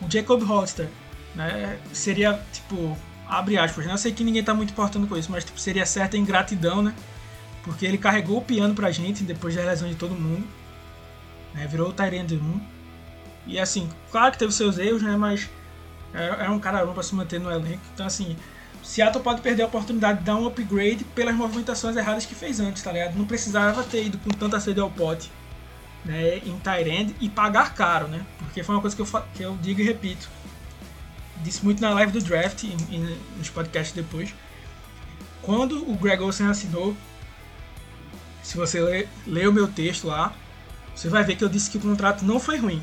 O 0.00 0.10
Jacob 0.10 0.42
Holster, 0.42 0.88
né? 1.34 1.78
Seria, 1.92 2.40
tipo, 2.52 2.96
abre 3.28 3.56
aspas, 3.56 3.86
né? 3.86 3.92
Eu 3.92 3.98
sei 3.98 4.12
que 4.12 4.24
ninguém 4.24 4.42
tá 4.42 4.52
muito 4.52 4.70
importando 4.70 5.06
com 5.06 5.16
isso, 5.16 5.30
mas 5.30 5.44
tipo, 5.44 5.58
seria 5.58 5.86
certa 5.86 6.16
ingratidão, 6.16 6.82
né? 6.82 6.94
Porque 7.62 7.86
ele 7.86 7.96
carregou 7.96 8.38
o 8.38 8.42
piano 8.42 8.74
pra 8.74 8.90
gente 8.90 9.22
depois 9.22 9.54
da 9.54 9.62
lesão 9.62 9.88
de 9.88 9.94
todo 9.94 10.14
mundo. 10.14 10.46
Né? 11.54 11.66
Virou 11.68 11.90
o 11.90 11.92
Tyrande 11.92 12.36
1. 12.36 12.60
E 13.46 13.58
assim, 13.58 13.88
claro 14.10 14.32
que 14.32 14.38
teve 14.38 14.52
seus 14.52 14.76
erros, 14.76 15.02
né? 15.02 15.16
Mas 15.16 15.48
era 16.12 16.50
um 16.50 16.58
cara 16.58 16.84
bom 16.84 16.92
pra 16.92 17.02
se 17.02 17.14
manter 17.14 17.38
no 17.38 17.50
elenco. 17.50 17.80
Então, 17.94 18.06
assim, 18.06 18.36
Seattle 18.82 19.22
pode 19.22 19.40
perder 19.40 19.62
a 19.62 19.66
oportunidade 19.66 20.18
de 20.18 20.24
dar 20.24 20.36
um 20.36 20.46
upgrade 20.46 21.04
pelas 21.04 21.34
movimentações 21.34 21.96
erradas 21.96 22.26
que 22.26 22.34
fez 22.34 22.60
antes, 22.60 22.82
tá 22.82 22.92
ligado? 22.92 23.16
Não 23.16 23.24
precisava 23.24 23.82
ter 23.84 24.06
ido 24.06 24.18
com 24.18 24.30
tanta 24.30 24.58
sede 24.60 24.80
ao 24.80 24.90
pote 24.90 25.30
né, 26.04 26.38
em 26.38 26.58
Tyrande 26.58 27.14
e 27.20 27.28
pagar 27.28 27.74
caro, 27.74 28.08
né? 28.08 28.24
Porque 28.38 28.62
foi 28.62 28.74
uma 28.74 28.80
coisa 28.80 28.94
que 28.94 29.02
eu, 29.02 29.22
que 29.34 29.42
eu 29.42 29.58
digo 29.62 29.80
e 29.80 29.84
repito. 29.84 30.28
Disse 31.42 31.64
muito 31.64 31.80
na 31.80 31.90
live 31.90 32.12
do 32.12 32.20
draft 32.20 32.64
e, 32.64 33.18
nos 33.36 33.50
podcasts 33.50 33.94
depois. 33.94 34.34
Quando 35.42 35.88
o 35.90 35.94
Greg 35.96 36.22
Olsen 36.22 36.46
assinou, 36.46 36.96
se 38.42 38.56
você 38.56 38.80
ler, 38.80 39.08
ler 39.26 39.48
o 39.48 39.52
meu 39.52 39.66
texto 39.66 40.06
lá, 40.06 40.32
você 40.94 41.08
vai 41.08 41.24
ver 41.24 41.36
que 41.36 41.44
eu 41.44 41.48
disse 41.48 41.70
que 41.70 41.78
o 41.78 41.80
contrato 41.80 42.24
não 42.24 42.38
foi 42.38 42.58
ruim. 42.58 42.82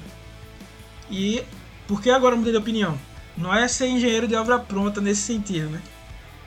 E 1.09 1.43
por 1.87 2.01
que 2.01 2.09
agora 2.09 2.33
eu 2.33 2.37
mudei 2.37 2.53
de 2.53 2.59
opinião? 2.59 2.97
Não 3.37 3.53
é 3.53 3.67
ser 3.67 3.87
engenheiro 3.87 4.27
de 4.27 4.35
obra 4.35 4.59
pronta 4.59 4.99
nesse 4.99 5.21
sentido, 5.21 5.69
né? 5.69 5.81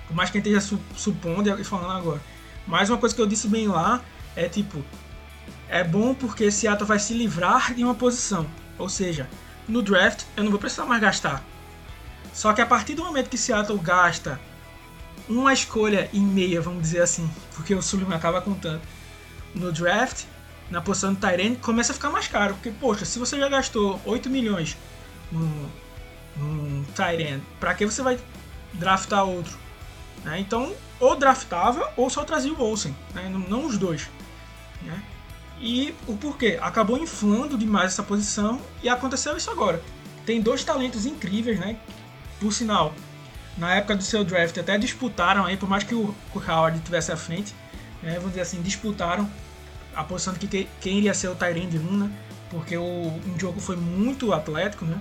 Por 0.06 0.14
mais 0.14 0.30
que 0.30 0.38
a 0.38 0.40
gente 0.40 0.52
esteja 0.52 0.80
supondo 0.96 1.48
e 1.60 1.64
falando 1.64 1.92
agora. 1.92 2.20
Mas 2.66 2.90
uma 2.90 2.98
coisa 2.98 3.14
que 3.14 3.20
eu 3.20 3.26
disse 3.26 3.48
bem 3.48 3.66
lá 3.66 4.02
é 4.36 4.48
tipo, 4.48 4.84
é 5.74 5.82
bom 5.82 6.14
porque 6.14 6.52
Seattle 6.52 6.86
vai 6.86 7.00
se 7.00 7.12
livrar 7.12 7.74
de 7.74 7.82
uma 7.82 7.96
posição. 7.96 8.46
Ou 8.78 8.88
seja, 8.88 9.28
no 9.66 9.82
draft 9.82 10.22
eu 10.36 10.44
não 10.44 10.50
vou 10.52 10.60
precisar 10.60 10.84
mais 10.84 11.00
gastar. 11.00 11.42
Só 12.32 12.52
que 12.52 12.60
a 12.60 12.66
partir 12.66 12.94
do 12.94 13.04
momento 13.04 13.28
que 13.28 13.36
Seattle 13.36 13.76
gasta 13.80 14.40
uma 15.28 15.52
escolha 15.52 16.08
e 16.12 16.20
meia, 16.20 16.60
vamos 16.60 16.80
dizer 16.80 17.02
assim, 17.02 17.28
porque 17.56 17.74
o 17.74 17.82
Suleiman 17.82 18.14
acaba 18.14 18.40
contando, 18.40 18.82
no 19.52 19.72
draft, 19.72 20.26
na 20.70 20.80
posição 20.80 21.12
do 21.12 21.18
Tyrene, 21.18 21.56
começa 21.56 21.90
a 21.90 21.94
ficar 21.94 22.10
mais 22.10 22.28
caro. 22.28 22.54
Porque, 22.54 22.70
poxa, 22.70 23.04
se 23.04 23.18
você 23.18 23.36
já 23.36 23.48
gastou 23.48 24.00
8 24.04 24.30
milhões 24.30 24.76
no, 25.32 25.70
no 26.36 26.84
Tyrene, 26.94 27.42
para 27.58 27.74
que 27.74 27.84
você 27.84 28.00
vai 28.00 28.16
draftar 28.74 29.24
outro? 29.24 29.58
Né? 30.22 30.38
Então, 30.38 30.72
ou 31.00 31.16
draftava 31.16 31.92
ou 31.96 32.08
só 32.08 32.22
trazia 32.22 32.52
o 32.52 32.62
Olsen, 32.62 32.94
né? 33.12 33.28
não, 33.28 33.40
não 33.40 33.66
os 33.66 33.76
dois. 33.76 34.08
Né? 34.80 35.02
E 35.60 35.94
o 36.06 36.16
porquê? 36.16 36.58
Acabou 36.60 36.98
inflando 36.98 37.56
demais 37.56 37.92
essa 37.92 38.02
posição 38.02 38.60
e 38.82 38.88
aconteceu 38.88 39.36
isso 39.36 39.50
agora. 39.50 39.82
Tem 40.26 40.40
dois 40.40 40.64
talentos 40.64 41.06
incríveis, 41.06 41.58
né? 41.58 41.76
Por 42.40 42.52
sinal, 42.52 42.94
na 43.56 43.74
época 43.74 43.96
do 43.96 44.02
seu 44.02 44.24
draft 44.24 44.56
até 44.58 44.76
disputaram 44.76 45.44
aí, 45.44 45.56
por 45.56 45.68
mais 45.68 45.84
que 45.84 45.94
o, 45.94 46.14
o 46.34 46.38
Howard 46.38 46.80
tivesse 46.80 47.12
à 47.12 47.16
frente, 47.16 47.54
né, 48.02 48.14
vamos 48.14 48.30
dizer 48.30 48.42
assim, 48.42 48.60
disputaram 48.60 49.30
a 49.94 50.02
posição 50.02 50.34
de 50.34 50.46
que, 50.46 50.68
quem 50.80 50.98
iria 50.98 51.14
ser 51.14 51.28
o 51.28 51.34
Tyrande 51.34 51.78
1, 51.78 51.96
né? 51.96 52.10
Porque 52.50 52.76
o 52.76 53.20
jogo 53.38 53.60
foi 53.60 53.76
muito 53.76 54.32
atlético, 54.32 54.84
né? 54.84 55.00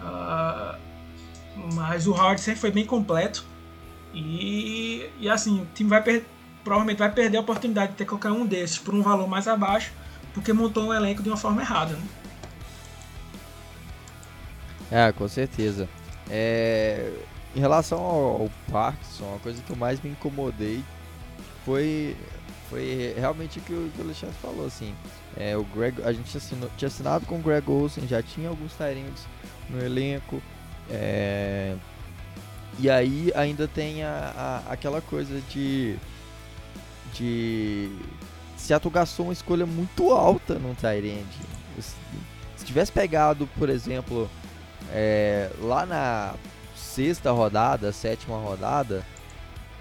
Uh, 0.00 1.74
mas 1.74 2.06
o 2.06 2.12
Howard 2.12 2.40
sempre 2.40 2.60
foi 2.60 2.70
bem 2.70 2.84
completo. 2.86 3.44
E, 4.12 5.10
e 5.20 5.28
assim, 5.28 5.62
o 5.62 5.66
time 5.74 5.90
vai 5.90 6.02
perder 6.02 6.26
provavelmente 6.64 6.98
vai 6.98 7.12
perder 7.12 7.36
a 7.36 7.40
oportunidade 7.40 7.92
de 7.92 7.98
ter 7.98 8.06
qualquer 8.06 8.32
um 8.32 8.46
desses 8.46 8.78
por 8.78 8.94
um 8.94 9.02
valor 9.02 9.28
mais 9.28 9.46
abaixo, 9.46 9.92
porque 10.32 10.52
montou 10.52 10.84
um 10.84 10.94
elenco 10.94 11.22
de 11.22 11.28
uma 11.28 11.36
forma 11.36 11.60
errada. 11.60 11.94
Né? 11.94 12.02
É, 14.90 15.12
com 15.12 15.28
certeza. 15.28 15.88
É, 16.30 17.12
em 17.54 17.60
relação 17.60 17.98
ao, 17.98 18.42
ao 18.42 18.50
Parkinson, 18.70 19.34
a 19.36 19.38
coisa 19.40 19.62
que 19.62 19.70
eu 19.70 19.76
mais 19.76 20.00
me 20.00 20.10
incomodei 20.10 20.82
foi, 21.64 22.16
foi 22.70 23.14
realmente 23.16 23.58
o 23.58 23.62
que 23.62 23.72
o, 23.72 23.90
o 23.98 24.02
Alexandre 24.02 24.34
falou, 24.40 24.66
assim. 24.66 24.94
É, 25.36 25.56
o 25.56 25.64
Greg, 25.64 26.02
a 26.02 26.12
gente 26.12 26.36
assinou, 26.36 26.70
tinha 26.76 26.88
assinado 26.88 27.26
com 27.26 27.36
o 27.36 27.42
Greg 27.42 27.68
Olsen, 27.70 28.06
já 28.06 28.22
tinha 28.22 28.48
alguns 28.48 28.72
Tyrants 28.74 29.26
no 29.68 29.80
elenco. 29.80 30.42
É, 30.90 31.76
e 32.78 32.90
aí 32.90 33.32
ainda 33.34 33.68
tem 33.68 34.02
a, 34.02 34.62
a, 34.66 34.72
aquela 34.72 35.00
coisa 35.00 35.40
de 35.50 35.96
de 37.14 37.90
Seattle 38.56 38.92
gastou 38.92 39.26
uma 39.26 39.32
escolha 39.32 39.66
muito 39.66 40.10
alta 40.12 40.54
no 40.54 40.74
Tyrande. 40.74 41.38
Se 42.56 42.64
tivesse 42.64 42.92
pegado, 42.92 43.48
por 43.58 43.68
exemplo, 43.68 44.30
é, 44.90 45.50
lá 45.60 45.84
na 45.84 46.34
sexta 46.74 47.30
rodada, 47.30 47.92
sétima 47.92 48.36
rodada, 48.38 49.04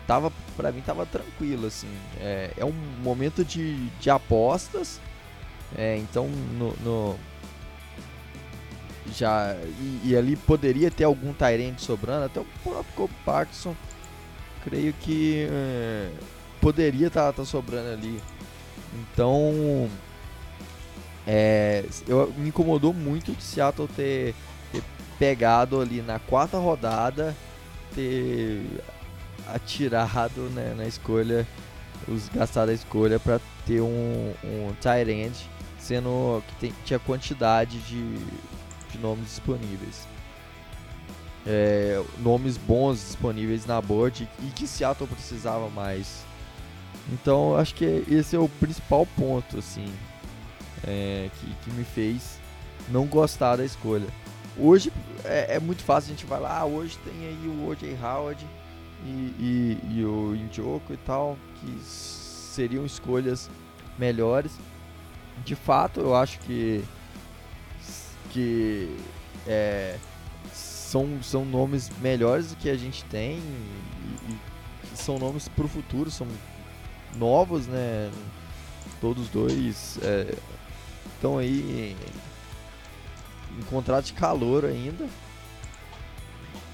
tava 0.07 0.31
para 0.57 0.71
mim 0.71 0.81
tava 0.81 1.05
tranquilo 1.05 1.67
assim. 1.67 1.89
É, 2.19 2.51
é, 2.57 2.65
um 2.65 2.73
momento 3.01 3.43
de, 3.45 3.87
de 3.99 4.09
apostas, 4.09 4.99
é, 5.75 5.97
então 5.97 6.27
no, 6.27 6.73
no 6.83 7.15
já 9.15 9.55
e, 9.79 10.01
e, 10.05 10.17
ali 10.17 10.35
poderia 10.35 10.89
ter 10.89 11.03
algum 11.03 11.33
Tyrande 11.33 11.81
sobrando, 11.81 12.25
até 12.25 12.39
o 12.39 12.47
próprio 12.63 13.09
Parkinson, 13.25 13.75
creio 14.63 14.93
que 14.93 15.47
é, 15.49 16.09
poderia 16.63 17.07
estar 17.07 17.25
tá, 17.25 17.33
tá 17.33 17.45
sobrando 17.45 17.89
ali. 17.89 18.21
Então, 18.93 19.89
é, 21.27 21.83
eu, 22.07 22.33
me 22.37 22.47
incomodou 22.47 22.93
muito 22.93 23.33
de 23.33 23.43
Seattle 23.43 23.87
ter, 23.89 24.33
ter 24.71 24.81
pegado 25.19 25.81
ali 25.81 26.01
na 26.01 26.19
quarta 26.19 26.57
rodada, 26.57 27.35
ter 27.93 28.65
atirado 29.47 30.41
né, 30.51 30.73
na 30.77 30.85
escolha, 30.85 31.45
os 32.07 32.29
gastado 32.29 32.69
a 32.69 32.73
escolha 32.73 33.19
para 33.19 33.41
ter 33.65 33.81
um, 33.81 34.33
um 34.43 34.73
tight 34.79 35.11
end, 35.11 35.49
sendo 35.77 36.41
que 36.47 36.55
tem, 36.55 36.73
tinha 36.85 36.99
quantidade 36.99 37.79
de, 37.79 38.17
de 38.89 38.97
nomes 39.01 39.25
disponíveis. 39.25 40.07
É, 41.45 42.01
nomes 42.19 42.55
bons 42.55 43.01
disponíveis 43.01 43.65
na 43.65 43.81
board 43.81 44.29
e 44.41 44.45
que 44.51 44.65
Seattle 44.65 45.09
precisava 45.09 45.69
mais. 45.69 46.23
Então 47.11 47.55
acho 47.57 47.75
que 47.75 48.03
esse 48.09 48.35
é 48.35 48.39
o 48.39 48.47
principal 48.47 49.05
ponto, 49.17 49.57
assim, 49.57 49.85
é, 50.85 51.29
que, 51.39 51.55
que 51.63 51.71
me 51.71 51.83
fez 51.83 52.39
não 52.89 53.05
gostar 53.05 53.57
da 53.57 53.65
escolha. 53.65 54.07
Hoje 54.57 54.91
é, 55.25 55.55
é, 55.55 55.59
muito 55.59 55.83
fácil, 55.83 56.13
a 56.13 56.15
gente 56.15 56.25
vai 56.25 56.39
lá, 56.39 56.59
ah, 56.59 56.65
hoje 56.65 56.97
tem 56.99 57.27
aí 57.27 57.47
o 57.47 57.67
O.J. 57.67 57.97
Howard 58.01 58.45
e, 59.03 59.09
e, 59.09 59.77
e 59.97 60.05
o 60.05 60.35
Indioco 60.35 60.93
e 60.93 60.97
tal, 60.97 61.37
que 61.55 61.79
seriam 61.83 62.85
escolhas 62.85 63.49
melhores. 63.97 64.51
De 65.43 65.55
fato, 65.55 65.99
eu 65.99 66.15
acho 66.15 66.39
que, 66.41 66.83
que 68.29 68.95
é, 69.47 69.97
são, 70.53 71.21
são 71.23 71.43
nomes 71.43 71.89
melhores 71.99 72.51
do 72.51 72.55
que 72.55 72.69
a 72.69 72.77
gente 72.77 73.03
tem 73.05 73.39
e, 73.39 74.37
e 74.93 74.97
são 74.97 75.17
nomes 75.17 75.47
para 75.47 75.65
o 75.65 75.67
futuro, 75.67 76.11
são 76.11 76.27
novos, 77.17 77.67
né? 77.67 78.11
Todos 78.99 79.27
dois 79.29 79.99
estão 81.15 81.39
é, 81.39 81.43
aí 81.43 81.95
em, 83.51 83.59
em 83.59 83.63
contrato 83.63 84.05
de 84.05 84.13
calor 84.13 84.65
ainda. 84.65 85.07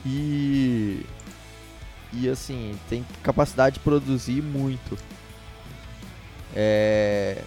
E 0.06 1.06
e 2.12 2.28
assim, 2.28 2.78
tem 2.90 3.06
capacidade 3.22 3.76
de 3.76 3.80
produzir 3.82 4.42
muito. 4.42 4.98
É, 6.56 7.44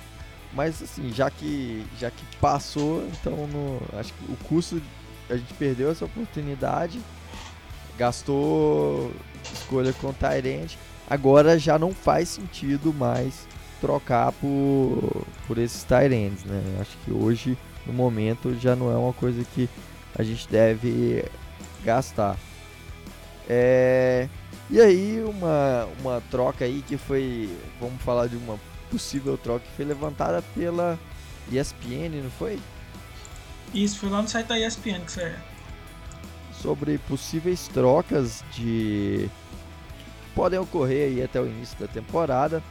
mas 0.52 0.80
assim, 0.82 1.12
já 1.12 1.30
que 1.30 1.84
já 1.98 2.10
que 2.10 2.24
passou, 2.36 3.06
então 3.08 3.46
no, 3.48 3.80
acho 3.98 4.12
que 4.12 4.32
o 4.32 4.36
custo 4.48 4.80
a 5.28 5.36
gente 5.36 5.54
perdeu 5.54 5.90
essa 5.90 6.04
oportunidade, 6.04 7.00
gastou 7.96 9.12
escolha 9.52 9.92
com 9.94 10.08
o 10.08 10.12
Tyrant 10.12 10.74
agora 11.08 11.58
já 11.58 11.78
não 11.78 11.92
faz 11.92 12.28
sentido 12.30 12.92
mais 12.92 13.46
trocar 13.80 14.32
por, 14.32 15.26
por 15.46 15.58
esses 15.58 15.82
Tyrants, 15.82 16.44
né? 16.44 16.62
Acho 16.80 16.96
que 17.04 17.10
hoje 17.10 17.58
no 17.86 17.92
momento 17.92 18.56
já 18.58 18.76
não 18.76 18.90
é 18.90 18.96
uma 18.96 19.12
coisa 19.12 19.44
que 19.54 19.68
a 20.16 20.22
gente 20.22 20.48
deve 20.48 21.24
gastar. 21.84 22.36
É, 23.48 24.28
e 24.70 24.80
aí 24.80 25.22
uma, 25.24 25.88
uma 26.00 26.22
troca 26.30 26.64
aí 26.64 26.82
que 26.86 26.96
foi, 26.96 27.50
vamos 27.80 28.00
falar 28.02 28.28
de 28.28 28.36
uma 28.36 28.58
possível 28.90 29.36
troca 29.36 29.64
que 29.64 29.76
foi 29.76 29.84
levantada 29.84 30.42
pela 30.54 30.98
ESPN, 31.50 32.22
não 32.22 32.30
foi? 32.30 32.60
Isso, 33.74 33.98
foi 33.98 34.10
lá 34.10 34.22
no 34.22 34.28
site 34.28 34.46
da 34.46 34.58
ESPN 34.58 35.00
que 35.04 35.12
você 35.12 35.34
Sobre 36.60 36.98
possíveis 36.98 37.66
trocas 37.68 38.44
de 38.52 39.28
podem 40.34 40.58
ocorrer 40.58 41.08
aí 41.08 41.22
até 41.22 41.40
o 41.40 41.46
início 41.46 41.78
da 41.78 41.86
temporada 41.86 42.62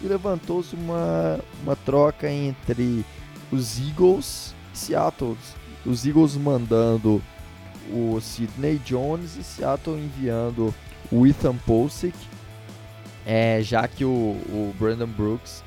e 0.00 0.06
levantou-se 0.06 0.74
uma, 0.74 1.38
uma 1.62 1.76
troca 1.76 2.30
entre 2.30 3.04
os 3.52 3.78
Eagles 3.78 4.54
e 4.74 4.78
Seattle. 4.78 5.36
Os 5.84 6.06
Eagles 6.06 6.36
mandando 6.36 7.22
o 7.90 8.20
Sidney 8.20 8.78
Jones 8.84 9.36
e 9.36 9.42
Seattle 9.42 9.98
enviando 9.98 10.74
o 11.10 11.26
Ethan 11.26 11.56
Posick, 11.56 12.16
é, 13.26 13.60
já 13.62 13.86
que 13.88 14.04
o, 14.04 14.08
o 14.08 14.74
Brandon 14.78 15.06
Brooks 15.06 15.64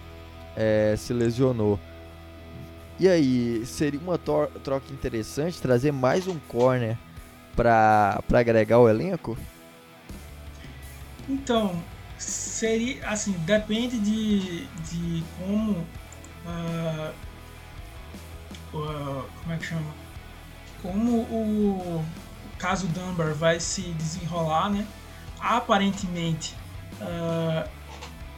é, 0.56 0.95
se 0.97 1.14
lesionou. 1.14 1.80
E 2.99 3.08
aí, 3.08 3.66
seria 3.66 3.99
uma 3.99 4.18
troca 4.18 4.86
interessante 4.91 5.62
trazer 5.62 5.91
mais 5.91 6.28
um 6.28 6.38
corner 6.47 6.97
para 7.56 8.24
agregar 8.32 8.80
o 8.80 8.88
elenco? 8.88 9.38
Então, 11.28 11.82
seria 12.17 13.07
assim, 13.07 13.32
depende 13.39 13.99
de, 13.99 14.65
de 14.65 15.24
como. 15.38 15.86
Uh, 16.45 17.13
uh, 18.74 19.26
como 19.41 19.53
é 19.53 19.57
que 19.57 19.65
chama? 19.65 19.93
Como 20.82 21.21
o 21.21 22.05
caso 22.57 22.88
Dunbar 22.88 23.34
vai 23.34 23.59
se 23.59 23.82
desenrolar, 23.82 24.69
né? 24.69 24.86
Aparentemente, 25.39 26.55
uh, 27.01 27.69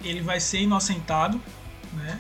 ele 0.04 0.22
vai 0.22 0.40
ser 0.40 0.62
inocentado, 0.62 1.42
né? 1.94 2.20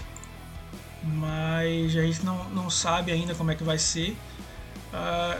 Mas 1.03 1.95
a 1.95 2.01
gente 2.01 2.25
não, 2.25 2.49
não 2.49 2.69
sabe 2.69 3.11
ainda 3.11 3.35
como 3.35 3.51
é 3.51 3.55
que 3.55 3.63
vai 3.63 3.77
ser. 3.77 4.17
Uh, 4.91 5.39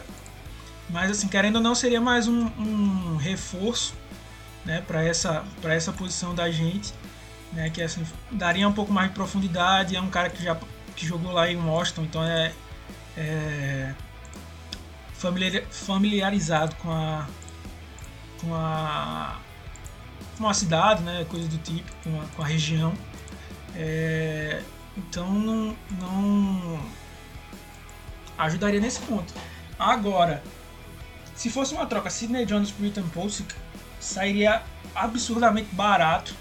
mas 0.89 1.09
assim, 1.09 1.27
querendo 1.27 1.55
ou 1.55 1.61
não, 1.61 1.73
seria 1.73 1.99
mais 1.99 2.27
um, 2.27 2.45
um 2.59 3.15
reforço 3.15 3.95
né, 4.65 4.81
para 4.85 5.03
essa, 5.03 5.43
essa 5.63 5.93
posição 5.93 6.33
da 6.33 6.49
gente. 6.51 6.93
Né, 7.53 7.69
que 7.69 7.81
assim, 7.81 8.05
daria 8.31 8.67
um 8.67 8.73
pouco 8.73 8.91
mais 8.91 9.09
de 9.09 9.13
profundidade. 9.13 9.95
É 9.95 10.01
um 10.01 10.09
cara 10.09 10.29
que 10.29 10.43
já 10.43 10.57
que 10.95 11.05
jogou 11.05 11.31
lá 11.31 11.49
em 11.49 11.57
Washington, 11.57 12.03
então 12.03 12.23
é, 12.23 12.53
é 13.17 13.93
familiarizado 15.71 16.75
com 16.75 16.91
a, 16.91 17.27
com 18.39 18.53
a 18.53 19.39
com 20.37 20.47
a 20.47 20.53
cidade, 20.53 21.01
né, 21.03 21.25
coisa 21.29 21.47
do 21.47 21.57
tipo, 21.57 21.89
com 22.03 22.21
a, 22.21 22.25
com 22.35 22.41
a 22.41 22.45
região. 22.45 22.93
É, 23.75 24.61
então 24.97 25.31
não, 25.33 25.75
não 25.99 26.79
ajudaria 28.37 28.79
nesse 28.79 28.99
ponto. 29.01 29.33
Agora, 29.77 30.43
se 31.35 31.49
fosse 31.49 31.73
uma 31.73 31.85
troca 31.85 32.09
Sidney 32.09 32.45
Jones 32.45 32.71
por 32.71 32.85
Ethan 32.85 33.07
Posick, 33.09 33.53
sairia 34.05 34.61
absurdamente 34.93 35.73
barato 35.73 36.35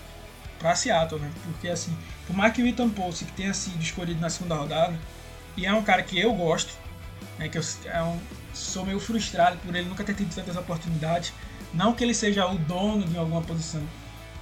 para 0.59 0.75
Seattle, 0.75 1.21
né? 1.21 1.31
Porque 1.45 1.69
assim, 1.69 1.97
por 2.27 2.37
mais 2.37 2.53
que 2.53 2.63
o 2.63 2.67
Ethan 2.67 2.91
Posick 2.91 3.33
tenha 3.33 3.53
sido 3.55 3.83
escolhido 3.83 4.21
na 4.21 4.31
segunda 4.31 4.55
rodada, 4.55 4.99
e 5.57 5.67
é 5.67 5.73
um 5.73 5.83
cara 5.83 6.03
que 6.03 6.19
eu 6.19 6.33
gosto, 6.35 6.73
né, 7.39 7.49
que 7.49 7.59
eu 7.59 7.63
é 7.87 8.03
um, 8.03 8.19
sou 8.53 8.85
meio 8.85 9.01
frustrado 9.01 9.57
por 9.59 9.75
ele 9.75 9.89
nunca 9.89 10.05
ter 10.05 10.15
tido 10.15 10.35
tantas 10.35 10.57
oportunidades. 10.57 11.33
Não 11.73 11.93
que 11.93 12.05
ele 12.05 12.15
seja 12.15 12.47
o 12.47 12.57
dono 12.57 13.05
de 13.05 13.17
alguma 13.17 13.43
posição, 13.43 13.83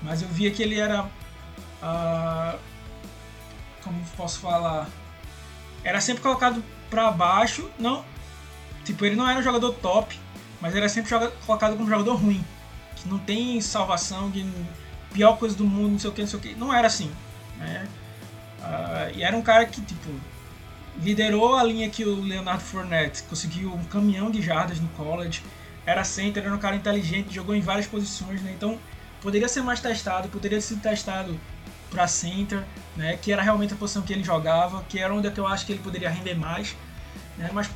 mas 0.02 0.20
eu 0.20 0.28
via 0.28 0.50
que 0.50 0.62
ele 0.62 0.78
era 0.78 1.04
uh, 1.04 2.58
como 3.82 4.04
posso 4.16 4.40
falar, 4.40 4.88
era 5.84 6.00
sempre 6.00 6.22
colocado 6.22 6.62
para 6.90 7.10
baixo, 7.10 7.70
não, 7.78 8.04
tipo, 8.84 9.04
ele 9.04 9.16
não 9.16 9.28
era 9.28 9.38
um 9.38 9.42
jogador 9.42 9.72
top, 9.74 10.18
mas 10.60 10.74
era 10.74 10.88
sempre 10.88 11.10
colocado 11.46 11.72
como 11.72 11.84
um 11.84 11.88
jogador 11.88 12.14
ruim, 12.16 12.44
que 13.02 13.08
não 13.08 13.18
tem 13.18 13.60
salvação, 13.60 14.30
de 14.30 14.46
pior 15.12 15.36
coisa 15.38 15.56
do 15.56 15.64
mundo, 15.64 15.92
não 15.92 15.98
sei 15.98 16.10
o 16.10 16.12
que, 16.12 16.20
não 16.22 16.28
sei 16.28 16.38
o 16.38 16.42
que, 16.42 16.54
não 16.54 16.72
era 16.72 16.86
assim, 16.86 17.10
né? 17.58 17.88
Uh, 18.60 19.16
e 19.18 19.22
era 19.22 19.36
um 19.36 19.42
cara 19.42 19.66
que, 19.66 19.80
tipo, 19.80 20.08
liderou 21.02 21.56
a 21.56 21.64
linha 21.64 21.88
que 21.90 22.04
o 22.04 22.20
Leonardo 22.20 22.62
Fournette 22.62 23.22
conseguiu 23.24 23.72
um 23.74 23.84
caminhão 23.84 24.30
de 24.30 24.40
jardas 24.40 24.80
no 24.80 24.88
college, 24.90 25.42
era 25.84 26.04
center, 26.04 26.44
era 26.44 26.54
um 26.54 26.58
cara 26.58 26.76
inteligente, 26.76 27.34
jogou 27.34 27.54
em 27.54 27.60
várias 27.60 27.86
posições, 27.86 28.40
né? 28.42 28.52
Então, 28.54 28.78
poderia 29.20 29.48
ser 29.48 29.62
mais 29.62 29.80
testado, 29.80 30.28
poderia 30.28 30.60
ser 30.60 30.76
testado 30.76 31.38
para 31.90 32.06
center, 32.06 32.64
né, 32.96 33.18
que 33.20 33.30
era 33.30 33.42
realmente 33.42 33.74
a 33.74 33.76
posição 33.76 34.02
que 34.02 34.12
ele 34.12 34.24
jogava, 34.24 34.82
que 34.88 34.98
era 34.98 35.12
onde 35.14 35.28
é 35.28 35.32
eu 35.36 35.46
acho 35.46 35.66
que 35.66 35.72
ele 35.72 35.82
poderia 35.82 36.08
render 36.08 36.34
mais, 36.34 36.74
né, 37.36 37.50
mas 37.52 37.70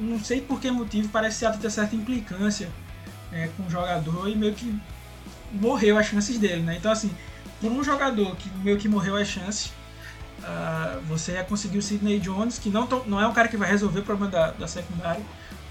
não 0.00 0.18
sei 0.18 0.40
por 0.40 0.60
que 0.60 0.70
motivo 0.70 1.08
parece 1.10 1.46
ter 1.60 1.70
certa 1.70 1.94
implicância 1.94 2.70
né, 3.34 3.50
com 3.56 3.64
o 3.64 3.70
jogador 3.70 4.28
e 4.28 4.36
meio 4.36 4.54
que 4.54 4.72
morreu 5.52 5.98
as 5.98 6.06
chances 6.06 6.38
dele, 6.38 6.62
né? 6.62 6.76
Então 6.76 6.90
assim, 6.90 7.10
por 7.60 7.70
um 7.70 7.82
jogador 7.82 8.34
que 8.36 8.48
meio 8.62 8.78
que 8.78 8.88
morreu 8.88 9.16
as 9.16 9.26
chances, 9.26 9.66
uh, 10.38 11.00
você 11.08 11.32
ia 11.32 11.44
conseguir 11.44 11.78
o 11.78 11.82
Sidney 11.82 12.20
Jones, 12.20 12.58
que 12.58 12.70
não, 12.70 12.86
não 13.06 13.20
é 13.20 13.26
um 13.26 13.32
cara 13.32 13.48
que 13.48 13.56
vai 13.56 13.68
resolver 13.68 14.00
o 14.00 14.02
problema 14.04 14.30
da, 14.30 14.50
da 14.52 14.68
secundária, 14.68 15.22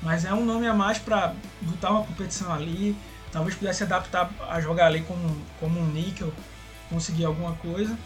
mas 0.02 0.26
é 0.26 0.34
um 0.34 0.46
nome 0.46 0.68
a 0.68 0.74
mais 0.74 0.98
para 0.98 1.34
botar 1.62 1.92
uma 1.92 2.04
competição 2.04 2.54
ali, 2.54 2.96
talvez 3.32 3.56
pudesse 3.56 3.84
adaptar 3.84 4.30
a 4.50 4.60
jogar 4.60 4.88
ali 4.88 5.02
como, 5.02 5.36
como 5.60 5.80
um 5.80 5.88
níquel, 5.88 6.34
conseguir 6.90 7.26
alguma 7.26 7.54
coisa. 7.54 7.98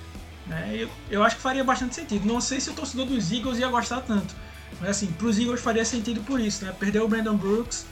Né? 0.45 0.71
Eu, 0.75 0.89
eu 1.09 1.23
acho 1.23 1.35
que 1.35 1.41
faria 1.41 1.63
bastante 1.63 1.95
sentido. 1.95 2.25
Não 2.25 2.39
sei 2.39 2.61
se 2.61 2.69
o 2.69 2.73
torcedor 2.73 3.07
dos 3.07 3.31
Eagles 3.31 3.57
ia 3.57 3.67
gostar 3.67 4.01
tanto. 4.01 4.33
Mas 4.79 4.91
assim, 4.91 5.07
para 5.07 5.27
os 5.27 5.37
Eagles 5.39 5.59
faria 5.59 5.83
sentido 5.83 6.21
por 6.21 6.39
isso, 6.39 6.63
né? 6.63 6.73
Perdeu 6.79 7.03
o 7.03 7.07
Brandon 7.07 7.35
Brooks, 7.35 7.85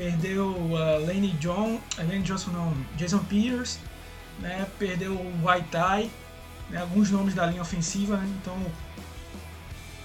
perdeu 0.00 0.48
uh, 0.48 1.06
Lane 1.06 1.32
John, 1.32 1.74
uh, 1.74 1.80
Lane 1.98 2.22
Johnson 2.22 2.52
não, 2.52 2.74
Jason 2.96 3.18
Pierce, 3.18 3.78
né? 4.38 4.66
Perdeu 4.78 5.12
o 5.12 5.46
White 5.46 5.68
Tie, 5.68 6.10
né? 6.70 6.80
alguns 6.80 7.10
nomes 7.10 7.34
da 7.34 7.44
linha 7.44 7.60
ofensiva, 7.60 8.16
né? 8.16 8.26
Então 8.40 8.56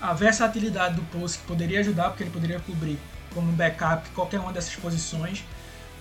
a 0.02 0.14
versatilidade 0.14 0.96
do 0.96 1.02
post 1.04 1.40
poderia 1.48 1.80
ajudar, 1.80 2.10
porque 2.10 2.24
ele 2.24 2.30
poderia 2.30 2.60
cobrir 2.60 3.00
como 3.34 3.50
backup 3.54 4.10
qualquer 4.10 4.42
uma 4.42 4.52
dessas 4.52 4.76
posições. 4.76 5.46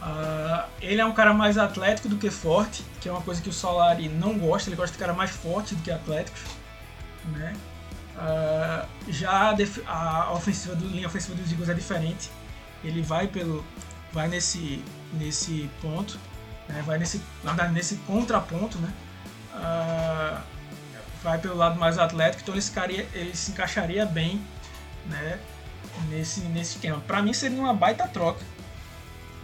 Uh, 0.02 0.68
ele 0.82 1.00
é 1.00 1.06
um 1.06 1.12
cara 1.12 1.32
mais 1.32 1.56
atlético 1.56 2.08
do 2.08 2.16
que 2.16 2.30
forte, 2.30 2.84
que 3.00 3.08
é 3.08 3.12
uma 3.12 3.22
coisa 3.22 3.40
que 3.40 3.48
o 3.48 3.52
Solari 3.52 4.08
não 4.08 4.36
gosta, 4.36 4.68
ele 4.68 4.76
gosta 4.76 4.92
de 4.92 4.98
cara 4.98 5.12
mais 5.12 5.30
forte 5.30 5.76
do 5.76 5.82
que 5.82 5.92
atlético. 5.92 6.36
Né? 7.26 7.54
Uh, 8.16 8.86
já 9.08 9.54
a, 9.86 10.22
a, 10.26 10.32
ofensiva 10.32 10.74
do, 10.74 10.88
linha 10.88 11.06
ofensiva 11.06 11.36
dos 11.36 11.50
Eagles 11.52 11.68
é 11.68 11.74
diferente. 11.74 12.30
Ele 12.84 13.02
vai 13.02 13.26
pelo 13.26 13.64
vai 14.12 14.28
nesse 14.28 14.84
nesse 15.12 15.68
ponto, 15.80 16.18
né? 16.68 16.82
vai 16.86 16.98
nesse 16.98 17.20
nesse 17.72 17.96
contraponto, 18.06 18.78
né? 18.78 18.92
Uh, 19.54 20.40
vai 21.22 21.38
pelo 21.38 21.56
lado 21.56 21.78
mais 21.78 21.98
atlético, 21.98 22.42
então 22.42 22.54
ele 22.54 22.62
se, 22.62 22.72
ele 23.14 23.34
se 23.34 23.50
encaixaria 23.52 24.04
bem, 24.06 24.40
né? 25.06 25.40
Nesse 26.08 26.40
nesse 26.40 26.74
esquema. 26.74 27.00
Para 27.06 27.22
mim 27.22 27.32
seria 27.32 27.58
uma 27.58 27.74
baita 27.74 28.06
troca 28.06 28.44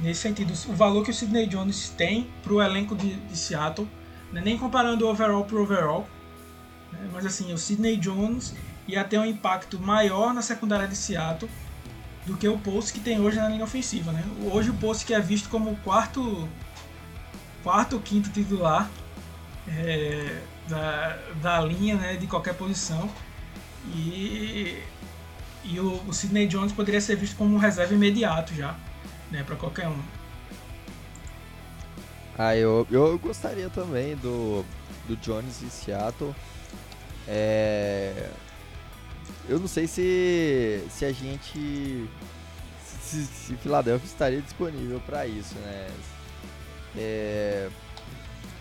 nesse 0.01 0.21
sentido, 0.21 0.53
o 0.69 0.75
valor 0.75 1.05
que 1.05 1.11
o 1.11 1.15
Sidney 1.15 1.47
Jones 1.47 1.91
tem 1.91 2.29
para 2.43 2.53
o 2.53 2.63
elenco 2.63 2.97
de, 2.97 3.15
de 3.15 3.37
Seattle, 3.37 3.89
né? 4.33 4.41
nem 4.43 4.59
comparando 4.59 5.07
o 5.07 5.11
overall 5.11 5.45
para 5.45 5.57
o 5.57 5.63
overall, 5.63 6.09
né? 6.93 7.09
mas 7.13 7.27
assim, 7.27 7.53
o 7.53 7.59
Sidney 7.59 7.97
Jones 7.97 8.55
ia 8.89 9.05
ter 9.05 9.19
um 9.19 9.25
impacto 9.25 9.79
maior 9.79 10.33
na 10.33 10.43
secundária 10.43 10.89
de 10.89 10.97
Seattle 10.97 11.51
do 12.31 12.37
que 12.37 12.49
o 12.49 12.57
Post 12.57 12.93
que 12.93 13.01
tem 13.01 13.21
hoje 13.21 13.37
na 13.37 13.49
linha 13.49 13.65
ofensiva. 13.65 14.13
Né? 14.13 14.25
Hoje 14.53 14.71
o 14.71 14.75
Post 14.75 15.05
que 15.05 15.13
é 15.13 15.21
visto 15.21 15.49
como 15.49 15.73
o 15.73 15.77
quarto, 15.79 16.49
quarto 17.63 17.95
ou 17.97 18.01
quinto 18.01 18.31
titular 18.31 18.89
é, 19.69 20.41
da, 20.69 21.19
da 21.43 21.61
linha 21.61 21.97
né, 21.97 22.17
de 22.17 22.29
qualquer 22.29 22.55
posição. 22.55 23.11
E, 23.95 24.81
e 25.65 25.81
o, 25.81 26.01
o 26.07 26.13
Sidney 26.13 26.47
Jones 26.47 26.73
poderia 26.73 27.01
ser 27.01 27.17
visto 27.17 27.37
como 27.37 27.55
um 27.55 27.59
reserva 27.59 27.95
imediato 27.95 28.55
já 28.55 28.77
né, 29.31 29.43
para 29.43 29.57
qualquer 29.57 29.89
um. 29.89 29.99
Ah, 32.39 32.57
eu, 32.57 32.87
eu 32.91 33.19
gostaria 33.19 33.69
também 33.69 34.17
do, 34.17 34.65
do 35.09 35.17
Jones 35.17 35.63
em 35.63 35.69
Seattle. 35.69 36.35
É, 37.27 38.31
eu 39.49 39.59
não 39.59 39.69
sei 39.69 39.87
se, 39.87 40.83
se 40.91 41.05
a 41.05 41.13
gente. 41.13 42.09
Se, 42.85 43.25
se 43.25 43.57
Philadelphia 43.57 44.07
estaria 44.07 44.41
disponível 44.41 45.01
para 45.01 45.27
isso, 45.27 45.55
né? 45.57 45.89
É, 46.97 47.69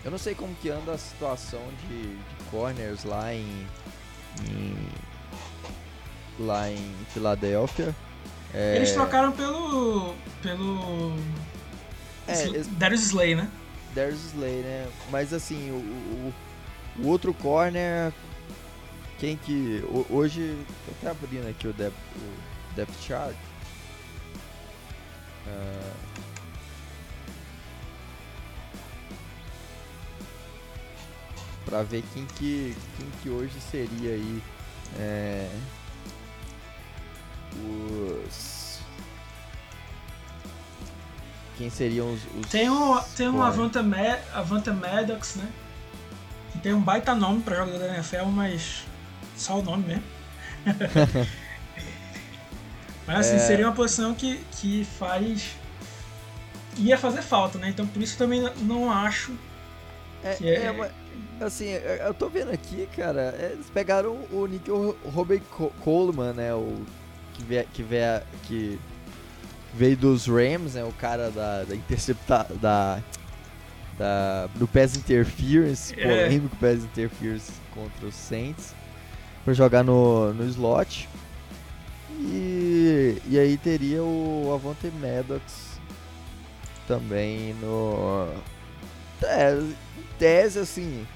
eu 0.04 0.10
não 0.10 0.18
sei 0.18 0.34
como 0.34 0.54
que 0.56 0.70
anda 0.70 0.92
a 0.92 0.98
situação 0.98 1.62
de, 1.86 2.16
de 2.16 2.44
corners 2.50 3.04
lá 3.04 3.32
em, 3.34 3.66
em 4.48 4.88
lá 6.38 6.70
em 6.70 6.94
Filadélfia. 7.12 7.94
É... 8.52 8.76
Eles 8.76 8.92
trocaram 8.92 9.32
pelo. 9.32 10.14
pelo. 10.42 11.14
É. 12.26 12.34
Darius 12.72 13.02
Slay, 13.02 13.34
né? 13.34 13.48
Darius 13.94 14.24
Slay, 14.26 14.62
né? 14.62 14.88
Mas 15.10 15.32
assim, 15.32 15.70
o, 15.70 15.74
o, 15.74 16.34
o 17.04 17.08
outro 17.08 17.34
corner. 17.34 18.12
Quem 19.20 19.36
que. 19.36 19.84
Hoje. 20.08 20.56
Tô 21.00 21.08
abrindo 21.08 21.48
aqui 21.48 21.68
o 21.68 21.72
depth, 21.74 21.94
o 22.16 22.74
depth 22.74 22.94
chart. 23.06 23.36
Uh, 25.46 26.10
para 31.66 31.82
ver 31.82 32.02
quem 32.12 32.26
que, 32.26 32.76
quem 32.96 33.10
que 33.22 33.30
hoje 33.30 33.60
seria 33.60 34.12
aí 34.12 34.42
é, 34.98 35.48
os 37.64 38.80
quem 41.56 41.70
seriam 41.70 42.12
os, 42.12 42.20
os 42.36 42.50
tem 42.50 42.68
um 42.68 43.00
tem 43.16 43.28
um 43.28 43.42
Avanta, 43.42 43.82
Med, 43.82 44.20
Avanta 44.34 44.72
Maddox 44.72 45.36
né 45.36 45.48
que 46.52 46.58
tem 46.58 46.74
um 46.74 46.80
baita 46.80 47.14
nome 47.14 47.42
para 47.42 47.56
jogador 47.56 47.78
da 47.78 47.94
NFL 47.94 48.26
mas 48.26 48.84
só 49.40 49.58
o 49.58 49.62
nome 49.62 49.84
mesmo 49.86 50.04
mas 53.06 53.26
assim 53.26 53.36
é... 53.36 53.38
seria 53.38 53.66
uma 53.66 53.74
posição 53.74 54.14
que 54.14 54.38
que 54.52 54.84
faz 54.84 55.56
ia 56.76 56.98
fazer 56.98 57.22
falta 57.22 57.58
né 57.58 57.70
então 57.70 57.86
por 57.86 58.02
isso 58.02 58.16
também 58.16 58.42
não 58.62 58.90
acho 58.90 59.32
é, 60.22 60.34
que 60.34 60.48
é, 60.48 60.66
é 60.66 60.90
assim, 61.44 61.68
eu 61.68 62.12
tô 62.12 62.28
vendo 62.28 62.50
aqui, 62.50 62.88
cara, 62.94 63.34
eles 63.52 63.68
pegaram 63.70 64.18
o 64.30 64.46
Nick 64.46 64.70
Robert 65.12 65.42
Coleman, 65.82 66.34
né? 66.34 66.54
O 66.54 66.84
que 67.34 67.42
veio, 67.42 67.66
que 67.72 67.82
veio, 67.82 68.22
que 68.44 68.78
veio 69.74 69.96
dos 69.96 70.26
Rams, 70.26 70.74
né? 70.74 70.84
O 70.84 70.92
cara 70.92 71.30
da, 71.30 71.64
da 71.64 71.74
interceptar 71.74 72.46
da, 72.60 73.00
da 73.98 74.46
do 74.56 74.68
pass 74.68 74.96
interference, 74.96 75.94
é. 75.98 76.02
polêmico 76.02 76.56
pass 76.56 76.84
interference 76.84 77.52
contra 77.74 78.06
os 78.06 78.14
Saints, 78.14 78.74
para 79.50 79.54
jogar 79.54 79.82
no, 79.82 80.32
no 80.32 80.44
slot. 80.44 81.08
E, 82.20 83.20
e 83.28 83.38
aí 83.38 83.56
teria 83.56 84.02
o 84.02 84.52
Avante 84.54 84.92
Maddox 85.00 85.80
também 86.86 87.54
no. 87.54 88.28
É, 89.22 89.60
tese, 90.18 90.58
assim, 90.60 91.06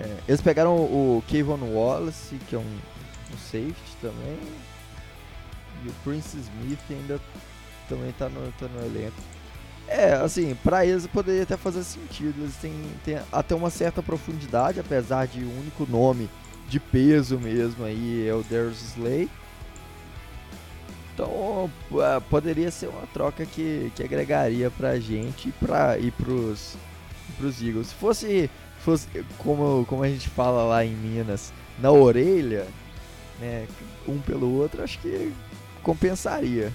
é, 0.00 0.16
eles 0.26 0.40
pegaram 0.40 0.74
o 0.76 1.22
Kevon 1.28 1.60
Wallace, 1.72 2.36
que 2.48 2.56
é 2.56 2.58
um, 2.58 2.62
um, 2.62 3.38
safety 3.38 3.96
também. 4.00 4.38
E 5.84 5.88
o 5.88 5.92
Prince 6.02 6.36
Smith 6.36 6.80
ainda 6.90 7.20
também 7.88 8.12
tá 8.18 8.28
no, 8.28 8.50
tá 8.52 8.66
no 8.66 8.84
elenco. 8.84 9.16
É, 9.86 10.14
assim, 10.14 10.54
pra 10.64 10.84
eles 10.84 11.06
poderia 11.06 11.44
até 11.44 11.56
fazer 11.56 11.84
sentido. 11.84 12.42
Eles 12.42 12.56
têm, 12.56 12.74
têm 13.04 13.20
até 13.30 13.54
uma 13.54 13.70
certa 13.70 14.02
profundidade, 14.02 14.80
apesar 14.80 15.26
de 15.26 15.40
o 15.44 15.58
único 15.60 15.86
nome 15.88 16.28
de 16.68 16.78
peso 16.78 17.38
mesmo 17.38 17.84
aí 17.84 18.28
é 18.28 18.34
o 18.34 18.42
Darius 18.42 18.82
Slay. 18.94 19.28
Então 21.14 21.70
é, 21.94 22.20
poderia 22.20 22.70
ser 22.70 22.88
uma 22.88 23.06
troca 23.08 23.44
que, 23.44 23.90
que 23.96 24.02
agregaria 24.02 24.70
pra 24.70 25.00
gente 25.00 25.48
e, 25.48 25.52
pra, 25.52 25.98
e 25.98 26.10
pros, 26.10 26.76
pros 27.36 27.60
Eagles. 27.60 27.88
Se 27.88 27.94
fosse 27.94 28.50
fosse, 28.88 29.08
como, 29.36 29.84
como 29.86 30.02
a 30.02 30.08
gente 30.08 30.28
fala 30.30 30.64
lá 30.64 30.84
em 30.84 30.94
Minas, 30.94 31.52
na 31.78 31.90
orelha, 31.90 32.66
né, 33.38 33.66
um 34.06 34.18
pelo 34.20 34.50
outro, 34.54 34.82
acho 34.82 34.98
que 35.00 35.32
compensaria. 35.82 36.72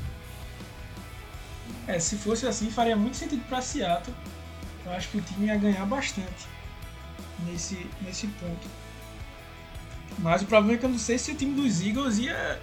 É, 1.88 2.00
se 2.00 2.18
fosse 2.18 2.46
assim, 2.46 2.70
faria 2.70 2.96
muito 2.96 3.18
sentido 3.18 3.44
para 3.48 3.62
Seattle. 3.62 4.16
Eu 4.86 4.91
acho 4.91 5.10
que 5.10 5.18
o 5.18 5.22
time 5.22 5.48
ia 5.48 5.56
ganhar 5.56 5.86
bastante 5.86 6.48
nesse, 7.46 7.88
nesse 8.02 8.28
ponto. 8.28 8.68
Mas 10.20 10.41
o 10.41 10.45
problema 10.45 10.76
é 10.76 10.78
que 10.78 10.86
eu 10.86 10.89
não 10.89 10.99
sei 10.99 11.18
se 11.18 11.32
o 11.32 11.36
time 11.36 11.53
dos 11.53 11.82
Eagles 11.82 12.18
ia, 12.20 12.59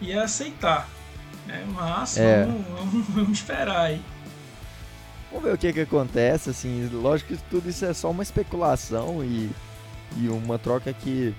ia 0.00 0.22
aceitar. 0.22 0.88
Né? 1.46 1.64
Mas 1.72 2.16
é. 2.16 2.44
vamos, 2.44 2.66
vamos, 2.66 3.06
vamos 3.10 3.38
esperar 3.38 3.80
aí. 3.80 4.02
Vamos 5.30 5.44
ver 5.44 5.54
o 5.54 5.58
que 5.58 5.72
que 5.72 5.80
acontece, 5.80 6.50
assim, 6.50 6.88
lógico 6.92 7.34
que 7.34 7.42
tudo 7.44 7.68
isso 7.68 7.84
é 7.84 7.92
só 7.92 8.10
uma 8.10 8.22
especulação 8.22 9.24
e, 9.24 9.50
e 10.16 10.28
uma 10.28 10.58
troca 10.58 10.92
que 10.92 11.34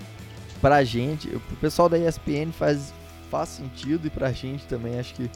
pra 0.61 0.83
gente, 0.83 1.27
pro 1.29 1.55
pessoal 1.57 1.87
da 1.87 1.97
ESPN 1.97 2.51
faz, 2.51 2.93
faz 3.31 3.49
sentido 3.49 4.07
e 4.07 4.09
pra 4.09 4.31
gente 4.31 4.65
também 4.67 4.99
acho 4.99 5.13
que 5.13 5.29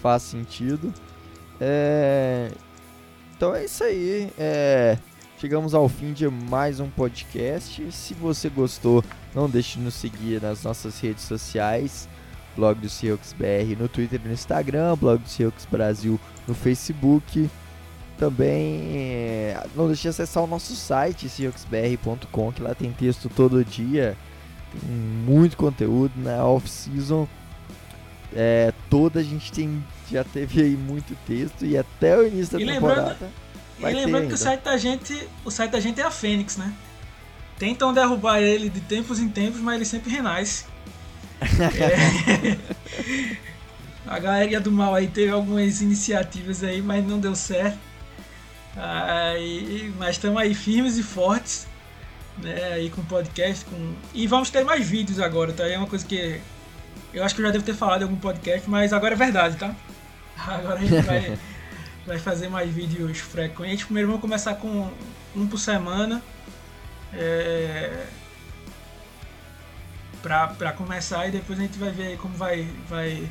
faz 0.00 0.22
sentido. 0.22 0.92
É... 1.60 2.50
Então 3.36 3.54
é 3.54 3.64
isso 3.64 3.84
aí. 3.84 4.30
É... 4.38 4.98
Chegamos 5.40 5.72
ao 5.72 5.88
fim 5.88 6.12
de 6.12 6.28
mais 6.28 6.80
um 6.80 6.90
podcast. 6.90 7.90
Se 7.92 8.12
você 8.12 8.50
gostou, 8.50 9.02
não 9.34 9.48
deixe 9.48 9.78
de 9.78 9.84
nos 9.84 9.94
seguir 9.94 10.38
nas 10.42 10.62
nossas 10.62 11.00
redes 11.00 11.24
sociais. 11.24 12.06
Blog 12.54 12.78
do 12.78 12.90
Seahawks 12.90 13.32
BR 13.32 13.74
no 13.80 13.88
Twitter 13.88 14.20
e 14.22 14.28
no 14.28 14.34
Instagram, 14.34 14.94
Blog 14.96 15.22
do 15.22 15.28
Seahawks 15.30 15.64
Brasil 15.64 16.20
no 16.46 16.52
Facebook. 16.52 17.48
Também 18.18 18.82
eh, 18.92 19.66
não 19.74 19.86
deixe 19.86 20.02
de 20.02 20.08
acessar 20.08 20.44
o 20.44 20.46
nosso 20.46 20.76
site, 20.76 21.26
seahawksbr.com, 21.26 22.52
que 22.52 22.60
lá 22.60 22.74
tem 22.74 22.92
texto 22.92 23.30
todo 23.30 23.64
dia, 23.64 24.18
tem 24.70 24.90
muito 24.90 25.56
conteúdo 25.56 26.12
na 26.16 26.36
né? 26.36 26.42
off-season. 26.42 27.26
É, 28.34 28.74
toda 28.90 29.20
a 29.20 29.22
gente 29.22 29.50
tem, 29.50 29.82
já 30.12 30.22
teve 30.22 30.60
aí 30.60 30.76
muito 30.76 31.16
texto 31.26 31.64
e 31.64 31.78
até 31.78 32.18
o 32.18 32.26
início 32.26 32.58
da 32.58 32.62
e 32.62 32.66
temporada. 32.66 33.16
E 33.82 33.94
lembrando 33.94 34.28
que 34.28 34.34
o 34.34 34.38
site, 34.38 34.62
da 34.62 34.76
gente, 34.76 35.28
o 35.44 35.50
site 35.50 35.70
da 35.70 35.80
gente 35.80 36.00
é 36.00 36.04
a 36.04 36.10
Fênix, 36.10 36.56
né? 36.56 36.72
Tentam 37.58 37.92
derrubar 37.92 38.40
ele 38.40 38.68
de 38.68 38.80
tempos 38.80 39.18
em 39.18 39.28
tempos, 39.28 39.60
mas 39.60 39.76
ele 39.76 39.84
sempre 39.84 40.10
renasce. 40.10 40.64
é. 41.40 42.58
A 44.06 44.18
galera 44.18 44.60
do 44.60 44.72
mal 44.72 44.94
aí 44.94 45.06
teve 45.06 45.30
algumas 45.30 45.80
iniciativas 45.80 46.64
aí, 46.64 46.82
mas 46.82 47.06
não 47.06 47.18
deu 47.18 47.34
certo. 47.34 47.78
Aí, 48.76 49.92
mas 49.98 50.16
estamos 50.16 50.40
aí 50.40 50.54
firmes 50.54 50.96
e 50.96 51.02
fortes, 51.02 51.66
né? 52.38 52.72
Aí 52.72 52.90
com 52.90 53.04
podcast, 53.04 53.64
com 53.64 53.94
e 54.14 54.26
vamos 54.26 54.50
ter 54.50 54.64
mais 54.64 54.88
vídeos 54.88 55.20
agora, 55.20 55.52
tá? 55.52 55.66
É 55.66 55.76
uma 55.76 55.86
coisa 55.86 56.04
que 56.04 56.40
eu 57.12 57.24
acho 57.24 57.34
que 57.34 57.40
eu 57.40 57.46
já 57.46 57.52
devo 57.52 57.64
ter 57.64 57.74
falado 57.74 58.02
em 58.02 58.04
algum 58.04 58.16
podcast, 58.16 58.68
mas 58.70 58.92
agora 58.92 59.14
é 59.14 59.16
verdade, 59.16 59.56
tá? 59.56 59.74
Agora 60.36 60.78
a 60.78 60.84
gente 60.84 61.02
vai, 61.02 61.38
vai 62.10 62.18
fazer 62.18 62.48
mais 62.48 62.68
vídeos 62.68 63.18
frequentes. 63.18 63.84
Primeiro 63.84 64.08
vamos 64.08 64.20
começar 64.20 64.56
com 64.56 64.90
um 65.36 65.46
por 65.46 65.58
semana. 65.58 66.20
É, 67.12 68.06
pra 70.20 70.72
começar 70.72 71.28
e 71.28 71.30
depois 71.30 71.56
a 71.58 71.62
gente 71.62 71.78
vai 71.78 71.90
ver 71.92 72.18
como 72.18 72.34
vai, 72.34 72.68
vai, 72.88 73.30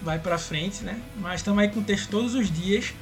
vai 0.00 0.18
pra 0.18 0.38
frente, 0.38 0.82
né? 0.82 0.98
Mas 1.16 1.40
estamos 1.40 1.62
aí 1.62 1.68
com 1.68 1.82
texto 1.82 2.08
todos 2.08 2.34
os 2.34 2.50
dias. 2.50 2.94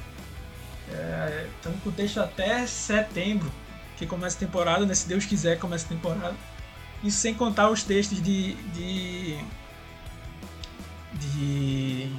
Estamos 1.55 1.79
é, 1.79 1.83
com 1.83 1.91
texto 1.91 2.19
até 2.19 2.67
setembro, 2.67 3.49
que 3.95 4.05
começa 4.05 4.35
a 4.35 4.39
temporada, 4.39 4.85
né? 4.85 4.93
Se 4.93 5.07
Deus 5.07 5.25
quiser, 5.25 5.57
começa 5.59 5.85
a 5.85 5.89
temporada. 5.89 6.35
Isso 7.01 7.19
sem 7.19 7.33
contar 7.33 7.69
os 7.69 7.83
textos 7.83 8.21
de. 8.21 8.53
de. 8.73 9.37
de 11.13 12.11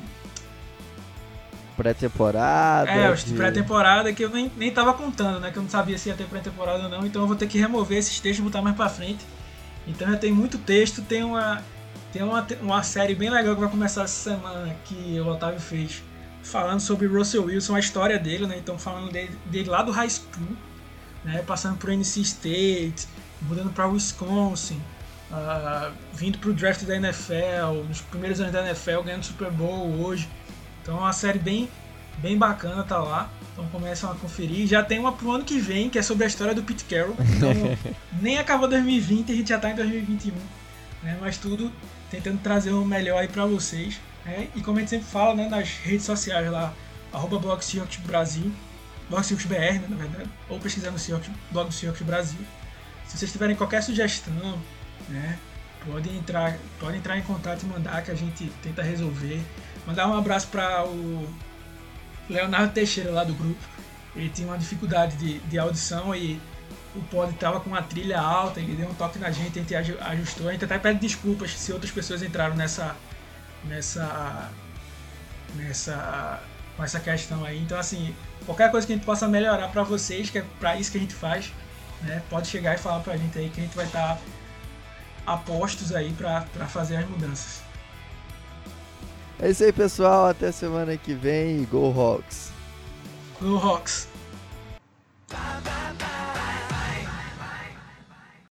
pré-temporada. 1.77 2.91
É, 2.91 3.11
os 3.11 3.25
de 3.25 3.35
pré-temporada 3.35 4.12
que 4.12 4.25
eu 4.25 4.31
nem, 4.31 4.51
nem 4.57 4.70
tava 4.70 4.93
contando, 4.95 5.41
né? 5.41 5.51
Que 5.51 5.59
eu 5.59 5.62
não 5.62 5.70
sabia 5.70 5.99
se 5.99 6.09
ia 6.09 6.14
ter 6.14 6.27
pré-temporada 6.27 6.85
ou 6.85 6.89
não, 6.89 7.07
então 7.07 7.22
eu 7.22 7.27
vou 7.27 7.37
ter 7.37 7.47
que 7.47 7.59
remover 7.59 7.99
esses 7.99 8.18
textos 8.20 8.41
e 8.41 8.43
botar 8.43 8.62
mais 8.62 8.77
pra 8.77 8.89
frente. 8.89 9.25
Então 9.87 10.11
já 10.11 10.16
tem 10.16 10.33
muito 10.33 10.59
texto, 10.59 11.03
tem 11.03 11.22
uma. 11.22 11.62
Tem 12.12 12.22
uma, 12.22 12.47
uma 12.62 12.83
série 12.85 13.12
bem 13.12 13.29
legal 13.29 13.57
que 13.57 13.61
vai 13.61 13.68
começar 13.68 14.05
essa 14.05 14.31
semana 14.31 14.77
que 14.85 15.18
o 15.18 15.27
Otávio 15.27 15.59
fez 15.59 16.01
falando 16.45 16.79
sobre 16.79 17.09
Russell 17.09 17.45
Wilson, 17.45 17.75
a 17.75 17.81
história 17.81 18.18
dele, 18.18 18.47
né? 18.47 18.57
Então 18.57 18.79
falando 18.79 19.11
dele, 19.11 19.37
dele 19.47 19.68
lá 19.68 19.83
do 19.83 19.91
high 19.91 20.09
school, 20.09 20.57
né? 21.25 21.43
Passando 21.45 21.77
por 21.77 21.91
NC 21.91 22.20
State, 22.20 23.09
mudando 23.43 23.72
para 23.72 23.89
Wisconsin, 23.89 24.81
uh, 25.33 25.93
vindo 26.12 26.39
para 26.39 26.51
o 26.51 26.53
draft 26.55 26.85
da 26.85 26.95
NFL, 26.95 27.83
nos 27.89 28.01
primeiros 28.03 28.41
anos 28.41 28.53
da 28.53 28.64
NFL, 28.64 29.01
ganhando 29.03 29.25
Super 29.25 29.51
Bowl 29.51 30.01
hoje. 30.01 30.29
Então 30.85 30.99
é 30.99 31.01
uma 31.01 31.12
série 31.14 31.39
bem, 31.39 31.68
bem 32.18 32.37
bacana, 32.37 32.85
tá 32.85 32.99
lá. 32.99 33.30
Então 33.53 33.66
começam 33.68 34.12
a 34.12 34.14
conferir. 34.14 34.66
Já 34.66 34.82
tem 34.82 34.99
uma 34.99 35.12
pro 35.12 35.32
ano 35.32 35.45
que 35.45 35.59
vem, 35.59 35.89
que 35.89 35.99
é 35.99 36.03
sobre 36.03 36.24
a 36.24 36.26
história 36.26 36.55
do 36.55 36.62
Pete 36.62 36.85
Carroll. 36.85 37.16
Então 37.18 37.51
nem 38.20 38.39
acabou 38.39 38.68
2020, 38.68 39.32
a 39.32 39.35
gente 39.35 39.49
já 39.49 39.59
tá 39.59 39.70
em 39.70 39.74
2021. 39.74 40.35
Né? 41.03 41.16
Mas 41.20 41.39
tudo 41.39 41.72
tentando 42.11 42.39
trazer 42.43 42.70
o 42.70 42.85
melhor 42.85 43.18
aí 43.18 43.28
para 43.28 43.47
vocês. 43.47 43.99
É, 44.26 44.49
e 44.55 44.61
como 44.61 44.76
a 44.76 44.80
gente 44.80 44.91
sempre 44.91 45.07
fala 45.07 45.35
né, 45.35 45.49
nas 45.49 45.68
redes 45.68 46.05
sociais 46.05 46.51
lá, 46.51 46.72
arroba 47.12 47.39
blog 47.39 47.62
Seahawks 47.62 47.99
Brasil, 47.99 48.53
blog 49.09 49.24
Seahawks 49.24 49.47
BR, 49.47 49.55
né, 49.55 49.87
na 49.89 49.97
verdade, 49.97 50.30
ou 50.49 50.59
pesquisar 50.59 50.91
no 50.91 50.99
Seahawks, 50.99 51.30
blog 51.51 51.68
do 51.68 51.74
Seahawks 51.74 52.03
Brasil. 52.03 52.41
Se 53.07 53.18
vocês 53.18 53.30
tiverem 53.30 53.55
qualquer 53.57 53.82
sugestão, 53.82 54.59
né, 55.09 55.39
pode 55.87 56.09
entrar, 56.09 56.57
pode 56.80 56.97
entrar 56.97 57.18
em 57.18 57.22
contato 57.22 57.62
e 57.62 57.66
mandar 57.66 58.03
que 58.03 58.11
a 58.11 58.14
gente 58.14 58.51
tenta 58.62 58.82
resolver. 58.82 59.41
Mandar 59.87 60.09
um 60.09 60.16
abraço 60.16 60.49
para 60.49 60.85
o 60.85 61.28
Leonardo 62.28 62.72
Teixeira 62.72 63.11
lá 63.11 63.24
do 63.24 63.35
grupo. 63.35 63.61
Ele 64.16 64.28
tinha 64.28 64.49
uma 64.49 64.59
dificuldade 64.59 65.16
de, 65.16 65.39
de 65.41 65.59
audição 65.59 66.14
e 66.14 66.41
o 66.95 67.03
pod 67.03 67.32
estava 67.32 67.61
com 67.61 67.68
uma 67.68 67.82
trilha 67.82 68.20
alta, 68.20 68.61
ele 68.61 68.76
deu 68.76 68.89
um 68.89 68.95
toque 68.95 69.18
na 69.18 69.30
gente, 69.30 69.59
a 69.59 69.62
gente 69.62 69.74
ajustou. 69.74 70.49
A 70.49 70.53
gente 70.53 70.64
até 70.64 70.78
pede 70.78 71.01
desculpas 71.01 71.51
se 71.53 71.72
outras 71.72 71.91
pessoas 71.91 72.22
entraram 72.22 72.55
nessa 72.55 72.97
nessa 73.64 74.51
nessa 75.57 76.41
com 76.76 76.85
essa 76.85 77.01
questão 77.01 77.45
aí. 77.45 77.61
Então 77.61 77.78
assim, 77.78 78.14
qualquer 78.47 78.70
coisa 78.70 78.87
que 78.87 78.93
a 78.93 78.97
gente 78.97 79.05
possa 79.05 79.26
melhorar 79.26 79.68
para 79.68 79.82
vocês, 79.82 80.30
que 80.30 80.39
é 80.39 80.45
para 80.61 80.76
isso 80.76 80.93
que 80.93 80.99
a 80.99 81.01
gente 81.01 81.14
faz, 81.14 81.53
né? 82.03 82.22
Pode 82.30 82.47
chegar 82.47 82.74
e 82.74 82.78
falar 82.78 83.01
pra 83.01 83.16
gente 83.16 83.39
aí 83.39 83.51
que 83.51 83.61
a 83.61 83.64
gente 83.64 83.76
vai 83.76 83.87
estar 83.87 84.16
tá 84.16 84.18
a 85.26 85.37
postos 85.37 85.93
aí 85.93 86.12
para 86.12 86.66
fazer 86.68 86.97
as 86.97 87.09
mudanças. 87.09 87.64
É 89.45 89.51
isso 89.51 89.63
aí, 89.63 89.73
pessoal. 89.75 90.29
Até 90.29 90.51
semana 90.51 90.97
que 90.97 91.13
vem. 91.13 91.65
Go 91.65 91.93
Hawks! 91.93 92.51
Go 93.39 93.59
Hawks! 93.59 94.09